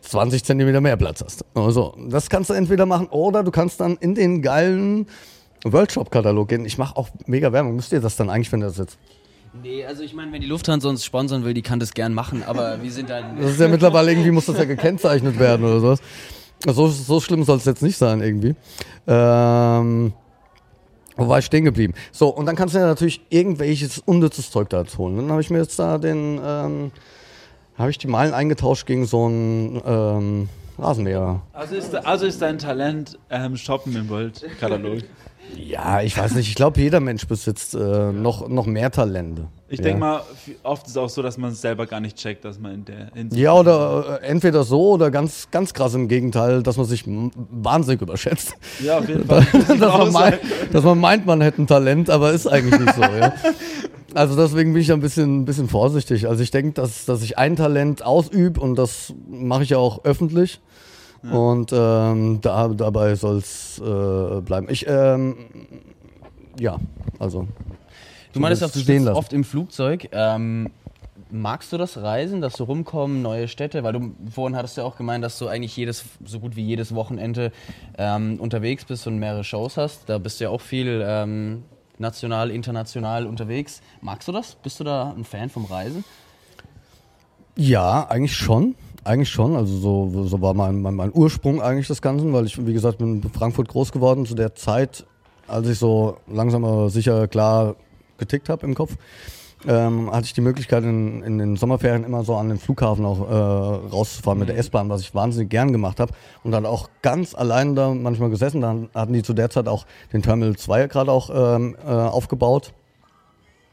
20 0.02 0.44
Zentimeter 0.44 0.82
mehr 0.82 0.98
Platz 0.98 1.22
hast. 1.24 1.44
Also, 1.54 1.94
das 2.08 2.28
kannst 2.28 2.50
du 2.50 2.54
entweder 2.54 2.84
machen 2.84 3.06
oder 3.08 3.42
du 3.42 3.50
kannst 3.50 3.80
dann 3.80 3.96
in 3.96 4.14
den 4.14 4.42
geilen 4.42 5.06
Worldshop-Katalog 5.64 6.48
gehen. 6.48 6.66
Ich 6.66 6.76
mache 6.76 6.96
auch 6.98 7.08
mega 7.24 7.50
Werbung. 7.50 7.74
Müsst 7.76 7.92
ihr 7.92 8.00
das 8.00 8.16
dann 8.16 8.28
eigentlich, 8.28 8.52
wenn 8.52 8.60
ihr 8.60 8.66
das 8.66 8.76
jetzt 8.76 8.98
Nee, 9.62 9.84
also 9.84 10.02
ich 10.02 10.14
meine, 10.14 10.32
wenn 10.32 10.40
die 10.40 10.46
Lufthansa 10.46 10.88
uns 10.88 11.04
sponsern 11.04 11.44
will, 11.44 11.54
die 11.54 11.62
kann 11.62 11.78
das 11.78 11.94
gern 11.94 12.12
machen, 12.12 12.42
aber 12.42 12.82
wir 12.82 12.90
sind 12.90 13.08
dann. 13.08 13.40
Das 13.40 13.52
ist 13.52 13.60
ja 13.60 13.68
mittlerweile 13.68 14.10
irgendwie, 14.10 14.30
muss 14.30 14.46
das 14.46 14.58
ja 14.58 14.64
gekennzeichnet 14.64 15.38
werden 15.38 15.64
oder 15.64 15.80
sowas. 15.80 16.00
So, 16.66 16.88
so 16.88 17.20
schlimm 17.20 17.44
soll 17.44 17.58
es 17.58 17.64
jetzt 17.64 17.82
nicht 17.82 17.96
sein 17.96 18.20
irgendwie. 18.20 18.54
Ähm, 19.06 20.12
wo 21.16 21.28
war 21.28 21.38
ich 21.38 21.44
stehen 21.44 21.64
geblieben? 21.64 21.94
So, 22.10 22.28
und 22.28 22.46
dann 22.46 22.56
kannst 22.56 22.74
du 22.74 22.78
ja 22.78 22.86
natürlich 22.86 23.20
irgendwelches 23.28 23.98
unnützes 23.98 24.50
Zeug 24.50 24.70
da 24.70 24.80
jetzt 24.80 24.98
holen. 24.98 25.16
Dann 25.16 25.30
habe 25.30 25.40
ich 25.40 25.50
mir 25.50 25.58
jetzt 25.58 25.78
da 25.78 25.98
den, 25.98 26.40
ähm, 26.44 26.90
habe 27.78 27.90
ich 27.90 27.98
die 27.98 28.08
Meilen 28.08 28.34
eingetauscht 28.34 28.86
gegen 28.86 29.06
so 29.06 29.26
einen 29.26 29.80
ähm, 29.86 30.48
Rasenmäher. 30.78 31.42
Also 31.52 31.76
ist, 31.76 31.94
also 31.94 32.26
ist 32.26 32.42
dein 32.42 32.58
Talent 32.58 33.18
ähm, 33.30 33.56
Shoppen 33.56 33.94
im 33.94 34.08
World-Katalog. 34.08 35.02
Ja, 35.56 36.02
ich 36.02 36.16
weiß 36.16 36.34
nicht. 36.34 36.48
Ich 36.48 36.54
glaube, 36.54 36.80
jeder 36.80 37.00
Mensch 37.00 37.26
besitzt 37.26 37.74
äh, 37.74 38.12
noch, 38.12 38.48
noch 38.48 38.66
mehr 38.66 38.90
Talente. 38.90 39.48
Ich 39.68 39.78
ja. 39.78 39.84
denke 39.84 40.00
mal, 40.00 40.22
oft 40.62 40.86
ist 40.86 40.92
es 40.92 40.96
auch 40.96 41.08
so, 41.08 41.22
dass 41.22 41.38
man 41.38 41.52
es 41.52 41.60
selber 41.60 41.86
gar 41.86 42.00
nicht 42.00 42.16
checkt, 42.16 42.44
dass 42.44 42.58
man 42.58 42.74
in 42.74 42.84
der 42.84 43.10
Hinsicht. 43.14 43.42
Ja, 43.42 43.54
oder 43.54 44.20
äh, 44.22 44.26
entweder 44.26 44.62
so 44.62 44.92
oder 44.92 45.10
ganz, 45.10 45.48
ganz 45.50 45.74
krass 45.74 45.94
im 45.94 46.06
Gegenteil, 46.08 46.62
dass 46.62 46.76
man 46.76 46.86
sich 46.86 47.04
wahnsinnig 47.06 48.02
überschätzt. 48.02 48.54
Ja, 48.80 48.98
auf 48.98 49.08
jeden 49.08 49.24
Fall. 49.26 49.46
dass, 49.52 49.78
man 49.78 50.12
meint, 50.12 50.40
dass 50.72 50.84
man 50.84 51.00
meint, 51.00 51.26
man 51.26 51.40
hätte 51.40 51.62
ein 51.62 51.66
Talent, 51.66 52.10
aber 52.10 52.32
ist 52.32 52.46
eigentlich 52.46 52.80
nicht 52.80 52.94
so. 52.94 53.02
Ja. 53.02 53.32
Also 54.14 54.36
deswegen 54.36 54.72
bin 54.72 54.80
ich 54.80 54.92
ein 54.92 55.00
bisschen, 55.00 55.40
ein 55.40 55.44
bisschen 55.44 55.68
vorsichtig. 55.68 56.28
Also 56.28 56.40
ich 56.40 56.52
denke, 56.52 56.70
dass, 56.74 57.04
dass 57.04 57.24
ich 57.24 57.36
ein 57.36 57.56
Talent 57.56 58.04
ausübe 58.04 58.60
und 58.60 58.76
das 58.76 59.12
mache 59.28 59.64
ich 59.64 59.70
ja 59.70 59.78
auch 59.78 60.04
öffentlich. 60.04 60.60
Und 61.32 61.72
ähm, 61.72 62.40
da, 62.40 62.68
dabei 62.68 63.14
soll 63.14 63.38
es 63.38 63.78
äh, 63.78 64.40
bleiben. 64.40 64.68
Ich, 64.68 64.86
ähm, 64.86 65.36
ja, 66.58 66.78
also. 67.18 67.48
Du 68.32 68.40
meinst 68.40 68.62
auch, 68.62 68.70
du 68.70 68.80
stehen 68.80 68.98
sitzt 68.98 69.06
lassen. 69.06 69.18
oft 69.18 69.32
im 69.32 69.44
Flugzeug. 69.44 70.08
Ähm, 70.12 70.70
magst 71.30 71.72
du 71.72 71.78
das 71.78 71.96
Reisen, 71.96 72.40
dass 72.40 72.54
du 72.54 72.64
rumkommen, 72.64 73.22
neue 73.22 73.48
Städte? 73.48 73.82
Weil 73.84 73.92
du 73.92 74.14
vorhin 74.30 74.56
hattest 74.56 74.76
ja 74.76 74.84
auch 74.84 74.96
gemeint, 74.96 75.24
dass 75.24 75.38
du 75.38 75.48
eigentlich 75.48 75.76
jedes, 75.76 76.04
so 76.24 76.40
gut 76.40 76.56
wie 76.56 76.62
jedes 76.62 76.94
Wochenende 76.94 77.52
ähm, 77.96 78.38
unterwegs 78.40 78.84
bist 78.84 79.06
und 79.06 79.18
mehrere 79.18 79.44
Shows 79.44 79.76
hast. 79.76 80.08
Da 80.08 80.18
bist 80.18 80.40
du 80.40 80.44
ja 80.44 80.50
auch 80.50 80.60
viel 80.60 81.02
ähm, 81.06 81.62
national, 81.98 82.50
international 82.50 83.26
unterwegs. 83.26 83.82
Magst 84.00 84.28
du 84.28 84.32
das? 84.32 84.56
Bist 84.56 84.80
du 84.80 84.84
da 84.84 85.14
ein 85.16 85.24
Fan 85.24 85.48
vom 85.48 85.64
Reisen? 85.64 86.04
Ja, 87.56 88.08
eigentlich 88.08 88.36
schon. 88.36 88.74
Eigentlich 89.04 89.28
schon. 89.28 89.54
Also 89.54 89.76
so, 89.76 90.24
so 90.24 90.40
war 90.40 90.54
mein, 90.54 90.80
mein, 90.80 90.94
mein 90.94 91.12
Ursprung 91.12 91.60
eigentlich 91.60 91.88
des 91.88 92.00
Ganzen, 92.00 92.32
weil 92.32 92.46
ich, 92.46 92.66
wie 92.66 92.72
gesagt, 92.72 92.98
bin 92.98 93.22
in 93.22 93.30
Frankfurt 93.30 93.68
groß 93.68 93.92
geworden 93.92 94.24
zu 94.24 94.34
der 94.34 94.54
Zeit, 94.54 95.04
als 95.46 95.68
ich 95.68 95.78
so 95.78 96.16
langsam 96.26 96.64
aber 96.64 96.88
sicher 96.88 97.28
klar 97.28 97.76
getickt 98.16 98.48
habe 98.48 98.66
im 98.66 98.74
Kopf. 98.74 98.96
Ähm, 99.66 100.10
hatte 100.10 100.26
ich 100.26 100.34
die 100.34 100.42
Möglichkeit 100.42 100.84
in, 100.84 101.22
in 101.22 101.38
den 101.38 101.56
Sommerferien 101.56 102.04
immer 102.04 102.22
so 102.22 102.36
an 102.36 102.48
den 102.48 102.58
Flughafen 102.58 103.04
auch 103.06 103.28
äh, 103.28 103.34
rauszufahren 103.94 104.38
mit 104.38 104.48
der 104.48 104.58
S-Bahn, 104.58 104.90
was 104.90 105.00
ich 105.00 105.14
wahnsinnig 105.14 105.48
gern 105.48 105.72
gemacht 105.72 106.00
habe 106.00 106.12
und 106.42 106.52
dann 106.52 106.66
auch 106.66 106.90
ganz 107.00 107.34
allein 107.34 107.74
da 107.74 107.94
manchmal 107.94 108.28
gesessen. 108.28 108.60
Dann 108.60 108.90
hatten 108.94 109.14
die 109.14 109.22
zu 109.22 109.32
der 109.32 109.48
Zeit 109.48 109.66
auch 109.68 109.86
den 110.12 110.22
Terminal 110.22 110.56
2 110.56 110.86
gerade 110.88 111.10
auch 111.10 111.30
ähm, 111.56 111.76
äh, 111.82 111.90
aufgebaut 111.90 112.72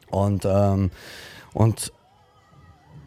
und 0.10 0.46
ähm, 0.46 0.91
und 1.54 1.91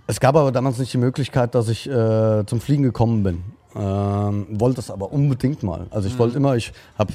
es 0.06 0.20
gab 0.20 0.36
aber 0.36 0.52
damals 0.52 0.78
nicht 0.78 0.92
die 0.92 0.98
Möglichkeit, 0.98 1.54
dass 1.54 1.68
ich 1.68 1.88
äh, 1.88 2.44
zum 2.46 2.60
Fliegen 2.60 2.82
gekommen 2.82 3.22
bin. 3.22 3.44
Ähm, 3.76 4.46
wollte 4.50 4.80
es 4.80 4.90
aber 4.90 5.12
unbedingt 5.12 5.62
mal. 5.62 5.86
Also 5.90 6.08
ich 6.08 6.18
wollte 6.18 6.36
immer, 6.36 6.54
ich 6.56 6.72
habe, 6.98 7.12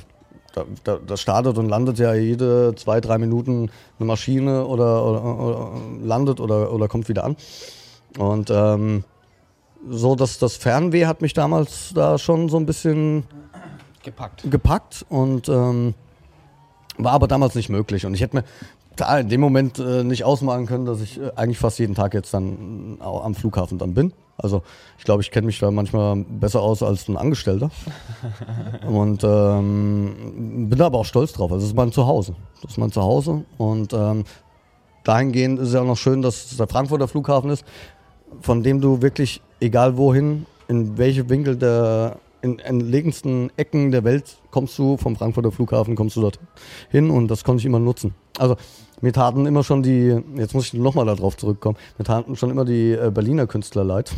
da, 0.53 0.65
da, 0.83 0.97
das 0.97 1.21
startet 1.21 1.57
und 1.57 1.69
landet 1.69 1.99
ja 1.99 2.13
jede 2.13 2.73
zwei, 2.75 2.99
drei 2.99 3.17
Minuten 3.17 3.69
eine 3.97 4.05
Maschine 4.05 4.65
oder, 4.65 5.05
oder, 5.05 5.39
oder 5.39 5.71
landet 6.03 6.39
oder, 6.39 6.73
oder 6.73 6.87
kommt 6.87 7.07
wieder 7.07 7.23
an. 7.23 7.37
Und 8.17 8.49
ähm, 8.49 9.03
so, 9.87 10.15
dass 10.15 10.39
das 10.39 10.57
Fernweh 10.57 11.05
hat 11.05 11.21
mich 11.21 11.33
damals 11.33 11.93
da 11.93 12.17
schon 12.17 12.49
so 12.49 12.57
ein 12.57 12.65
bisschen 12.65 13.23
Gepackt. 14.03 14.49
gepackt 14.49 15.05
und 15.07 15.47
ähm, 15.47 15.93
War 16.97 17.13
aber 17.13 17.27
damals 17.29 17.55
nicht 17.55 17.69
möglich. 17.69 18.05
Und 18.05 18.13
ich 18.13 18.21
hätte 18.21 18.35
mir 18.35 18.43
da 18.95 19.19
in 19.19 19.29
dem 19.29 19.41
Moment 19.41 19.79
äh, 19.79 20.03
nicht 20.03 20.23
ausmalen 20.23 20.65
können, 20.65 20.85
dass 20.85 21.01
ich 21.01 21.19
äh, 21.19 21.31
eigentlich 21.35 21.57
fast 21.57 21.79
jeden 21.79 21.95
Tag 21.95 22.13
jetzt 22.13 22.33
dann 22.33 22.97
äh, 22.99 23.03
am 23.03 23.35
Flughafen 23.35 23.77
dann 23.77 23.93
bin. 23.93 24.13
Also 24.37 24.63
ich 24.97 25.03
glaube, 25.03 25.21
ich 25.21 25.31
kenne 25.31 25.47
mich 25.47 25.59
da 25.59 25.69
manchmal 25.69 26.15
besser 26.15 26.61
aus 26.61 26.81
als 26.81 27.07
ein 27.07 27.17
Angestellter. 27.17 27.71
und 28.87 29.23
ähm, 29.23 30.67
bin 30.69 30.77
da 30.77 30.85
aber 30.85 30.99
auch 30.99 31.05
stolz 31.05 31.33
drauf. 31.33 31.51
Also 31.51 31.61
das 31.61 31.71
ist 31.71 31.75
mein 31.75 31.91
Zuhause. 31.91 32.35
Das 32.61 32.71
ist 32.71 32.77
mein 32.77 32.91
Zuhause. 32.91 33.43
Und 33.57 33.93
ähm, 33.93 34.23
dahingehend 35.03 35.59
ist 35.59 35.69
es 35.69 35.73
ja 35.73 35.81
auch 35.81 35.85
noch 35.85 35.97
schön, 35.97 36.21
dass 36.21 36.51
es 36.51 36.57
der 36.57 36.67
Frankfurter 36.67 37.07
Flughafen 37.07 37.49
ist, 37.49 37.65
von 38.41 38.63
dem 38.63 38.79
du 38.79 39.01
wirklich, 39.01 39.41
egal 39.59 39.97
wohin, 39.97 40.45
in 40.67 40.97
welche 40.97 41.27
Winkel 41.29 41.57
der 41.57 42.17
in 42.41 42.59
entlegensten 42.59 43.51
Ecken 43.57 43.91
der 43.91 44.03
Welt 44.03 44.37
kommst 44.51 44.77
du 44.77 44.97
vom 44.97 45.15
Frankfurter 45.15 45.51
Flughafen, 45.51 45.95
kommst 45.95 46.15
du 46.15 46.21
dort 46.21 46.39
hin 46.89 47.09
und 47.09 47.27
das 47.29 47.43
konnte 47.43 47.61
ich 47.61 47.65
immer 47.65 47.79
nutzen. 47.79 48.13
Also 48.37 48.55
mir 49.01 49.13
taten 49.13 49.45
immer 49.45 49.63
schon 49.63 49.83
die, 49.83 50.21
jetzt 50.35 50.53
muss 50.53 50.65
ich 50.65 50.73
nochmal 50.73 51.05
darauf 51.05 51.37
zurückkommen, 51.37 51.77
mir 51.97 52.05
taten 52.05 52.35
schon 52.35 52.49
immer 52.49 52.65
die 52.65 52.91
äh, 52.91 53.11
Berliner 53.13 53.47
Künstler 53.47 53.83
leid. 53.83 54.11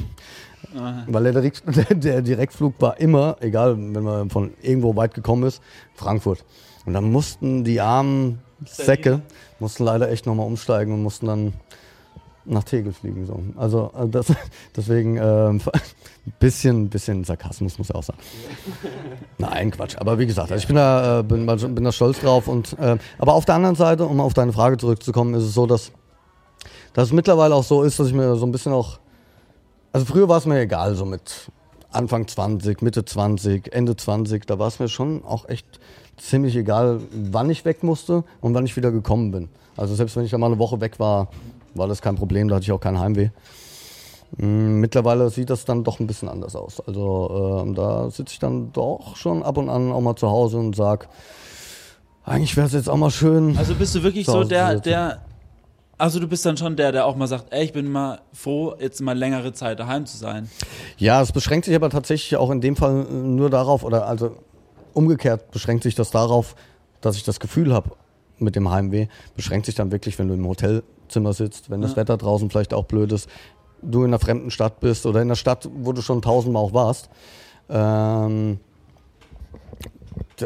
Aha. 0.75 1.03
Weil 1.07 1.31
der, 1.33 1.95
der 1.95 2.21
Direktflug 2.21 2.75
war 2.79 2.99
immer, 2.99 3.37
egal 3.41 3.77
wenn 3.77 4.03
man 4.03 4.29
von 4.29 4.51
irgendwo 4.61 4.95
weit 4.95 5.13
gekommen 5.13 5.43
ist, 5.43 5.61
Frankfurt. 5.95 6.43
Und 6.85 6.93
dann 6.93 7.11
mussten 7.11 7.63
die 7.63 7.81
armen 7.81 8.39
Säcke, 8.65 9.21
mussten 9.59 9.83
leider 9.83 10.09
echt 10.09 10.25
nochmal 10.25 10.45
umsteigen 10.45 10.93
und 10.93 11.03
mussten 11.03 11.27
dann 11.27 11.53
nach 12.45 12.63
Tegel 12.63 12.93
fliegen. 12.93 13.25
So. 13.25 13.39
Also 13.55 13.91
äh, 13.97 14.07
das, 14.07 14.27
deswegen 14.75 15.19
ein 15.19 15.61
bisschen, 16.39 16.89
bisschen 16.89 17.23
Sarkasmus 17.23 17.77
muss 17.77 17.89
ich 17.89 17.95
auch 17.95 18.03
sagen. 18.03 18.19
Nein, 19.37 19.71
Quatsch. 19.71 19.97
Aber 19.97 20.19
wie 20.19 20.25
gesagt, 20.25 20.51
also 20.51 20.61
ich 20.61 20.67
bin 20.67 20.75
da, 20.75 21.19
äh, 21.19 21.23
bin, 21.23 21.45
bin 21.45 21.83
da 21.83 21.91
stolz 21.91 22.19
drauf. 22.19 22.47
Und, 22.47 22.77
äh, 22.79 22.97
aber 23.17 23.33
auf 23.33 23.45
der 23.45 23.55
anderen 23.55 23.75
Seite, 23.75 24.05
um 24.05 24.19
auf 24.19 24.33
deine 24.33 24.53
Frage 24.53 24.77
zurückzukommen, 24.77 25.33
ist 25.33 25.43
es 25.43 25.53
so, 25.53 25.65
dass, 25.65 25.91
dass 26.93 27.07
es 27.07 27.13
mittlerweile 27.13 27.55
auch 27.55 27.63
so 27.63 27.83
ist, 27.83 27.99
dass 27.99 28.07
ich 28.07 28.13
mir 28.13 28.35
so 28.35 28.45
ein 28.45 28.51
bisschen 28.51 28.73
auch. 28.73 28.99
Also 29.93 30.05
früher 30.05 30.29
war 30.29 30.37
es 30.37 30.45
mir 30.45 30.59
egal, 30.59 30.95
so 30.95 31.05
mit 31.05 31.51
Anfang 31.91 32.25
20, 32.25 32.81
Mitte 32.81 33.03
20, 33.03 33.73
Ende 33.73 33.97
20, 33.97 34.45
da 34.47 34.57
war 34.57 34.69
es 34.69 34.79
mir 34.79 34.87
schon 34.87 35.25
auch 35.25 35.49
echt 35.49 35.81
ziemlich 36.15 36.55
egal, 36.55 37.01
wann 37.11 37.49
ich 37.49 37.65
weg 37.65 37.83
musste 37.83 38.23
und 38.39 38.53
wann 38.53 38.65
ich 38.65 38.77
wieder 38.77 38.91
gekommen 38.91 39.31
bin. 39.31 39.49
Also 39.75 39.95
selbst 39.95 40.15
wenn 40.15 40.23
ich 40.23 40.31
da 40.31 40.37
mal 40.37 40.47
eine 40.47 40.59
Woche 40.59 40.79
weg 40.79 40.99
war, 40.99 41.27
war 41.73 41.87
das 41.87 42.01
kein 42.01 42.15
Problem, 42.15 42.47
da 42.47 42.55
hatte 42.55 42.63
ich 42.63 42.71
auch 42.71 42.79
kein 42.79 42.99
Heimweh. 42.99 43.29
Mm, 44.37 44.79
mittlerweile 44.79 45.29
sieht 45.29 45.49
das 45.49 45.65
dann 45.65 45.83
doch 45.83 45.99
ein 45.99 46.07
bisschen 46.07 46.29
anders 46.29 46.55
aus. 46.55 46.81
Also 46.85 47.65
äh, 47.67 47.73
da 47.73 48.09
sitze 48.09 48.33
ich 48.33 48.39
dann 48.39 48.71
doch 48.71 49.15
schon 49.15 49.43
ab 49.43 49.57
und 49.57 49.69
an 49.69 49.91
auch 49.91 50.01
mal 50.01 50.15
zu 50.15 50.29
Hause 50.29 50.57
und 50.57 50.75
sage, 50.75 51.07
eigentlich 52.23 52.55
wäre 52.55 52.67
es 52.67 52.73
jetzt 52.73 52.89
auch 52.89 52.97
mal 52.97 53.11
schön. 53.11 53.57
Also 53.57 53.75
bist 53.75 53.95
du 53.95 54.03
wirklich 54.03 54.25
so 54.25 54.43
der, 54.43 54.79
der, 54.79 55.21
also 55.97 56.19
du 56.19 56.27
bist 56.27 56.45
dann 56.45 56.55
schon 56.55 56.75
der, 56.75 56.91
der 56.91 57.05
auch 57.05 57.15
mal 57.15 57.27
sagt, 57.27 57.51
ey, 57.51 57.65
ich 57.65 57.73
bin 57.73 57.91
mal 57.91 58.21
froh, 58.31 58.75
jetzt 58.79 59.01
mal 59.01 59.17
längere 59.17 59.53
Zeit 59.53 59.79
daheim 59.79 60.05
zu 60.05 60.17
sein. 60.17 60.49
Ja, 60.97 61.21
es 61.21 61.31
beschränkt 61.31 61.65
sich 61.65 61.75
aber 61.75 61.89
tatsächlich 61.89 62.37
auch 62.37 62.51
in 62.51 62.61
dem 62.61 62.75
Fall 62.75 63.03
nur 63.03 63.49
darauf, 63.49 63.83
oder 63.83 64.07
also 64.07 64.35
umgekehrt 64.93 65.51
beschränkt 65.51 65.83
sich 65.83 65.95
das 65.95 66.11
darauf, 66.11 66.55
dass 67.01 67.15
ich 67.15 67.23
das 67.23 67.39
Gefühl 67.39 67.73
habe 67.73 67.91
mit 68.37 68.55
dem 68.55 68.69
Heimweh, 68.69 69.07
beschränkt 69.35 69.65
sich 69.65 69.75
dann 69.75 69.91
wirklich, 69.91 70.17
wenn 70.19 70.27
du 70.27 70.33
im 70.33 70.45
Hotelzimmer 71.11 71.33
sitzt, 71.33 71.69
wenn 71.69 71.81
das 71.81 71.95
Wetter 71.95 72.17
draußen 72.17 72.49
vielleicht 72.49 72.73
auch 72.73 72.85
blöd 72.85 73.11
ist, 73.11 73.29
du 73.81 73.99
in 73.99 74.09
einer 74.09 74.19
fremden 74.19 74.51
Stadt 74.51 74.79
bist 74.79 75.05
oder 75.05 75.21
in 75.21 75.27
einer 75.27 75.35
Stadt, 75.35 75.67
wo 75.73 75.91
du 75.91 76.01
schon 76.01 76.21
tausendmal 76.21 76.63
auch 76.63 76.73
warst, 76.73 77.09
ähm, 77.69 78.59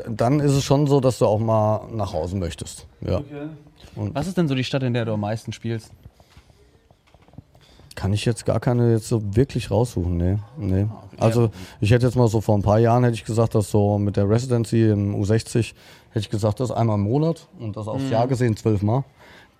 dann 0.10 0.40
ist 0.40 0.52
es 0.52 0.64
schon 0.64 0.88
so, 0.88 1.00
dass 1.00 1.20
du 1.20 1.26
auch 1.26 1.40
mal 1.40 1.88
nach 1.92 2.14
Hause 2.14 2.36
möchtest. 2.36 2.88
Ja. 3.02 3.20
Okay. 3.20 3.48
Was 3.96 4.28
ist 4.28 4.38
denn 4.38 4.48
so 4.48 4.56
die 4.56 4.64
Stadt, 4.64 4.84
in 4.84 4.94
der 4.94 5.06
du 5.06 5.14
am 5.14 5.22
meisten 5.22 5.54
spielst? 5.54 5.92
Kann 7.96 8.12
ich 8.12 8.26
jetzt 8.26 8.46
gar 8.46 8.60
keine 8.60 8.92
jetzt 8.92 9.08
so 9.08 9.22
wirklich 9.38 9.72
raussuchen, 9.72 10.18
nee. 10.18 10.38
nee. 10.58 10.88
Ah, 11.18 11.24
also 11.24 11.50
ich 11.80 11.92
hätte 11.92 12.06
jetzt 12.06 12.18
mal 12.18 12.28
so 12.28 12.42
vor 12.42 12.58
ein 12.58 12.62
paar 12.62 12.80
Jahren 12.80 13.06
hätte 13.06 13.16
ich 13.16 13.24
gesagt, 13.24 13.56
dass 13.56 13.72
so 13.72 13.98
mit 13.98 14.18
der 14.18 14.30
Residency 14.30 14.90
im 14.90 15.16
U60 15.16 15.74
hätte 16.10 16.20
ich 16.20 16.30
gesagt, 16.30 16.60
das 16.60 16.72
einmal 16.72 16.96
im 16.96 17.04
Monat 17.04 17.48
und 17.58 17.78
das 17.78 17.88
aufs 17.88 18.04
mhm. 18.04 18.12
Jahr 18.12 18.28
gesehen 18.28 18.58
zwölfmal. 18.58 19.06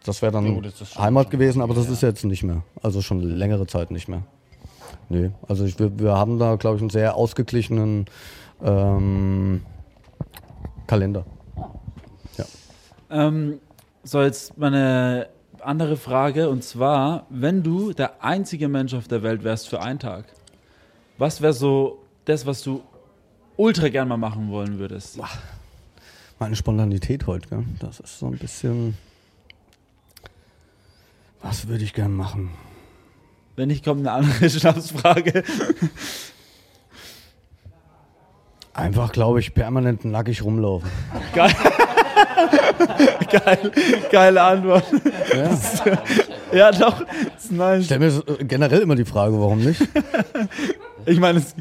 Das 0.06 0.22
wäre 0.22 0.32
dann 0.32 0.58
oh, 0.58 0.62
das 0.62 0.98
Heimat 0.98 1.32
gewesen, 1.32 1.62
aber 1.62 1.74
das 1.74 1.88
ja. 1.88 1.94
ist 1.94 2.02
jetzt 2.02 2.24
nicht 2.24 2.44
mehr. 2.44 2.64
Also 2.82 3.02
schon 3.02 3.22
längere 3.22 3.66
Zeit 3.66 3.90
nicht 3.90 4.08
mehr. 4.08 4.22
Nee, 5.10 5.32
also 5.48 5.66
ich, 5.66 5.78
wir, 5.80 6.00
wir 6.00 6.14
haben 6.14 6.40
da, 6.40 6.56
glaube 6.56 6.78
ich, 6.78 6.82
einen 6.82 6.90
sehr 6.90 7.16
ausgeglichenen 7.16 8.06
ähm, 8.64 9.62
Kalender. 10.88 11.26
Ja. 12.38 12.46
Ähm, 13.10 13.60
so, 14.04 14.22
jetzt 14.22 14.58
meine 14.58 15.28
andere 15.62 15.98
Frage 15.98 16.50
und 16.50 16.64
zwar, 16.64 17.26
wenn 17.30 17.64
du 17.64 17.92
der 17.94 18.24
einzige 18.24 18.68
Mensch 18.68 18.94
auf 18.94 19.08
der 19.08 19.24
Welt 19.24 19.44
wärst 19.44 19.68
für 19.68 19.82
einen 19.82 20.00
Tag, 20.00 20.26
was 21.18 21.42
wäre 21.42 21.54
so 21.54 22.04
das, 22.26 22.46
was 22.46 22.62
du 22.62 22.82
ultra 23.58 23.90
gern 23.90 24.08
mal 24.08 24.18
machen 24.18 24.50
wollen 24.52 24.78
würdest? 24.78 25.20
Meine 26.40 26.56
Spontanität 26.56 27.26
heute, 27.26 27.50
gell? 27.50 27.64
das 27.80 28.00
ist 28.00 28.20
so 28.20 28.28
ein 28.28 28.38
bisschen 28.38 28.96
was 31.46 31.68
würde 31.68 31.84
ich 31.84 31.94
gern 31.94 32.16
machen? 32.16 32.50
Wenn 33.56 33.68
nicht, 33.68 33.86
kommt 33.86 34.00
eine 34.00 34.12
andere 34.12 34.50
Schnapsfrage. 34.50 35.44
Einfach, 38.74 39.12
glaube 39.12 39.40
ich, 39.40 39.54
permanent 39.54 40.04
nackig 40.04 40.44
rumlaufen. 40.44 40.90
Geil. 41.34 41.54
Geil. 43.32 43.72
Geile 44.12 44.42
Antwort. 44.42 44.86
Ja, 45.34 45.58
ja 46.58 46.72
doch. 46.72 47.06
Ist 47.38 47.52
nice. 47.52 47.82
Ich 47.82 47.86
stelle 47.86 48.12
mir 48.12 48.46
generell 48.46 48.82
immer 48.82 48.96
die 48.96 49.06
Frage, 49.06 49.40
warum 49.40 49.60
nicht? 49.60 49.82
Ich 51.06 51.20
meine, 51.20 51.40
es, 51.40 51.56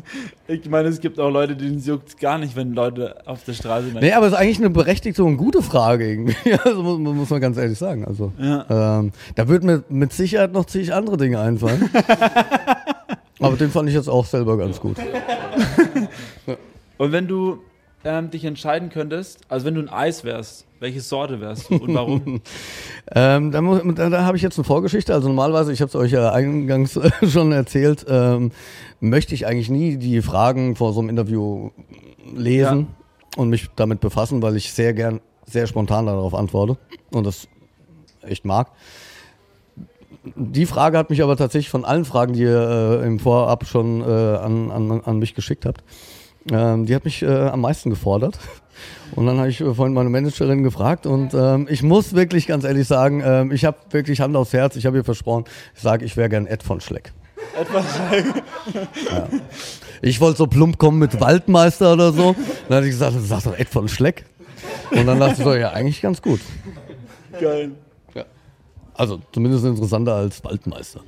ich 0.46 0.68
meine, 0.68 0.88
es 0.88 1.00
gibt 1.00 1.20
auch 1.20 1.30
Leute, 1.30 1.56
denen 1.56 1.76
es 1.76 1.86
juckt 1.86 2.18
gar 2.18 2.38
nicht, 2.38 2.56
wenn 2.56 2.72
Leute 2.72 3.16
auf 3.26 3.44
der 3.44 3.52
Straße 3.52 3.86
sind. 3.86 4.00
Nee, 4.00 4.12
aber 4.12 4.26
es 4.26 4.32
ist 4.32 4.38
eigentlich 4.38 4.58
eine 4.58 4.70
berechtigte 4.70 5.24
und 5.24 5.36
gute 5.36 5.62
Frage 5.62 6.06
irgendwie. 6.10 6.54
Also 6.64 6.82
muss, 6.82 6.98
muss 6.98 7.30
man 7.30 7.40
ganz 7.40 7.56
ehrlich 7.56 7.78
sagen. 7.78 8.04
Also, 8.04 8.32
ja. 8.38 8.98
ähm, 8.98 9.12
da 9.34 9.48
würden 9.48 9.66
mir 9.66 9.84
mit 9.88 10.12
Sicherheit 10.12 10.52
noch 10.52 10.64
zig 10.66 10.92
andere 10.92 11.16
Dinge 11.16 11.40
einfallen. 11.40 11.90
aber 13.40 13.56
den 13.56 13.70
fand 13.70 13.88
ich 13.88 13.94
jetzt 13.94 14.08
auch 14.08 14.26
selber 14.26 14.56
ganz 14.56 14.80
gut. 14.80 14.96
Und 16.98 17.12
wenn 17.12 17.26
du 17.26 17.58
ähm, 18.04 18.30
dich 18.30 18.44
entscheiden 18.44 18.90
könntest, 18.90 19.40
also 19.48 19.66
wenn 19.66 19.74
du 19.74 19.80
ein 19.80 19.88
Eis 19.88 20.24
wärst, 20.24 20.66
welche 20.84 21.00
Sorte 21.00 21.40
wärst 21.40 21.70
du 21.70 21.76
und 21.76 21.94
warum? 21.94 22.42
ähm, 23.14 23.50
da, 23.50 24.10
da, 24.10 24.24
habe 24.24 24.36
ich 24.36 24.42
jetzt 24.42 24.58
eine 24.58 24.64
Vorgeschichte. 24.64 25.14
Also 25.14 25.28
normalerweise, 25.28 25.72
ich 25.72 25.80
habe 25.80 25.88
es 25.88 25.94
euch 25.96 26.12
ja 26.12 26.30
eingangs 26.30 27.00
schon 27.26 27.52
erzählt, 27.52 28.04
ähm, 28.06 28.52
möchte 29.00 29.34
ich 29.34 29.46
eigentlich 29.46 29.70
nie 29.70 29.96
die 29.96 30.20
Fragen 30.20 30.76
vor 30.76 30.92
so 30.92 31.00
einem 31.00 31.08
Interview 31.08 31.70
lesen 32.36 32.80
ja. 32.80 33.40
und 33.40 33.48
mich 33.48 33.70
damit 33.76 34.00
befassen, 34.00 34.42
weil 34.42 34.56
ich 34.56 34.74
sehr 34.74 34.92
gern, 34.92 35.20
sehr 35.46 35.66
spontan 35.66 36.04
darauf 36.04 36.34
antworte 36.34 36.76
und 37.12 37.24
das 37.24 37.48
echt 38.20 38.44
mag. 38.44 38.70
Die 40.36 40.66
Frage 40.66 40.98
hat 40.98 41.08
mich 41.08 41.22
aber 41.22 41.38
tatsächlich 41.38 41.70
von 41.70 41.86
allen 41.86 42.04
Fragen, 42.04 42.34
die 42.34 42.42
ihr 42.42 43.00
äh, 43.02 43.06
im 43.06 43.18
Vorab 43.20 43.66
schon 43.66 44.02
äh, 44.02 44.04
an, 44.04 44.70
an, 44.70 45.00
an 45.02 45.18
mich 45.18 45.34
geschickt 45.34 45.64
habt, 45.64 45.82
ähm, 46.50 46.86
die 46.86 46.94
hat 46.94 47.04
mich 47.04 47.22
äh, 47.22 47.26
am 47.26 47.60
meisten 47.60 47.90
gefordert. 47.90 48.38
Und 49.14 49.26
dann 49.26 49.38
habe 49.38 49.48
ich 49.48 49.60
äh, 49.60 49.74
vorhin 49.74 49.94
meine 49.94 50.10
Managerin 50.10 50.62
gefragt 50.62 51.06
und 51.06 51.34
ähm, 51.34 51.68
ich 51.70 51.82
muss 51.82 52.14
wirklich 52.14 52.46
ganz 52.46 52.64
ehrlich 52.64 52.88
sagen, 52.88 53.22
ähm, 53.24 53.52
ich 53.52 53.64
habe 53.64 53.76
wirklich 53.90 54.20
Hand 54.20 54.34
aufs 54.34 54.52
Herz, 54.52 54.76
ich 54.76 54.86
habe 54.86 54.96
ihr 54.96 55.04
versprochen, 55.04 55.44
ich 55.74 55.82
sage, 55.82 56.04
ich 56.04 56.16
wäre 56.16 56.28
gern 56.28 56.46
Ed 56.46 56.62
von 56.62 56.80
Schleck. 56.80 57.12
Ed 57.58 57.68
von 57.68 57.82
Schleck? 57.82 58.42
ja. 59.10 59.28
Ich 60.02 60.20
wollte 60.20 60.38
so 60.38 60.46
plump 60.46 60.78
kommen 60.78 60.98
mit 60.98 61.20
Waldmeister 61.20 61.92
oder 61.92 62.12
so. 62.12 62.34
Dann 62.68 62.78
hatte 62.78 62.86
ich 62.86 62.92
gesagt, 62.92 63.16
sag 63.20 63.44
doch 63.44 63.56
Ed 63.56 63.68
von 63.68 63.88
Schleck. 63.88 64.24
Und 64.90 65.06
dann 65.06 65.18
dachte 65.18 65.34
ich 65.38 65.44
so, 65.44 65.54
ja, 65.54 65.70
eigentlich 65.70 66.02
ganz 66.02 66.20
gut. 66.20 66.40
Geil. 67.40 67.72
Ja. 68.14 68.24
Also 68.94 69.20
zumindest 69.32 69.64
interessanter 69.64 70.14
als 70.14 70.42
Waldmeister. 70.44 71.00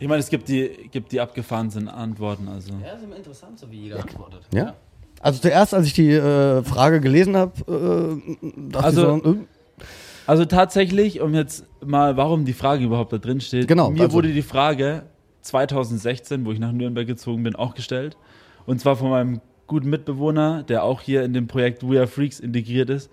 Ich 0.00 0.08
meine, 0.08 0.20
es 0.20 0.28
gibt 0.28 0.48
die, 0.48 0.88
gibt 0.90 1.12
die 1.12 1.20
abgefahrensten 1.20 1.88
Antworten. 1.88 2.48
Also. 2.48 2.72
Ja, 2.84 2.92
ist 2.92 3.04
immer 3.04 3.16
interessant, 3.16 3.58
so 3.58 3.70
wie 3.70 3.82
jeder 3.82 4.00
antwortet. 4.00 4.40
Ja. 4.52 4.64
ja. 4.64 4.74
Also 5.20 5.40
zuerst, 5.40 5.74
als 5.74 5.86
ich 5.86 5.94
die 5.94 6.12
äh, 6.12 6.62
Frage 6.62 7.00
gelesen 7.00 7.36
habe, 7.36 8.22
äh, 8.72 8.76
also, 8.76 9.18
so, 9.18 9.32
äh, 9.32 9.36
also 10.26 10.44
tatsächlich, 10.44 11.20
um 11.20 11.34
jetzt 11.34 11.66
mal, 11.84 12.16
warum 12.16 12.44
die 12.44 12.52
Frage 12.52 12.84
überhaupt 12.84 13.12
da 13.12 13.18
drin 13.18 13.40
steht. 13.40 13.66
Genau. 13.66 13.90
Mir 13.90 14.02
also. 14.02 14.12
wurde 14.12 14.32
die 14.32 14.42
Frage 14.42 15.02
2016, 15.42 16.44
wo 16.44 16.52
ich 16.52 16.60
nach 16.60 16.70
Nürnberg 16.70 17.06
gezogen 17.06 17.42
bin, 17.42 17.56
auch 17.56 17.74
gestellt. 17.74 18.16
Und 18.66 18.80
zwar 18.80 18.94
von 18.94 19.10
meinem 19.10 19.40
guten 19.66 19.90
Mitbewohner, 19.90 20.62
der 20.62 20.84
auch 20.84 21.00
hier 21.00 21.24
in 21.24 21.32
dem 21.32 21.48
Projekt 21.48 21.88
We 21.88 21.98
Are 21.98 22.06
Freaks 22.06 22.38
integriert 22.38 22.88
ist. 22.90 23.10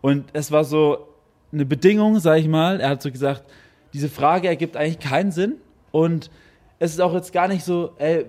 Und 0.00 0.26
es 0.32 0.52
war 0.52 0.64
so 0.64 1.08
eine 1.52 1.66
Bedingung, 1.66 2.20
sag 2.20 2.38
ich 2.38 2.48
mal. 2.48 2.80
Er 2.80 2.90
hat 2.90 3.02
so 3.02 3.10
gesagt, 3.10 3.42
diese 3.92 4.08
Frage 4.08 4.46
ergibt 4.46 4.76
eigentlich 4.76 5.00
keinen 5.00 5.32
Sinn 5.32 5.56
und 5.92 6.30
es 6.78 6.92
ist 6.92 7.00
auch 7.00 7.14
jetzt 7.14 7.32
gar 7.32 7.48
nicht 7.48 7.64
so, 7.64 7.92
ey, 7.98 8.26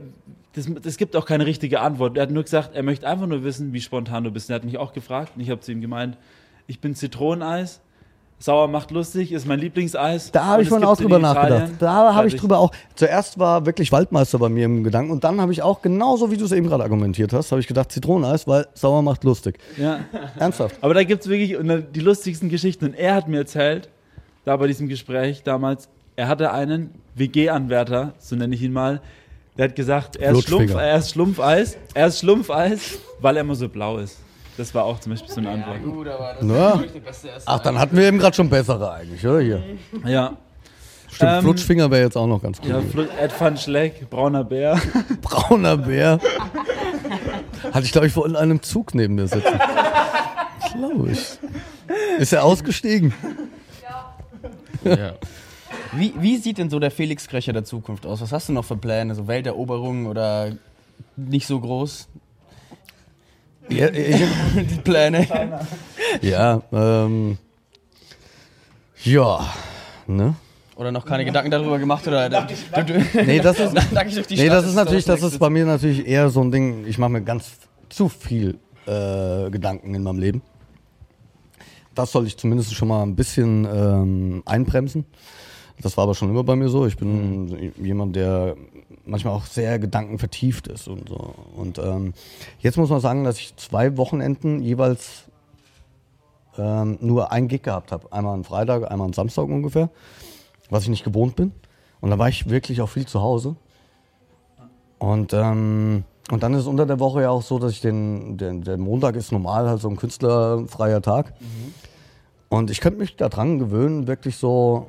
das, 0.54 0.98
gibt 0.98 1.16
auch 1.16 1.26
keine 1.26 1.46
richtige 1.46 1.80
Antwort. 1.80 2.18
Er 2.18 2.24
hat 2.24 2.32
nur 2.32 2.44
gesagt, 2.44 2.76
er 2.76 2.84
möchte 2.84 3.08
einfach 3.08 3.28
nur 3.28 3.44
wissen, 3.44 3.72
wie 3.72 3.80
spontan 3.80 4.26
du 4.26 4.32
bist. 4.32 4.50
Er 4.50 4.58
hat 4.58 4.66
mich 4.66 4.78
auch 4.78 4.92
gefragt 4.92 5.34
und 5.36 5.42
ich 5.42 5.50
habe 5.50 5.62
zu 5.62 5.72
ihm 5.72 5.80
gemeint, 5.80 6.18
ich 6.68 6.80
bin 6.80 6.94
Zitroneneis. 6.96 7.80
Sauer 8.40 8.68
macht 8.68 8.90
lustig, 8.90 9.32
ist 9.32 9.46
mein 9.46 9.60
Lieblingseis. 9.60 10.32
Da 10.32 10.46
habe 10.46 10.64
ich 10.64 10.70
vorhin 10.70 10.82
gibt 10.82 10.92
auch 10.92 10.98
drüber 11.00 11.20
nachgedacht. 11.20 11.74
Da 11.80 12.16
habe 12.16 12.28
ich 12.28 12.36
drüber 12.36 12.58
auch. 12.58 12.72
Zuerst 12.96 13.38
war 13.38 13.68
wirklich 13.68 13.92
Waldmeister 13.92 14.40
bei 14.40 14.50
mir 14.50 14.66
im 14.66 14.84
Gedanken 14.84 15.12
und 15.12 15.24
dann 15.24 15.40
habe 15.40 15.52
ich 15.52 15.62
auch 15.62 15.82
genauso 15.84 16.32
wie 16.32 16.38
du 16.38 16.46
es 16.46 16.52
eben 16.52 16.68
gerade 16.68 16.84
argumentiert 16.84 17.34
hast, 17.34 17.52
habe 17.52 17.62
ich 17.62 17.68
gedacht 17.68 17.92
Zitroneneis, 17.92 18.48
weil 18.48 18.68
sauer 18.74 19.04
macht 19.04 19.24
lustig. 19.24 19.60
Ja. 19.78 20.00
Ernsthaft. 20.38 20.76
Aber 20.82 20.96
da 20.96 21.04
gibt 21.04 21.22
es 21.22 21.30
wirklich 21.30 21.56
die 21.94 22.00
lustigsten 22.00 22.50
Geschichten. 22.50 22.86
Und 22.86 22.96
er 22.96 23.14
hat 23.14 23.28
mir 23.28 23.38
erzählt, 23.38 23.90
da 24.44 24.58
bei 24.58 24.66
diesem 24.66 24.88
Gespräch 24.88 25.44
damals, 25.44 25.88
er 26.22 26.28
hatte 26.28 26.52
einen 26.52 26.92
WG-Anwärter, 27.16 28.14
so 28.20 28.36
nenne 28.36 28.54
ich 28.54 28.62
ihn 28.62 28.72
mal, 28.74 29.02
der 29.58 29.70
hat 29.70 29.76
gesagt, 29.76 30.18
er 30.18 30.34
ist. 30.34 30.44
Schlumpf, 30.48 30.76
er 30.76 30.96
ist 30.98 31.10
Schlumpfeis, 31.10 31.78
er 31.96 32.06
ist 32.08 32.20
Schlumpfeis, 32.20 33.00
weil 33.22 33.38
er 33.38 33.42
immer 33.42 33.56
so 33.56 33.68
blau 33.68 33.98
ist. 33.98 34.20
Das 34.56 34.76
war 34.76 34.84
auch 34.84 35.00
zum 35.00 35.14
Beispiel 35.14 35.32
so 35.34 35.40
eine 35.40 35.50
Antwort. 35.50 35.82
gut, 35.84 36.08
aber 36.08 36.36
das 36.40 36.48
Ja. 36.48 36.74
wirklich 36.76 36.92
die 36.92 37.00
beste 37.00 37.28
erste 37.30 37.50
Ach, 37.50 37.60
dann 37.60 37.80
hatten 37.80 37.98
wir 37.98 38.04
eben 38.04 38.20
gerade 38.20 38.36
schon 38.36 38.52
bessere 38.52 38.92
eigentlich, 38.92 39.26
oder 39.26 39.40
hier? 39.40 39.64
Ja, 40.06 40.38
Stimmt, 41.12 41.32
Ähm, 41.32 41.42
Flutschfinger 41.42 41.90
wäre 41.90 42.04
jetzt 42.04 42.16
auch 42.16 42.28
noch 42.28 42.42
ganz 42.44 42.62
gut. 42.62 42.70
ja 42.70 42.80
Flut- 42.82 43.10
Ed 43.20 43.32
van 43.42 43.58
Schleck, 43.58 44.08
brauner 44.12 44.44
Bär. 44.44 44.80
Brauner 45.24 45.76
Bär. 45.78 46.20
Hatte 47.74 47.84
ich, 47.86 47.92
glaube 47.92 48.06
ich, 48.08 48.14
vor 48.14 48.28
in 48.28 48.36
einem 48.36 48.62
Zug 48.62 48.94
neben 48.94 49.16
mir 49.16 49.28
sitzen. 49.28 49.60
Glaube 50.78 51.10
ich. 51.12 51.40
Ist 52.20 52.32
er 52.32 52.44
ausgestiegen? 52.44 53.12
Ja. 54.86 55.14
Wie, 55.94 56.14
wie 56.18 56.38
sieht 56.38 56.58
denn 56.58 56.70
so 56.70 56.80
der 56.80 56.92
Felix 56.92 57.28
Kröcher 57.28 57.54
der 57.54 57.66
Zukunft 57.66 58.06
aus? 58.06 58.22
Was 58.22 58.32
hast 58.32 58.50
du 58.50 58.54
noch 58.54 58.64
für 58.64 58.78
Pläne? 58.78 59.14
So 59.14 59.28
Welteroberung 59.28 60.06
oder 60.06 60.56
nicht 61.18 61.48
so 61.48 61.60
groß? 61.60 62.08
Ja, 63.70 63.90
ich, 63.90 64.16
Die 64.56 64.82
Pläne. 64.84 65.28
ja, 66.22 66.62
ähm, 66.72 67.38
ja, 69.04 69.54
ne? 70.08 70.36
Oder 70.76 70.92
noch 70.92 71.06
keine 71.06 71.26
Gedanken 71.26 71.52
darüber 71.52 71.78
gemacht? 71.78 72.08
Oder 72.08 72.30
Nee, 73.14 73.40
das 73.40 73.60
ist, 73.60 73.76
Danke 73.94 74.16
durch 74.16 74.28
die 74.28 74.36
nee, 74.36 74.50
das 74.50 74.66
ist 74.66 74.76
natürlich, 74.76 75.06
das 75.06 75.22
ist 75.22 75.38
bei 75.40 75.50
mir 75.50 75.66
natürlich 75.66 76.08
eher 76.08 76.30
so 76.30 76.42
ein 76.42 76.52
Ding, 76.52 76.86
ich 76.88 76.98
mache 76.98 77.12
mir 77.12 77.22
ganz 77.22 77.52
zu 77.90 78.10
viel 78.10 78.58
äh, 78.88 79.50
Gedanken 79.50 79.94
in 79.94 80.04
meinem 80.04 80.20
Leben. 80.20 80.42
Das 81.94 82.12
soll 82.12 82.26
ich 82.26 82.38
zumindest 82.38 82.74
schon 82.74 82.88
mal 82.88 83.04
ein 83.04 83.16
bisschen 83.16 83.66
ähm, 83.66 84.44
einbremsen. 84.46 85.06
Das 85.82 85.98
war 85.98 86.04
aber 86.04 86.16
schon 86.16 86.30
immer 86.30 86.44
bei 86.44 86.56
mir 86.56 86.70
so. 86.70 86.86
Ich 86.86 86.98
bin 86.98 87.74
jemand, 87.82 88.16
der 88.16 88.56
manchmal 89.06 89.34
auch 89.34 89.46
sehr 89.46 89.80
gedankenvertieft 89.80 90.68
ist 90.68 90.88
und 90.88 91.10
so. 91.10 91.34
Und 91.56 91.80
ähm, 91.80 92.14
jetzt 92.60 92.78
muss 92.78 92.90
man 92.90 93.00
sagen, 93.00 93.24
dass 93.24 93.40
ich 93.40 93.56
zwei 93.58 93.98
Wochenenden 93.98 94.62
jeweils 94.62 95.26
ähm, 96.58 96.98
nur 97.02 97.32
ein 97.32 97.48
Gig 97.48 97.64
gehabt 97.64 97.92
habe. 97.92 98.12
Einmal 98.12 98.36
am 98.36 98.44
Freitag, 98.44 98.90
einmal 98.92 99.08
am 99.08 99.14
Samstag 99.14 99.46
ungefähr, 99.46 99.90
was 100.70 100.84
ich 100.84 100.90
nicht 100.90 101.04
gewohnt 101.04 101.36
bin. 101.36 101.52
Und 102.00 102.10
da 102.10 102.20
war 102.20 102.30
ich 102.30 102.50
wirklich 102.50 102.82
auch 102.82 102.90
viel 102.90 103.06
zu 103.06 103.22
Hause. 103.22 103.56
Und, 105.00 105.34
ähm, 105.34 106.04
und 106.30 106.44
dann 106.44 106.54
ist 106.54 106.62
es 106.62 106.68
unter 106.68 106.86
der 106.86 107.00
Woche 107.00 107.24
ja 107.24 107.32
auch 107.32 107.42
so, 107.42 107.58
dass 107.58 107.72
ich 107.72 107.82
den, 107.82 108.38
den, 108.38 108.64
der 108.64 108.78
Montag 108.78 109.16
ist 109.16 109.32
normal 109.32 109.68
halt 109.68 109.82
so 109.82 109.90
ein 109.90 109.98
künstlerfreier 109.98 111.02
Tag. 111.02 111.34
Und 112.50 112.70
ich 112.70 112.82
könnte 112.82 113.00
mich 113.00 113.16
daran 113.16 113.60
gewöhnen, 113.60 114.08
wirklich 114.08 114.38
so 114.38 114.88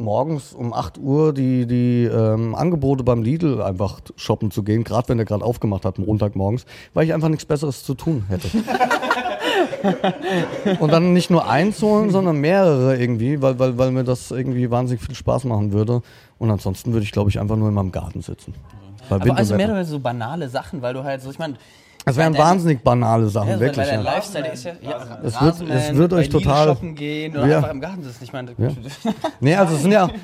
morgens 0.00 0.52
um 0.52 0.72
8 0.72 0.98
Uhr 0.98 1.32
die, 1.32 1.66
die 1.66 2.04
ähm, 2.04 2.54
Angebote 2.54 3.04
beim 3.04 3.22
Lidl 3.22 3.62
einfach 3.62 4.00
shoppen 4.16 4.50
zu 4.50 4.62
gehen, 4.62 4.84
gerade 4.84 5.08
wenn 5.08 5.18
der 5.18 5.26
gerade 5.26 5.44
aufgemacht 5.44 5.84
hat, 5.84 5.98
Montagmorgens, 5.98 6.64
weil 6.94 7.04
ich 7.04 7.14
einfach 7.14 7.28
nichts 7.28 7.46
Besseres 7.46 7.84
zu 7.84 7.94
tun 7.94 8.24
hätte. 8.28 8.48
Und 10.80 10.92
dann 10.92 11.12
nicht 11.12 11.30
nur 11.30 11.48
eins 11.48 11.80
holen, 11.82 12.10
sondern 12.10 12.40
mehrere 12.40 12.96
irgendwie, 12.96 13.40
weil, 13.42 13.58
weil, 13.58 13.78
weil 13.78 13.90
mir 13.90 14.04
das 14.04 14.30
irgendwie 14.30 14.70
wahnsinnig 14.70 15.02
viel 15.02 15.14
Spaß 15.14 15.44
machen 15.44 15.72
würde. 15.72 16.02
Und 16.38 16.50
ansonsten 16.50 16.92
würde 16.92 17.04
ich, 17.04 17.12
glaube 17.12 17.30
ich, 17.30 17.40
einfach 17.40 17.56
nur 17.56 17.68
in 17.68 17.74
meinem 17.74 17.92
Garten 17.92 18.22
sitzen. 18.22 18.54
Aber 19.10 19.36
also 19.36 19.38
mehr 19.38 19.38
Wetter. 19.38 19.54
oder 19.54 19.58
weniger 19.58 19.84
so 19.84 20.00
banale 20.00 20.48
Sachen, 20.48 20.82
weil 20.82 20.94
du 20.94 21.04
halt 21.04 21.22
so, 21.22 21.30
ich 21.30 21.38
meine. 21.38 21.54
Das 22.04 22.16
wären 22.16 22.36
wahnsinnig 22.38 22.82
banale 22.82 23.28
Sachen, 23.28 23.50
ja, 23.50 23.60
wirklich. 23.60 23.86
Weil 23.86 23.94
Ja. 23.96 24.00
Lifestyle 24.00 24.44
der 24.44 24.52
ist 24.54 24.64
ja, 24.64 24.72
ja 24.80 25.18
Es 25.22 25.40
wird- 25.42 25.68
es 25.70 25.94
wird 25.94 26.12
euch 26.14 26.28
total- 26.30 26.68
shoppen 26.68 26.94
gehen 26.94 27.36
oder 27.36 27.46
Ja. 27.46 27.56
einfach 27.58 27.70
im 27.70 27.80
Garten 27.80 28.02
sitzen. 28.02 28.24
Ich 28.24 28.32
meine, 28.32 28.52
Ja. 28.56 28.68
Nee, 29.40 29.54
also 29.56 29.74
es 29.74 29.82
sind 29.82 29.92
ja. 29.92 30.06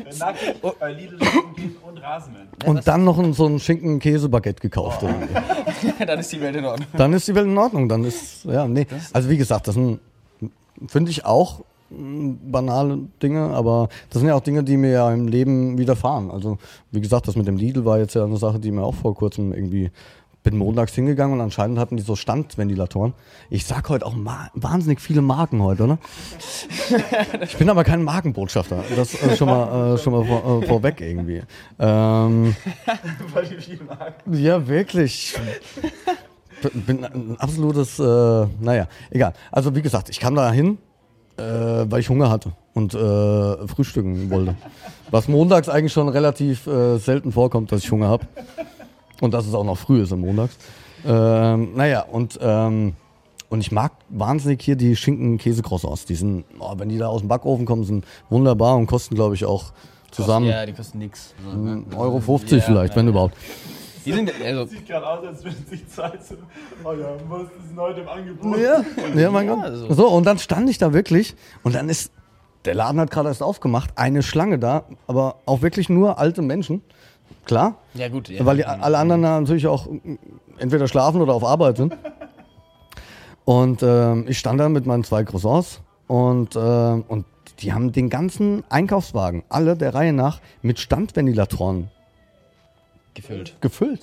Gehen 1.57 1.77
und 1.87 1.99
Rasenmähen. 2.03 2.49
Und 2.67 2.87
dann 2.87 3.05
noch 3.05 3.19
ein, 3.19 3.33
so 3.33 3.47
ein 3.47 3.59
Schinken-Käse-Baguette 3.59 4.61
gekauft. 4.61 5.03
irgendwie. 5.03 6.05
dann 6.07 6.19
ist 6.19 6.33
die 6.33 6.41
Welt 6.41 6.57
in 6.57 6.65
Ordnung. 6.65 6.89
Dann 6.97 7.13
ist 7.13 7.29
die 7.29 7.35
Welt 7.35 7.47
in 7.47 7.59
Ordnung. 7.59 7.89
Dann 7.89 8.05
ist, 8.05 8.45
ja, 8.45 8.67
nee. 8.67 8.87
Also 9.13 9.29
wie 9.29 9.37
gesagt, 9.37 9.69
das 9.69 9.75
sind, 9.75 10.01
finde 10.87 11.11
ich 11.11 11.25
auch 11.25 11.61
mh, 11.91 12.37
banale 12.51 12.99
Dinge, 13.23 13.51
aber 13.51 13.89
das 14.11 14.21
sind 14.21 14.29
ja 14.29 14.35
auch 14.35 14.41
Dinge, 14.41 14.65
die 14.65 14.77
mir 14.77 14.91
ja 14.91 15.13
im 15.13 15.29
Leben 15.29 15.77
widerfahren. 15.79 16.31
Also 16.31 16.59
wie 16.91 17.01
gesagt, 17.01 17.29
das 17.29 17.37
mit 17.37 17.47
dem 17.47 17.57
Lidl 17.57 17.85
war 17.85 17.99
jetzt 17.99 18.15
ja 18.15 18.25
eine 18.25 18.37
Sache, 18.37 18.59
die 18.59 18.71
mir 18.71 18.83
auch 18.83 18.95
vor 18.95 19.15
kurzem 19.15 19.53
irgendwie 19.53 19.91
bin 20.45 20.59
montags 20.59 20.95
hingegangen 20.95 21.35
und 21.35 21.41
anscheinend 21.41 21.79
hatten 21.79 21.97
die 21.97 22.03
so 22.03 22.15
Standventilatoren. 22.15 23.15
Ich 23.51 23.65
sag 23.67 23.89
heute 23.89 24.07
auch 24.07 24.15
wahnsinnig 24.55 25.01
viele 25.01 25.23
Marken 25.23 25.61
heute, 25.63 25.83
oder? 25.83 25.99
Ich 27.43 27.57
bin 27.57 27.69
aber 27.71 27.83
kein 27.83 28.03
Markenbotschafter. 28.03 28.85
Das 28.95 29.15
äh, 29.15 29.37
schon 29.37 29.49
mal, 29.49 29.95
äh, 29.95 29.99
schon 29.99 30.13
mal 30.13 30.25
vor, 30.25 30.63
äh, 30.63 30.67
vorweg 30.67 31.01
irgendwie. 31.01 31.43
Ähm, 31.79 32.55
ja, 34.31 34.67
wirklich. 34.69 35.35
Ich 36.63 36.71
bin 36.73 37.05
ein 37.05 37.37
absolutes, 37.39 37.99
äh, 37.99 38.47
naja, 38.61 38.87
egal. 39.11 39.33
Also 39.51 39.75
wie 39.75 39.83
gesagt, 39.83 40.11
ich 40.11 40.21
kam 40.21 40.35
da 40.35 40.53
hin, 40.53 40.79
äh, 41.37 41.43
weil 41.43 42.01
ich 42.01 42.09
Hunger 42.09 42.31
hatte 42.31 42.53
und 42.75 42.95
äh, 42.95 43.67
frühstücken 43.67 44.31
wollte. 44.31 44.57
Was 45.11 45.29
montags 45.29 45.69
eigentlich 45.69 45.93
schon 45.93 46.09
relativ 46.09 46.67
äh, 46.67 46.99
selten 46.99 47.33
vorkommt, 47.33 47.73
dass 47.73 47.83
ich 47.83 47.91
Hunger 47.91 48.09
habe. 48.09 48.27
Und 49.25 49.33
dass 49.33 49.47
es 49.47 49.55
auch 49.55 49.65
noch 49.65 49.79
früh 49.79 50.03
ist 50.03 50.13
am 50.13 50.21
Montags. 50.21 50.55
Ähm, 51.07 51.71
naja, 51.75 52.03
und, 52.03 52.39
ähm, 52.43 52.93
und 53.49 53.61
ich 53.61 53.73
mag 53.73 53.93
wahnsinnig 54.11 54.61
hier 54.61 54.77
die 54.77 54.95
Schinken-Käse-Croissants. 54.97 56.05
Die 56.05 56.15
sind, 56.15 56.45
oh, 56.59 56.75
wenn 56.77 56.91
die 56.91 56.99
da 56.99 57.09
aus 57.09 57.23
dem 57.23 57.29
Backofen 57.29 57.65
kommen, 57.65 57.85
sind 57.85 58.05
wunderbar 58.29 58.77
und 58.77 58.87
kosten, 58.87 59.15
glaube 59.15 59.35
ich, 59.35 59.47
auch 59.47 59.73
zusammen 60.11 60.47
Ja, 60.47 60.67
die 60.67 60.75
kosten 60.75 60.99
nix. 60.99 61.35
So, 61.43 61.57
ne? 61.59 61.85
Euro 61.97 62.21
50 62.21 62.59
Ja, 62.59 62.65
vielleicht, 62.67 62.93
ja. 62.93 62.97
wenn 62.99 63.09
überhaupt. 63.09 63.35
Die 64.05 64.13
sind, 64.13 64.31
also, 64.45 64.67
Sieht 64.67 64.87
gerade 64.87 65.07
aus, 65.07 65.27
als 65.27 65.43
wenn 65.43 65.55
sich 65.71 65.89
Zeit 65.89 66.23
so, 66.23 66.35
oh 66.85 66.93
ja, 66.93 67.15
was 67.27 67.43
ist 67.45 67.71
denn 67.71 67.81
heute 67.81 68.01
im 68.03 68.09
Angebot? 68.09 68.59
Ja, 68.59 68.85
ja 69.19 69.31
mein 69.31 69.47
Ja, 69.47 69.55
Gott. 69.55 69.65
also. 69.65 69.95
So, 69.95 70.09
und 70.09 70.27
dann 70.27 70.39
stand 70.39 70.69
ich 70.69 70.77
da 70.77 70.93
wirklich 70.93 71.35
und 71.63 71.75
dann 71.75 71.89
ist, 71.89 72.13
der 72.67 72.75
Laden 72.75 73.01
hat 73.01 73.11
gerade 73.11 73.31
erst 73.31 73.43
aufgemacht, 73.43 73.91
eine 73.97 74.23
Schlange 74.23 74.59
da, 74.59 74.85
aber 75.07 75.37
auch 75.47 75.63
wirklich 75.63 75.89
nur 75.89 76.19
alte 76.19 76.43
Menschen. 76.43 76.83
Klar, 77.45 77.77
ja 77.95 78.09
gut. 78.09 78.29
Ja. 78.29 78.45
weil 78.47 78.57
die, 78.57 78.65
alle 78.65 78.97
anderen 78.99 79.23
da 79.23 79.39
natürlich 79.41 79.67
auch 79.67 79.87
entweder 80.59 80.89
schlafen 80.89 81.21
oder 81.21 81.35
auf 81.35 81.45
Arbeit 81.45 81.77
sind. 81.77 81.95
Und 83.45 83.83
ähm, 83.83 84.25
ich 84.29 84.39
stand 84.39 84.59
da 84.61 84.69
mit 84.69 84.87
meinen 84.87 85.05
zwei 85.05 85.23
Croissants 85.25 85.81
und, 86.07 86.57
ähm, 86.57 87.05
und 87.09 87.27
die 87.61 87.73
haben 87.73 87.93
den 87.93 88.09
ganzen 88.09 88.65
Einkaufswagen, 88.71 89.45
alle 89.51 89.77
der 89.77 89.95
Reihe 89.95 90.13
nach, 90.15 90.41
mit 90.63 90.79
Standventilatoren 90.81 91.91
gefüllt. 93.13 93.57
gefüllt. 93.61 94.01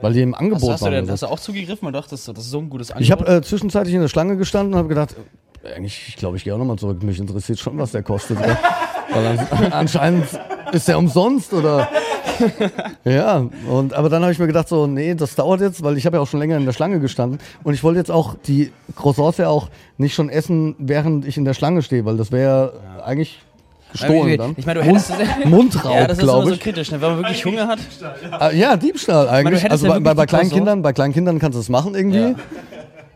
Weil 0.00 0.12
die 0.12 0.20
im 0.22 0.32
Hast, 0.34 0.40
Angebot 0.40 0.62
du- 0.68 0.72
hast, 0.72 0.80
du, 0.80 0.84
waren. 0.84 0.92
denn, 0.92 1.04
oder 1.04 1.12
hast 1.14 1.22
du 1.22 1.26
auch 1.26 1.40
zugegriffen 1.40 1.86
und 1.86 1.92
dachtest, 1.94 2.28
das 2.28 2.38
ist 2.38 2.50
so 2.50 2.58
ein 2.58 2.68
gutes 2.70 2.90
Angebot? 2.92 3.04
Ich 3.04 3.10
habe 3.10 3.26
äh, 3.38 3.42
zwischenzeitlich 3.42 3.94
in 3.94 4.00
der 4.02 4.08
Schlange 4.08 4.36
gestanden 4.36 4.74
und 4.74 4.78
habe 4.78 4.88
gedacht, 4.88 5.16
äh, 5.64 5.72
eigentlich, 5.74 6.04
ich 6.08 6.16
glaube, 6.16 6.36
ich 6.36 6.44
gehe 6.44 6.54
auch 6.54 6.58
nochmal 6.58 6.78
zurück. 6.78 7.02
Mich 7.02 7.18
interessiert 7.18 7.58
schon, 7.58 7.76
was 7.78 7.90
der 7.92 8.02
kostet. 8.04 8.38
Weil 8.38 9.38
an, 9.50 9.72
anscheinend 9.72 10.26
ist 10.72 10.88
der 10.88 10.98
umsonst 10.98 11.52
oder. 11.52 11.88
ja, 13.04 13.46
und, 13.68 13.94
aber 13.94 14.08
dann 14.08 14.22
habe 14.22 14.32
ich 14.32 14.38
mir 14.38 14.46
gedacht, 14.46 14.68
so, 14.68 14.86
nee, 14.86 15.14
das 15.14 15.34
dauert 15.34 15.60
jetzt, 15.60 15.82
weil 15.82 15.96
ich 15.96 16.06
habe 16.06 16.16
ja 16.16 16.22
auch 16.22 16.28
schon 16.28 16.40
länger 16.40 16.56
in 16.56 16.66
der 16.66 16.72
Schlange 16.72 17.00
gestanden. 17.00 17.40
Und 17.64 17.74
ich 17.74 17.82
wollte 17.82 17.98
jetzt 17.98 18.10
auch 18.10 18.34
die 18.46 18.72
Croissants 18.94 19.38
ja 19.38 19.48
auch 19.48 19.68
nicht 19.96 20.14
schon 20.14 20.28
essen, 20.28 20.76
während 20.78 21.26
ich 21.26 21.36
in 21.36 21.44
der 21.44 21.54
Schlange 21.54 21.82
stehe, 21.82 22.04
weil 22.04 22.16
das 22.16 22.30
wäre 22.30 22.74
ja. 22.96 23.04
eigentlich 23.04 23.40
gestohlen 23.92 24.38
dann. 24.38 24.54
Ich 24.56 24.66
meine, 24.66 24.80
du 24.80 24.86
hättest 24.86 25.12
Mundraub, 25.44 25.94
Ja, 25.94 26.06
das 26.06 26.18
ist 26.18 26.24
immer 26.24 26.46
so 26.46 26.56
kritisch, 26.56 26.90
ne? 26.90 27.00
wenn 27.00 27.10
man 27.10 27.18
wirklich 27.18 27.44
Hunger 27.44 27.66
hat. 27.66 27.78
Ah, 28.30 28.50
ja, 28.50 28.76
Diebstahl 28.76 29.26
du 29.26 29.32
eigentlich. 29.32 29.62
hättest 29.64 29.84
Also 29.84 29.86
ja 29.86 29.94
bei, 29.94 30.00
bei, 30.00 30.14
bei 30.14 30.26
kleinen 30.26 30.50
Kindern, 30.50 30.82
bei 30.82 30.92
kleinen 30.92 31.14
Kindern 31.14 31.38
kannst 31.38 31.56
du 31.56 31.60
es 31.60 31.68
machen 31.68 31.94
irgendwie. 31.94 32.36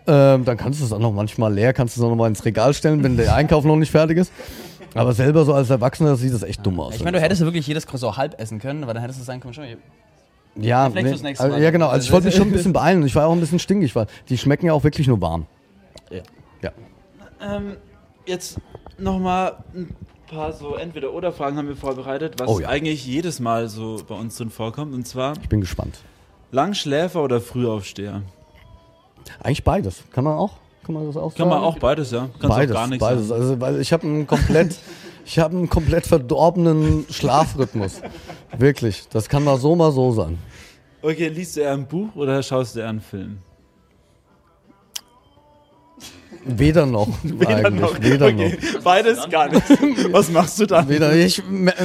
Ähm, 0.07 0.44
dann 0.44 0.57
kannst 0.57 0.80
du 0.80 0.84
es 0.84 0.92
auch 0.92 0.98
noch 0.98 1.12
manchmal 1.12 1.55
leer, 1.55 1.72
kannst 1.72 1.96
du 1.96 2.00
es 2.00 2.05
auch 2.05 2.11
noch 2.11 2.16
mal 2.16 2.26
ins 2.26 2.44
Regal 2.44 2.74
stellen, 2.74 3.05
wenn 3.05 3.16
der 3.16 3.34
Einkauf 3.34 3.64
noch 3.64 3.76
nicht 3.76 3.92
fertig 3.92 4.18
ist. 4.18 4.32
Aber 4.95 5.12
selber 5.12 5.45
so 5.45 5.55
als 5.55 5.70
Erwachsener 5.70 6.16
sieht 6.16 6.34
das 6.34 6.43
echt 6.43 6.64
dumm 6.64 6.80
aus. 6.80 6.95
Ich 6.95 7.05
meine, 7.05 7.16
du 7.18 7.22
hättest 7.22 7.40
ja 7.40 7.47
wirklich 7.47 7.66
jedes 7.66 7.86
Croissant 7.86 8.16
halb 8.16 8.40
essen 8.40 8.59
können, 8.59 8.82
aber 8.82 8.95
dann 8.95 9.03
hättest 9.03 9.20
du 9.20 9.24
sagen 9.24 9.40
können, 9.40 9.55
schon, 9.55 9.64
ja, 10.57 10.90
vielleicht 10.90 11.05
nee, 11.05 11.11
fürs 11.11 11.22
nächste 11.22 11.45
also, 11.45 11.57
Mal. 11.57 11.62
ja 11.62 11.70
genau. 11.70 11.88
Also 11.88 12.05
ich 12.05 12.12
wollte 12.12 12.26
mich 12.26 12.34
schon 12.34 12.49
ein 12.49 12.53
bisschen 12.53 12.72
beeilen. 12.72 13.05
Ich 13.07 13.14
war 13.14 13.26
auch 13.26 13.32
ein 13.32 13.40
bisschen 13.40 13.59
stinkig, 13.59 13.97
weil 13.97 14.07
die 14.28 14.36
schmecken 14.36 14.66
ja 14.66 14.72
auch 14.72 14.84
wirklich 14.84 15.07
nur 15.07 15.20
warm. 15.20 15.47
Ja. 16.11 16.22
Ja. 16.62 16.70
Ähm, 17.40 17.76
jetzt 18.26 18.59
nochmal 18.99 19.57
ein 19.74 19.95
paar 20.28 20.53
so 20.53 20.74
Entweder-Oder-Fragen 20.74 21.57
haben 21.57 21.68
wir 21.68 21.76
vorbereitet, 21.76 22.34
was 22.38 22.49
Oh 22.49 22.61
ja. 22.61 22.68
eigentlich 22.68 23.07
jedes 23.07 23.40
Mal 23.40 23.68
so 23.68 24.03
bei 24.07 24.14
uns 24.14 24.36
drin 24.36 24.51
vorkommt. 24.51 24.95
Und 24.95 25.07
zwar 25.07 25.34
Ich 25.40 25.49
bin 25.49 25.61
gespannt. 25.61 25.99
Langschläfer 26.51 27.22
oder 27.22 27.40
Frühaufsteher? 27.40 28.22
Eigentlich 29.40 29.64
beides. 29.64 30.05
Kann 30.12 30.24
man 30.24 30.36
auch. 30.36 30.59
Kann 30.84 30.94
man 30.94 31.06
das 31.06 31.16
auch 31.16 31.34
Kann 31.34 31.48
sagen? 31.48 31.50
man 31.50 31.60
auch 31.60 31.78
beides, 31.78 32.10
ja. 32.10 32.28
Kannst 32.40 32.56
beides, 32.56 32.70
auch 32.74 32.80
gar 32.80 32.86
nichts 32.88 33.04
beides. 33.04 33.28
sagen. 33.28 33.40
Also, 33.40 33.60
weil 33.60 33.80
ich 33.80 33.92
habe 33.92 34.04
einen 34.06 34.26
komplett, 34.26 34.76
ich 35.24 35.38
habe 35.38 35.56
einen 35.56 35.68
komplett 35.68 36.06
verdorbenen 36.06 37.06
Schlafrhythmus. 37.10 38.00
Wirklich. 38.58 39.04
Das 39.10 39.28
kann 39.28 39.44
mal 39.44 39.58
so, 39.58 39.76
mal 39.76 39.92
so 39.92 40.12
sein. 40.12 40.38
Okay, 41.02 41.28
liest 41.28 41.56
du 41.56 41.60
eher 41.60 41.72
ein 41.72 41.86
Buch 41.86 42.14
oder 42.14 42.42
schaust 42.42 42.76
du 42.76 42.80
eher 42.80 42.88
einen 42.88 43.00
Film? 43.00 43.38
Weder 46.44 46.86
noch, 46.86 47.08
eigentlich. 47.46 48.02
Weder 48.02 48.26
okay. 48.26 48.58
Beides 48.82 49.28
gar 49.30 49.48
nicht. 49.48 49.62
Was 50.12 50.30
machst 50.30 50.58
du 50.58 50.66
dann? 50.66 50.84
noch. 50.84 50.90
Weder. 50.90 51.14
Ich, 51.14 51.40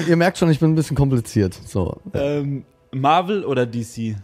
ihr 0.07 0.15
merkt 0.15 0.37
schon, 0.37 0.49
ich 0.49 0.59
bin 0.59 0.71
ein 0.71 0.75
bisschen 0.75 0.97
kompliziert. 0.97 1.55
So. 1.65 1.97
Ähm, 2.13 2.65
Marvel 2.91 3.45
oder 3.45 3.65
DC? 3.67 4.15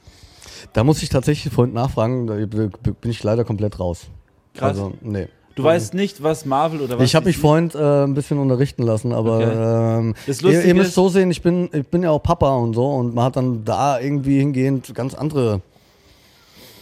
Da 0.74 0.84
muss 0.84 1.04
ich 1.04 1.10
tatsächlich 1.10 1.54
vorhin 1.54 1.74
nachfragen, 1.74 2.26
da 2.26 2.36
bin 2.36 3.12
ich 3.12 3.22
leider 3.24 3.44
komplett 3.44 3.80
raus. 3.80 4.08
Krass. 4.54 4.70
Also, 4.72 4.94
nee. 5.02 5.28
Du 5.56 5.64
weißt 5.64 5.94
nicht, 5.94 6.24
was 6.24 6.46
Marvel 6.46 6.82
oder 6.82 6.98
was 6.98 7.06
Ich 7.06 7.14
habe 7.14 7.28
mich 7.28 7.38
vorhin 7.38 7.70
äh, 7.76 8.04
ein 8.06 8.16
bisschen 8.16 8.40
unterrichten 8.40 8.82
lassen, 8.82 9.12
aber 9.14 9.38
Okay. 9.38 10.00
ähm, 10.00 10.16
ihr, 10.52 10.66
ihr 10.66 10.74
müsst 10.74 10.96
so 10.96 11.10
sehen, 11.10 11.30
ich 11.30 11.44
bin, 11.44 11.70
ich 11.72 11.86
bin 11.88 12.02
ja 12.02 12.10
auch 12.10 12.24
Papa 12.24 12.56
und 12.56 12.74
so 12.74 12.88
und 12.90 13.14
man 13.14 13.26
hat 13.26 13.36
dann 13.36 13.64
da 13.64 14.00
irgendwie 14.00 14.40
hingehend 14.40 14.96
ganz 14.96 15.14
andere 15.14 15.62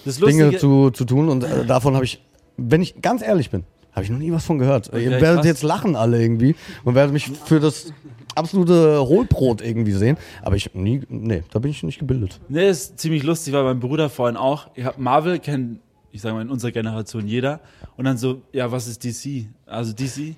Dinge 0.06 0.58
zu, 0.58 0.90
zu 0.92 1.06
tun 1.06 1.28
und 1.30 1.44
äh, 1.44 1.66
davon 1.66 1.96
habe 1.96 2.06
ich, 2.06 2.22
wenn 2.58 2.82
ich 2.82 3.02
ganz 3.02 3.22
ehrlich 3.22 3.50
bin, 3.50 3.64
habe 3.92 4.06
ich 4.06 4.10
noch 4.10 4.20
nie 4.20 4.32
was 4.32 4.46
von 4.46 4.58
gehört. 4.58 4.88
ihr 4.88 4.94
Okay, 4.94 5.12
werdet 5.22 5.36
krass. 5.40 5.46
jetzt 5.46 5.64
lachen 5.64 5.98
alle 5.98 6.22
irgendwie 6.22 6.56
und 6.86 6.96
werdet 6.96 7.12
mich 7.12 7.30
für 7.46 7.60
das 7.60 7.92
absolute 8.36 9.06
Hohlbrot 9.06 9.62
irgendwie 9.62 9.92
sehen, 9.92 10.18
aber 10.42 10.56
ich 10.56 10.74
nie, 10.74 11.02
nee, 11.10 11.44
da 11.52 11.60
bin 11.60 11.72
ich 11.72 11.84
nicht 11.84 12.00
gebildet. 12.00 12.40
ne, 12.48 12.64
ist 12.68 12.98
ziemlich 13.00 13.24
lustig, 13.24 13.54
weil 13.54 13.64
mein 13.66 13.82
Bruder 13.82 14.10
vorhin 14.10 14.38
auch, 14.38 14.68
ich 14.76 14.86
hab, 14.86 14.98
Marvel 14.98 15.40
kennt, 15.40 15.80
ich 16.12 16.22
sage 16.22 16.36
mal 16.36 16.42
in 16.42 16.50
unserer 16.50 16.72
Generation 16.72 17.28
jeder 17.28 17.60
und 17.98 18.06
dann 18.06 18.18
so, 18.18 18.42
ja, 18.52 18.72
was 18.72 18.88
ist 18.88 19.04
DC? 19.04 19.48
Also 19.66 19.94
DC, 19.94 20.36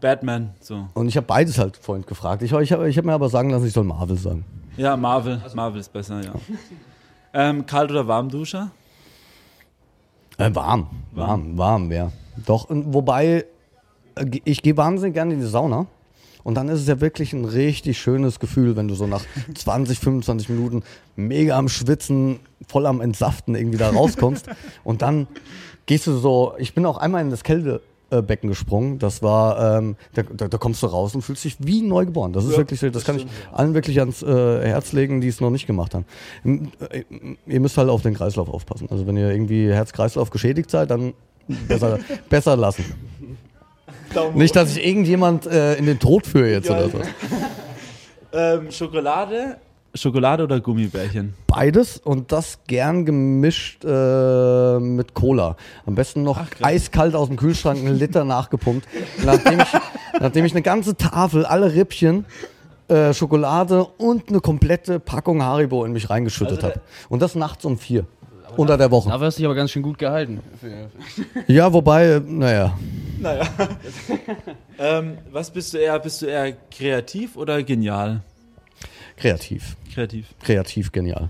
Batman, 0.00 0.50
so. 0.60 0.88
Und 0.94 1.08
ich 1.08 1.16
habe 1.16 1.26
beides 1.26 1.58
halt 1.58 1.76
vorhin 1.76 2.04
gefragt. 2.06 2.42
Ich, 2.42 2.52
ich 2.52 2.72
habe 2.72 2.88
ich 2.88 2.98
hab 2.98 3.04
mir 3.04 3.12
aber 3.12 3.28
sagen 3.28 3.50
lassen, 3.50 3.66
ich 3.66 3.72
soll 3.72 3.84
Marvel 3.84 4.16
sagen. 4.16 4.44
Ja, 4.76 4.96
Marvel, 4.96 5.40
Marvel 5.54 5.80
ist 5.80 5.92
besser, 5.92 6.22
ja. 6.22 6.32
Ähm, 7.38 7.66
kalt 7.66 7.90
oder 7.90 8.08
warm 8.08 8.30
Duscher? 8.30 8.70
Äh, 10.38 10.54
warm, 10.54 10.86
warm, 11.12 11.58
warm, 11.58 11.92
ja. 11.92 12.10
Doch, 12.46 12.70
und 12.70 12.94
wobei, 12.94 13.44
äh, 14.14 14.40
ich 14.44 14.62
gehe 14.62 14.74
wahnsinnig 14.74 15.12
gerne 15.12 15.34
in 15.34 15.40
die 15.40 15.46
Sauna. 15.46 15.86
Und 16.46 16.54
dann 16.54 16.68
ist 16.68 16.80
es 16.80 16.86
ja 16.86 17.00
wirklich 17.00 17.32
ein 17.32 17.44
richtig 17.44 17.98
schönes 17.98 18.38
Gefühl, 18.38 18.76
wenn 18.76 18.86
du 18.86 18.94
so 18.94 19.08
nach 19.08 19.22
20, 19.54 19.98
25 19.98 20.48
Minuten 20.48 20.82
mega 21.16 21.58
am 21.58 21.68
Schwitzen, 21.68 22.38
voll 22.68 22.86
am 22.86 23.00
Entsaften 23.00 23.56
irgendwie 23.56 23.78
da 23.78 23.90
rauskommst. 23.90 24.46
und 24.84 25.02
dann 25.02 25.26
gehst 25.86 26.06
du 26.06 26.16
so, 26.16 26.54
ich 26.58 26.72
bin 26.72 26.86
auch 26.86 26.98
einmal 26.98 27.22
in 27.22 27.30
das 27.30 27.42
Kältebecken 27.42 28.48
gesprungen. 28.48 29.00
Das 29.00 29.22
war, 29.24 29.78
ähm, 29.78 29.96
da, 30.14 30.22
da, 30.22 30.46
da 30.46 30.56
kommst 30.58 30.84
du 30.84 30.86
raus 30.86 31.16
und 31.16 31.22
fühlst 31.22 31.42
dich 31.42 31.56
wie 31.58 31.82
neugeboren. 31.82 32.32
Das 32.32 32.44
ist 32.44 32.52
Ja, 32.52 32.58
wirklich 32.58 32.78
so, 32.78 32.86
das 32.86 32.94
das 33.02 33.04
kann 33.04 33.16
ich 33.16 33.22
stimmt, 33.22 33.34
allen 33.52 33.74
wirklich 33.74 33.98
ans 33.98 34.22
äh, 34.22 34.26
Herz 34.68 34.92
legen, 34.92 35.20
die 35.20 35.26
es 35.28 35.40
noch 35.40 35.50
nicht 35.50 35.66
gemacht 35.66 35.94
haben. 35.94 36.04
M- 36.44 36.70
äh, 36.90 37.02
Ihr 37.46 37.58
müsst 37.60 37.76
halt 37.76 37.88
auf 37.88 38.02
den 38.02 38.14
Kreislauf 38.14 38.48
aufpassen. 38.48 38.86
Also 38.90 39.04
wenn 39.08 39.16
ihr 39.16 39.30
irgendwie 39.32 39.68
Herz-Kreislauf 39.72 40.30
geschädigt 40.30 40.70
seid, 40.70 40.90
dann 40.92 41.12
besser, 41.66 41.98
besser 42.30 42.56
lassen. 42.56 42.84
Nicht, 44.34 44.56
dass 44.56 44.76
ich 44.76 44.86
irgendjemand 44.86 45.46
äh, 45.46 45.74
in 45.76 45.86
den 45.86 45.98
Tod 45.98 46.26
führe 46.26 46.50
jetzt 46.50 46.70
oder 46.70 46.88
so. 46.88 46.98
Ähm, 48.32 48.70
Schokolade? 48.70 49.56
Schokolade 49.94 50.44
oder 50.44 50.60
Gummibärchen? 50.60 51.32
Beides 51.46 51.96
und 51.96 52.32
das 52.32 52.58
gern 52.66 53.06
gemischt 53.06 53.82
äh, 53.82 54.78
mit 54.78 55.14
Cola. 55.14 55.56
Am 55.86 55.94
besten 55.94 56.22
noch 56.22 56.38
Ach, 56.38 56.48
eiskalt 56.60 57.14
aus 57.14 57.28
dem 57.28 57.36
Kühlschrank, 57.36 57.78
einen 57.78 57.96
Liter 57.96 58.24
nachgepumpt. 58.24 58.86
Nachdem 59.24 59.60
ich, 59.60 59.72
nachdem 60.20 60.44
ich 60.44 60.52
eine 60.52 60.60
ganze 60.60 60.96
Tafel, 60.96 61.46
alle 61.46 61.74
Rippchen, 61.74 62.26
äh, 62.88 63.14
Schokolade 63.14 63.84
und 63.84 64.28
eine 64.28 64.40
komplette 64.40 65.00
Packung 65.00 65.42
Haribo 65.42 65.84
in 65.84 65.92
mich 65.92 66.10
reingeschüttet 66.10 66.58
Also 66.62 66.68
habe. 66.74 66.80
Und 67.08 67.22
das 67.22 67.34
nachts 67.34 67.64
um 67.64 67.78
vier. 67.78 68.06
Unter 68.56 68.76
der 68.78 68.90
Woche. 68.90 69.10
Dafür 69.10 69.26
hast 69.26 69.36
du 69.36 69.40
dich 69.40 69.46
aber 69.46 69.54
ganz 69.54 69.70
schön 69.70 69.82
gut 69.82 69.98
gehalten. 69.98 70.40
Ja, 71.48 71.72
wobei, 71.72 72.20
naja. 72.24 72.78
Naja. 73.18 73.48
ähm, 74.78 75.18
was 75.30 75.50
bist 75.50 75.74
du 75.74 75.78
eher? 75.78 75.98
Bist 75.98 76.22
du 76.22 76.26
eher 76.26 76.52
kreativ 76.70 77.36
oder 77.36 77.62
genial? 77.62 78.20
Kreativ. 79.16 79.76
Kreativ. 79.92 80.26
Kreativ, 80.42 80.92
genial. 80.92 81.28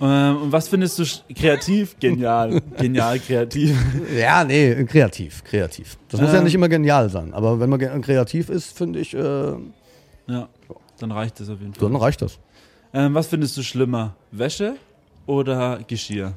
Ähm, 0.00 0.42
und 0.42 0.52
was 0.52 0.68
findest 0.68 0.98
du 0.98 1.04
kreativ? 1.34 1.98
Genial. 1.98 2.60
Genial, 2.78 3.18
kreativ. 3.18 3.76
Ja, 4.16 4.44
nee, 4.44 4.84
kreativ, 4.84 5.42
kreativ. 5.42 5.98
Das 6.08 6.20
muss 6.20 6.30
ja 6.32 6.38
Ähm. 6.38 6.44
nicht 6.44 6.54
immer 6.54 6.68
genial 6.68 7.08
sein, 7.10 7.34
aber 7.34 7.58
wenn 7.58 7.68
man 7.68 7.80
kreativ 8.00 8.48
ist, 8.48 8.76
finde 8.78 9.00
ich, 9.00 9.12
äh, 9.14 9.18
Ja, 10.28 10.48
dann 11.00 11.10
reicht 11.10 11.40
das 11.40 11.48
auf 11.48 11.60
jeden 11.60 11.74
Fall. 11.74 11.88
dann 11.90 11.96
reicht 12.00 12.22
das. 12.22 12.38
Ähm, 12.94 13.14
was 13.14 13.26
findest 13.26 13.56
du 13.56 13.62
schlimmer? 13.62 14.14
Wäsche 14.30 14.76
oder 15.28 15.80
Geschirr? 15.86 16.32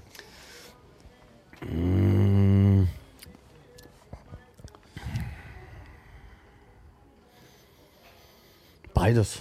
Beides. 8.93 9.37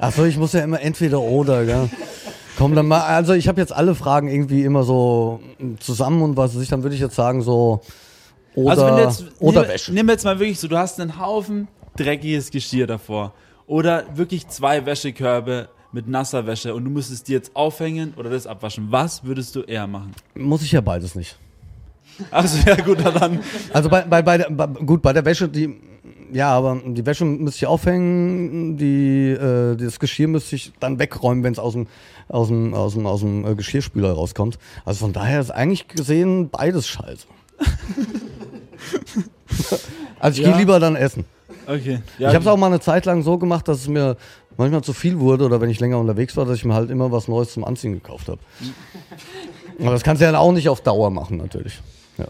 Achso, 0.00 0.24
ich 0.24 0.36
muss 0.36 0.52
ja 0.52 0.60
immer 0.60 0.80
entweder 0.80 1.20
oder, 1.20 1.64
gell? 1.64 1.88
Komm, 2.58 2.74
dann 2.74 2.86
mal, 2.86 3.02
also 3.02 3.32
ich 3.32 3.48
habe 3.48 3.60
jetzt 3.60 3.72
alle 3.72 3.94
Fragen 3.94 4.28
irgendwie 4.28 4.64
immer 4.64 4.82
so 4.82 5.40
zusammen 5.80 6.22
und 6.22 6.36
was 6.36 6.54
weiß 6.54 6.62
ich, 6.62 6.68
dann 6.68 6.82
würde 6.82 6.94
ich 6.94 7.00
jetzt 7.00 7.14
sagen 7.14 7.42
so 7.42 7.80
oder, 8.54 8.70
also 8.70 8.86
wenn 8.86 8.96
du 8.96 9.02
jetzt, 9.02 9.24
oder 9.40 9.60
nimm, 9.62 9.70
Wäsche. 9.70 9.92
nimm 9.92 10.08
jetzt 10.10 10.24
mal 10.24 10.38
wirklich 10.38 10.60
so, 10.60 10.68
du 10.68 10.76
hast 10.76 11.00
einen 11.00 11.18
Haufen 11.18 11.68
dreckiges 11.96 12.50
Geschirr 12.50 12.86
davor. 12.86 13.32
Oder 13.66 14.04
wirklich 14.14 14.48
zwei 14.48 14.84
Wäschekörbe 14.84 15.68
mit 15.92 16.08
nasser 16.08 16.46
Wäsche 16.46 16.74
und 16.74 16.84
du 16.84 16.90
müsstest 16.90 17.28
die 17.28 17.32
jetzt 17.32 17.54
aufhängen 17.54 18.14
oder 18.16 18.30
das 18.30 18.46
abwaschen. 18.46 18.86
Was 18.90 19.24
würdest 19.24 19.54
du 19.56 19.60
eher 19.62 19.86
machen? 19.86 20.12
Muss 20.34 20.62
ich 20.62 20.72
ja 20.72 20.80
beides 20.80 21.14
nicht. 21.14 21.38
Also 22.30 22.58
ja 22.66 22.76
gut, 22.76 22.98
dann. 23.04 23.40
Also 23.72 23.88
bei, 23.88 24.02
bei, 24.02 24.22
bei, 24.22 24.38
der, 24.38 24.50
bei 24.50 24.66
gut, 24.66 25.00
bei 25.02 25.12
der 25.12 25.24
Wäsche, 25.24 25.48
die 25.48 25.76
ja, 26.32 26.50
aber 26.50 26.80
die 26.84 27.04
Wäsche 27.04 27.24
müsste 27.26 27.58
ich 27.58 27.66
aufhängen, 27.66 28.76
die, 28.78 29.30
äh, 29.30 29.76
das 29.76 30.00
Geschirr 30.00 30.28
müsste 30.28 30.56
ich 30.56 30.72
dann 30.80 30.98
wegräumen, 30.98 31.44
wenn 31.44 31.52
es 31.52 31.58
aus 31.58 31.74
dem, 31.74 31.86
aus 32.28 32.48
dem, 32.48 32.72
aus 32.74 32.94
dem, 32.94 33.06
aus 33.06 33.20
dem 33.20 33.46
äh, 33.46 33.54
Geschirrspüler 33.54 34.12
rauskommt. 34.12 34.58
Also 34.86 35.00
von 35.00 35.12
daher 35.12 35.40
ist 35.40 35.50
eigentlich 35.50 35.88
gesehen 35.88 36.48
beides 36.48 36.88
scheiße. 36.88 37.26
also 40.18 40.40
ich 40.40 40.46
Ja. 40.46 40.52
gehe 40.52 40.60
lieber 40.60 40.80
dann 40.80 40.96
essen. 40.96 41.24
Okay. 41.66 42.00
ich 42.18 42.26
habe 42.26 42.38
es 42.38 42.46
auch 42.46 42.56
mal 42.56 42.66
eine 42.66 42.80
Zeit 42.80 43.04
lang 43.04 43.22
so 43.22 43.38
gemacht, 43.38 43.68
dass 43.68 43.80
es 43.82 43.88
mir 43.88 44.16
manchmal 44.56 44.82
zu 44.82 44.92
viel 44.92 45.18
wurde 45.18 45.44
oder 45.44 45.60
wenn 45.60 45.70
ich 45.70 45.80
länger 45.80 45.98
unterwegs 45.98 46.36
war, 46.36 46.44
dass 46.44 46.56
ich 46.56 46.64
mir 46.64 46.74
halt 46.74 46.90
immer 46.90 47.12
was 47.12 47.28
Neues 47.28 47.52
zum 47.52 47.64
Anziehen 47.64 47.92
gekauft 47.92 48.28
habe. 48.28 48.40
Aber 49.80 49.90
das 49.90 50.02
kannst 50.02 50.20
du 50.20 50.26
ja 50.26 50.32
dann 50.32 50.40
auch 50.40 50.52
nicht 50.52 50.68
auf 50.68 50.80
Dauer 50.80 51.10
machen, 51.10 51.38
natürlich. 51.38 51.80
Ja. 52.18 52.26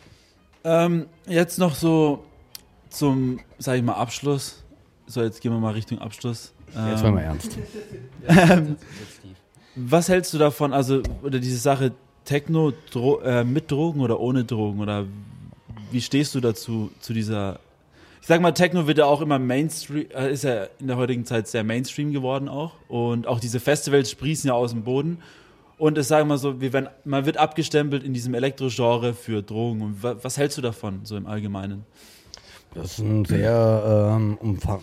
Ähm, 0.65 1.07
jetzt 1.27 1.59
noch 1.59 1.75
so 1.75 2.25
zum, 2.89 3.41
sag 3.59 3.77
ich 3.77 3.83
mal, 3.83 3.95
Abschluss. 3.95 4.63
So, 5.07 5.23
jetzt 5.23 5.41
gehen 5.41 5.53
wir 5.53 5.59
mal 5.59 5.73
Richtung 5.73 5.99
Abschluss. 5.99 6.53
Ähm, 6.77 6.89
Jetzt 6.91 7.03
werden 7.03 7.17
wir 7.17 7.23
ernst. 7.23 7.59
Was 9.75 10.09
hältst 10.09 10.33
du 10.35 10.39
davon, 10.39 10.73
also, 10.73 11.03
oder 11.23 11.39
diese 11.39 11.57
Sache 11.57 11.93
Techno 12.25 12.73
Dro 12.91 13.21
äh, 13.21 13.45
mit 13.45 13.71
Drogen 13.71 14.01
oder 14.01 14.21
ohne 14.21 14.45
Drogen? 14.45 14.81
Oder 14.81 15.07
wie 15.91 16.01
stehst 16.01 16.35
du 16.35 16.41
dazu, 16.41 16.91
zu 17.01 17.13
dieser. 17.13 17.59
Ich 18.23 18.29
sag 18.29 18.41
mal, 18.41 18.53
Techno 18.53 18.87
wird 18.87 18.99
ja 18.99 19.07
auch 19.07 19.21
immer 19.21 19.41
Mainstream, 19.41 20.07
äh, 20.15 20.33
ist 20.33 20.45
ja 20.45 20.69
in 20.79 20.87
der 20.87 20.97
heutigen 20.97 21.25
Zeit 21.25 21.49
sehr 21.49 21.65
Mainstream 21.65 22.13
geworden 22.13 22.49
auch. 22.49 22.75
Und 22.87 23.27
auch 23.27 23.41
diese 23.41 23.59
Festivals 23.59 24.13
sprießen 24.13 24.47
ja 24.47 24.55
aus 24.55 24.71
dem 24.71 24.85
Boden. 24.85 25.19
Und 25.77 26.01
sagen 26.05 26.29
wir 26.29 26.35
mal 26.35 26.39
so, 26.39 26.61
wir 26.61 26.73
werden, 26.73 26.89
man 27.05 27.27
wird 27.27 27.37
abgestempelt 27.37 28.05
in 28.05 28.15
diesem 28.15 28.35
Elektro-Genre 28.35 29.15
für 29.15 29.43
Drogen. 29.43 29.83
Und 29.83 30.05
wa 30.05 30.15
was 30.23 30.37
hältst 30.39 30.57
du 30.57 30.63
davon, 30.63 31.01
so 31.03 31.17
im 31.17 31.27
Allgemeinen? 31.27 31.85
Das 32.75 32.93
ist 32.93 32.99
ein 33.01 33.25
sehr 33.27 34.15
ähm, 34.17 34.39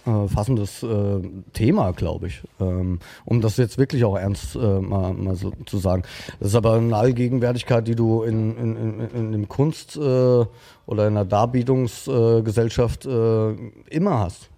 umfassendes 0.05 0.83
äh, 0.83 1.21
Thema, 1.53 1.91
glaube 1.93 2.27
ich. 2.27 2.41
Ähm, 2.59 2.99
um 3.25 3.41
das 3.41 3.57
jetzt 3.57 3.79
wirklich 3.79 4.03
auch 4.05 4.15
ernst 4.15 4.55
äh, 4.55 4.79
mal, 4.79 5.13
mal 5.13 5.35
so 5.35 5.51
zu 5.65 5.79
sagen. 5.79 6.03
Das 6.39 6.49
ist 6.49 6.55
aber 6.55 6.73
eine 6.75 6.95
Allgegenwärtigkeit, 6.95 7.87
die 7.87 7.95
du 7.95 8.21
in, 8.21 8.55
in, 8.57 8.75
in, 8.75 8.99
in 9.09 9.31
dem 9.31 9.49
Kunst 9.49 9.97
äh, 9.97 9.99
oder 9.99 11.07
in 11.07 11.15
der 11.15 11.25
Darbietungsgesellschaft 11.25 13.07
äh, 13.07 13.51
immer 13.89 14.19
hast. 14.19 14.49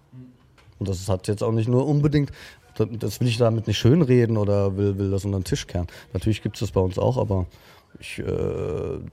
Und 0.78 0.88
das 0.90 1.08
hat 1.08 1.26
jetzt 1.26 1.42
auch 1.42 1.52
nicht 1.52 1.68
nur 1.68 1.86
unbedingt, 1.86 2.32
das- 2.76 2.88
das 2.98 3.20
will 3.20 3.28
ich 3.28 3.38
damit 3.38 3.66
nicht 3.66 3.78
schönreden 3.78 4.36
oder 4.36 4.76
will, 4.76 4.98
will 4.98 5.10
das 5.10 5.24
unter 5.24 5.38
den 5.38 5.44
Tisch 5.44 5.66
kehren. 5.66 5.86
Natürlich 6.12 6.42
gibt 6.42 6.56
es 6.56 6.60
das 6.60 6.72
bei 6.72 6.80
uns 6.80 6.98
auch, 6.98 7.16
aber 7.16 7.46
ich 7.98 8.18
äh, 8.18 8.24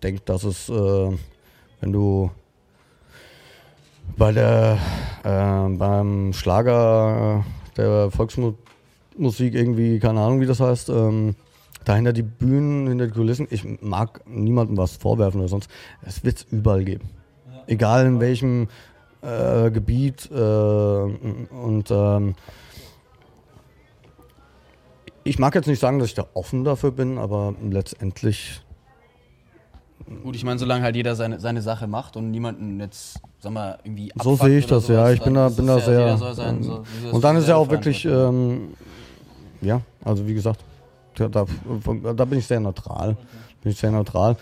denke, 0.04 0.22
dass 0.26 0.44
es, 0.44 0.68
äh, 0.68 1.12
wenn 1.80 1.92
du 1.94 2.32
bei 4.18 4.32
der 4.32 4.78
äh, 5.24 5.70
beim 5.70 6.34
Schlager 6.34 7.46
der 7.78 8.12
Volksmusik 8.12 9.54
irgendwie, 9.54 10.00
keine 10.00 10.22
Ahnung 10.22 10.42
wie 10.42 10.46
das 10.46 10.60
heißt, 10.60 10.90
ähm, 10.90 11.36
dahinter 11.86 12.14
die 12.14 12.24
Bühnen, 12.24 12.88
hinter 12.88 13.08
die 13.08 13.14
Kulissen, 13.14 13.48
ich 13.50 13.64
mag 13.82 14.22
niemandem 14.28 14.78
was 14.78 14.98
vorwerfen 14.98 15.40
oder 15.40 15.50
sonst. 15.50 15.70
Es 16.02 16.24
wird 16.24 16.38
es 16.38 16.44
überall 16.52 16.84
geben. 16.84 17.10
Egal 17.68 18.06
in 18.06 18.20
welchem 18.20 18.68
äh, 19.22 19.72
Gebiet. 19.72 20.30
Äh, 20.32 20.36
und 20.36 21.86
ähm, 21.90 22.36
ich 25.24 25.40
mag 25.40 25.56
jetzt 25.56 25.68
nicht 25.68 25.80
sagen, 25.80 26.00
dass 26.00 26.10
ich 26.10 26.16
da 26.16 26.28
offen 26.34 26.64
dafür 26.64 26.92
bin, 26.92 27.18
aber 27.18 27.54
letztendlich. 27.62 28.62
Gut, 30.24 30.36
ich 30.36 30.44
meine, 30.44 30.60
solange 30.60 30.84
halt 30.84 30.96
jeder 30.96 31.16
seine, 31.16 31.40
seine 31.40 31.62
Sache 31.62 31.88
macht 31.88 32.16
und 32.16 32.32
niemanden 32.32 32.80
jetzt, 32.80 33.22
sag 33.40 33.54
mal, 33.54 33.80
irgendwie 33.84 34.12
So 34.22 34.36
sehe 34.36 34.60
ich 34.60 34.68
das, 34.68 34.88
ja. 34.88 34.96
sowas, 34.96 35.14
Ich 35.14 35.22
bin 35.22 35.34
da, 35.34 35.50
bin 35.50 35.68
da 35.68 35.78
ja, 35.78 35.84
sehr. 36.18 36.34
sein, 36.34 36.58
ähm, 36.58 36.64
so, 36.64 36.84
und 37.12 37.24
dann 37.24 37.38
ist 37.38 37.48
ja 37.48 37.56
auch 37.56 37.70
wirklich, 37.70 38.06
ähm, 38.06 38.74
ja, 39.62 39.82
also 40.04 40.28
wie 40.28 40.34
gesagt, 40.34 40.64
da, 41.16 41.28
da, 41.28 41.46
da 42.16 42.26
bin 42.26 42.40
ich 42.40 42.48
sehr 42.48 42.60
neutral. 42.60 43.18
Bin 43.62 43.72
ich 43.72 43.78
sehr 43.78 43.92
neutral. 43.92 44.38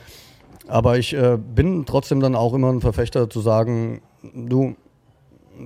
Aber 0.67 0.97
ich 0.97 1.13
äh, 1.13 1.37
bin 1.37 1.85
trotzdem 1.85 2.19
dann 2.19 2.35
auch 2.35 2.53
immer 2.53 2.71
ein 2.71 2.81
Verfechter 2.81 3.29
zu 3.29 3.39
sagen, 3.39 4.01
du, 4.33 4.75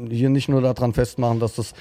hier 0.09 0.29
nicht 0.29 0.47
nur 0.47 0.61
daran 0.61 0.93
festmachen, 0.93 1.39
dass 1.39 1.55
das 1.55 1.73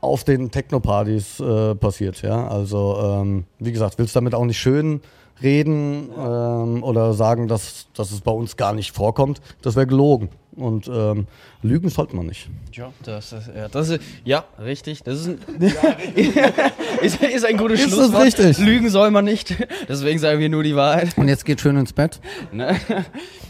auf 0.00 0.24
den 0.24 0.50
Techno-Partys 0.50 1.40
äh, 1.40 1.74
passiert, 1.74 2.22
ja. 2.22 2.46
Also, 2.48 2.98
ähm, 3.02 3.44
wie 3.58 3.72
gesagt, 3.72 3.98
willst 3.98 4.14
damit 4.14 4.34
auch 4.34 4.44
nicht 4.44 4.58
schön 4.58 5.00
reden 5.42 6.10
ähm, 6.16 6.82
oder 6.82 7.12
sagen, 7.14 7.48
dass, 7.48 7.86
dass 7.94 8.10
es 8.10 8.20
bei 8.20 8.30
uns 8.30 8.56
gar 8.56 8.72
nicht 8.72 8.94
vorkommt. 8.94 9.40
Das 9.62 9.76
wäre 9.76 9.86
gelogen. 9.86 10.30
Und 10.56 10.90
ähm, 10.92 11.28
lügen 11.62 11.88
sollte 11.88 12.16
man 12.16 12.26
nicht. 12.26 12.50
Ja, 12.72 12.90
das 13.04 13.32
ist, 13.32 13.50
ja, 13.54 13.68
das 13.68 13.90
ist, 13.90 14.02
ja, 14.24 14.44
richtig. 14.60 15.04
Das 15.04 15.20
ist 15.20 15.28
ein, 15.28 15.38
ist, 17.00 17.22
ist 17.22 17.44
ein 17.44 17.56
gutes 17.56 17.80
Ist 17.80 17.92
Schlusswort. 17.92 18.24
richtig? 18.24 18.58
Lügen 18.58 18.90
soll 18.90 19.12
man 19.12 19.24
nicht. 19.24 19.54
Deswegen 19.88 20.18
sagen 20.18 20.40
wir 20.40 20.48
nur 20.48 20.64
die 20.64 20.74
Wahrheit. 20.74 21.16
Und 21.16 21.28
jetzt 21.28 21.44
geht 21.44 21.60
schön 21.60 21.76
ins 21.76 21.92
Bett. 21.92 22.20
Ne? 22.50 22.76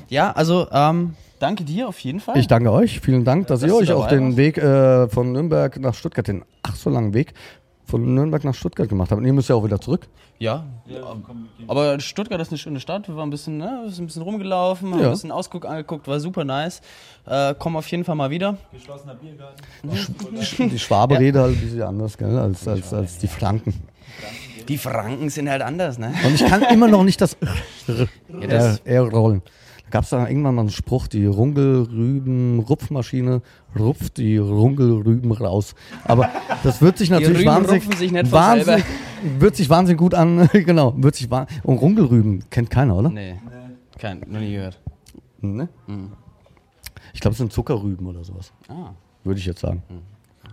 Ja, 0.09 0.33
also, 0.33 0.67
ähm, 0.71 1.15
danke 1.39 1.65
dir 1.65 1.89
auf 1.89 1.99
jeden 2.01 2.21
Fall. 2.21 2.37
Ich 2.37 2.47
danke 2.47 2.71
euch. 2.73 3.01
Vielen 3.01 3.25
Dank, 3.25 3.47
dass, 3.47 3.61
Dass 3.61 3.71
ihr 3.71 3.75
euch 3.75 3.93
auf 3.93 4.09
den 4.09 4.27
warst. 4.27 4.37
Weg 4.37 4.59
äh, 4.59 5.09
von 5.09 5.33
Nürnberg 5.33 5.81
nach 5.81 5.95
Stuttgart, 5.95 6.29
den 6.29 6.45
ach 6.63 6.77
so 6.77 6.91
langen 6.91 7.15
Weg 7.15 7.33
von 7.89 8.15
Nürnberg 8.15 8.45
nach 8.45 8.55
Stuttgart 8.55 8.89
gemacht 8.89 9.11
habt. 9.11 9.19
Und 9.21 9.27
ihr 9.27 9.33
müsst 9.33 9.49
ja 9.49 9.55
auch 9.57 9.65
wieder 9.65 9.81
zurück. 9.81 10.07
ja, 10.39 10.65
aber 11.67 11.99
Stuttgart 12.01 12.41
ist 12.41 12.51
eine 12.51 12.59
schöne 12.59 12.81
Stadt. 12.81 13.09
Wir 13.09 13.17
waren 13.17 13.29
ein 13.29 13.31
bisschen, 13.31 13.57
ne, 13.59 13.85
sind 13.89 14.05
ein 14.05 14.07
bisschen 14.07 14.23
rumgelaufen, 14.23 14.93
haben 14.93 15.01
Ja. 15.01 15.07
ein 15.07 15.13
bisschen 15.13 15.33
Ausguck 15.33 15.65
angeguckt, 15.67 16.07
war 16.07 16.21
super 16.21 16.45
nice. 16.45 16.81
Äh, 17.27 17.55
kommen 17.55 17.77
auf 17.77 17.87
jeden 17.89 18.05
Fall 18.05 18.15
mal 18.15 18.31
wieder. 18.31 18.57
Geschlossener 18.73 19.15
Biergarten. 19.17 19.63
Die 20.71 20.79
Schwabe 20.79 21.19
redet 21.19 21.41
halt 21.43 21.57
ein 21.57 21.61
bisschen 21.61 21.83
anders, 21.83 22.17
gell, 22.17 22.37
als, 22.39 22.69
als, 22.69 22.93
als 22.93 23.19
die 23.19 23.29
Franken. 23.29 23.75
Die 24.69 24.79
Franken 24.79 25.31
sind 25.31 25.49
halt 25.49 25.63
anders, 25.63 25.99
ne? 25.99 26.13
Und 26.27 26.35
ich 26.35 26.45
kann 26.47 26.63
immer 26.63 26.89
noch 26.89 27.05
nicht 27.05 27.21
das 27.21 27.37
Ja, 27.87 28.47
das- 28.47 28.81
R, 28.81 28.95
R 28.97 29.11
rollen. 29.11 29.43
Gab 29.91 30.05
es 30.05 30.11
da 30.11 30.29
irgendwann 30.29 30.55
mal 30.55 30.61
einen 30.63 30.71
Spruch, 30.71 31.07
die 31.07 31.25
Rungelrüben-Rupfmaschine 31.27 33.43
rupft 33.79 34.17
die 34.19 34.37
Rungelrüben 34.37 35.33
raus. 35.33 35.75
Aber 36.05 36.29
das 36.63 36.83
wird 36.83 36.99
sich 36.99 37.09
natürlich 37.11 37.47
wahnsinnig, 37.47 37.85
sich 37.97 38.13
wahnsinnig, 38.31 38.85
wird 39.39 39.57
sich 39.57 39.71
wahnsinnig 39.71 39.99
gut 39.99 40.15
an, 40.15 40.49
genau, 40.53 40.95
wird 40.97 41.15
sich 41.15 41.31
und 41.31 41.79
Rungelrüben 41.79 42.45
kennt 42.51 42.71
keiner, 42.71 42.97
oder? 42.97 43.09
Nee. 43.11 43.37
Kein, 43.99 44.21
noch 44.27 44.41
nie 44.41 44.53
gehört. 44.53 44.81
Ne? 45.41 45.69
Ich 47.13 47.21
glaube, 47.21 47.33
es 47.33 47.39
sind 47.39 47.53
Zuckerrüben 47.53 48.07
oder 48.07 48.25
sowas, 48.25 48.53
Ah. 48.69 48.91
würde 49.25 49.41
ich 49.41 49.47
jetzt 49.47 49.61
sagen. 49.61 49.83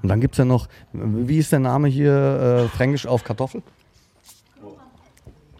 Und 0.01 0.09
dann 0.09 0.19
gibt 0.21 0.33
es 0.36 0.39
ja 0.39 0.45
noch, 0.45 0.67
wie 0.93 1.38
ist 1.38 1.51
der 1.51 1.59
Name 1.59 1.88
hier, 1.88 2.13
äh, 2.13 2.67
fränkisch 2.69 3.05
auf 3.07 3.23
Kartoffel? 3.23 3.61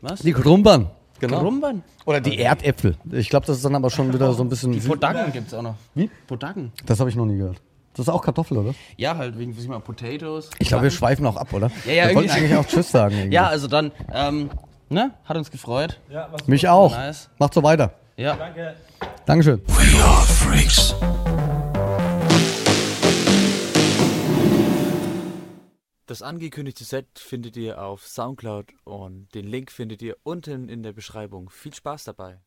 Was? 0.02 0.20
Die 0.22 0.34
Krumbern. 0.34 0.88
Genau. 1.28 1.42
Krumbern? 1.42 1.84
Oder 2.06 2.22
die 2.22 2.38
Erdäpfel. 2.40 2.96
Ich 3.12 3.30
glaube, 3.30 3.46
das 3.46 3.58
ist 3.58 3.66
dann 3.66 3.76
aber 3.76 3.90
schon 3.90 4.14
wieder 4.14 4.34
so 4.34 4.44
ein 4.44 4.50
bisschen. 4.50 4.72
Die 4.72 4.80
Süd- 4.80 4.90
Podacken 4.92 5.32
gibt's 5.34 5.54
auch 5.54 5.62
noch. 5.62 5.76
Wie? 5.94 6.10
Podacken. 6.28 6.72
Das 6.86 7.00
habe 7.00 7.10
ich 7.10 7.16
noch 7.16 7.26
nie 7.26 7.38
gehört. 7.38 7.58
Das 7.94 8.08
ist 8.08 8.10
auch 8.14 8.22
Kartoffel, 8.22 8.58
oder? 8.58 8.74
Ja, 8.98 9.16
halt 9.16 9.40
wegen, 9.40 9.56
wie 9.56 9.62
ich 9.62 9.68
mal, 9.70 9.80
Potatoes. 9.80 10.50
Ich 10.60 10.68
glaube, 10.68 10.84
wir 10.84 10.92
schweifen 10.92 11.26
auch 11.26 11.38
ab, 11.38 11.54
oder? 11.54 11.72
Ja, 11.86 11.94
ja, 11.94 12.08
wir 12.10 12.16
wollten 12.16 12.30
eigentlich 12.32 12.56
auch 12.56 12.66
Tschüss 12.66 12.92
sagen. 12.92 13.16
irgendwie. 13.18 13.36
Ja, 13.36 13.48
also 13.48 13.68
dann, 13.68 13.92
ähm, 14.14 14.50
ne? 14.90 15.12
Hat 15.24 15.38
uns 15.38 15.50
gefreut. 15.50 16.00
Ja, 16.10 16.28
was 16.32 16.46
Mich 16.48 16.68
auch. 16.68 16.92
Nice. 16.92 17.30
Macht 17.40 17.54
so 17.54 17.64
weiter. 17.64 17.94
Ja. 18.18 18.36
Danke. 18.36 18.76
Dankeschön. 19.26 19.62
We 19.68 20.04
are 20.04 20.22
freaks. 20.24 20.94
Das 26.08 26.22
angekündigte 26.22 26.84
Set 26.84 27.18
findet 27.18 27.58
ihr 27.58 27.82
auf 27.82 28.08
Soundcloud 28.08 28.68
und 28.84 29.34
den 29.34 29.48
Link 29.48 29.72
findet 29.72 30.04
ihr 30.04 30.16
unten 30.22 30.70
in 30.70 30.84
der 30.84 30.94
Beschreibung. 30.94 31.50
Viel 31.50 31.74
Spaß 31.74 32.04
dabei. 32.04 32.45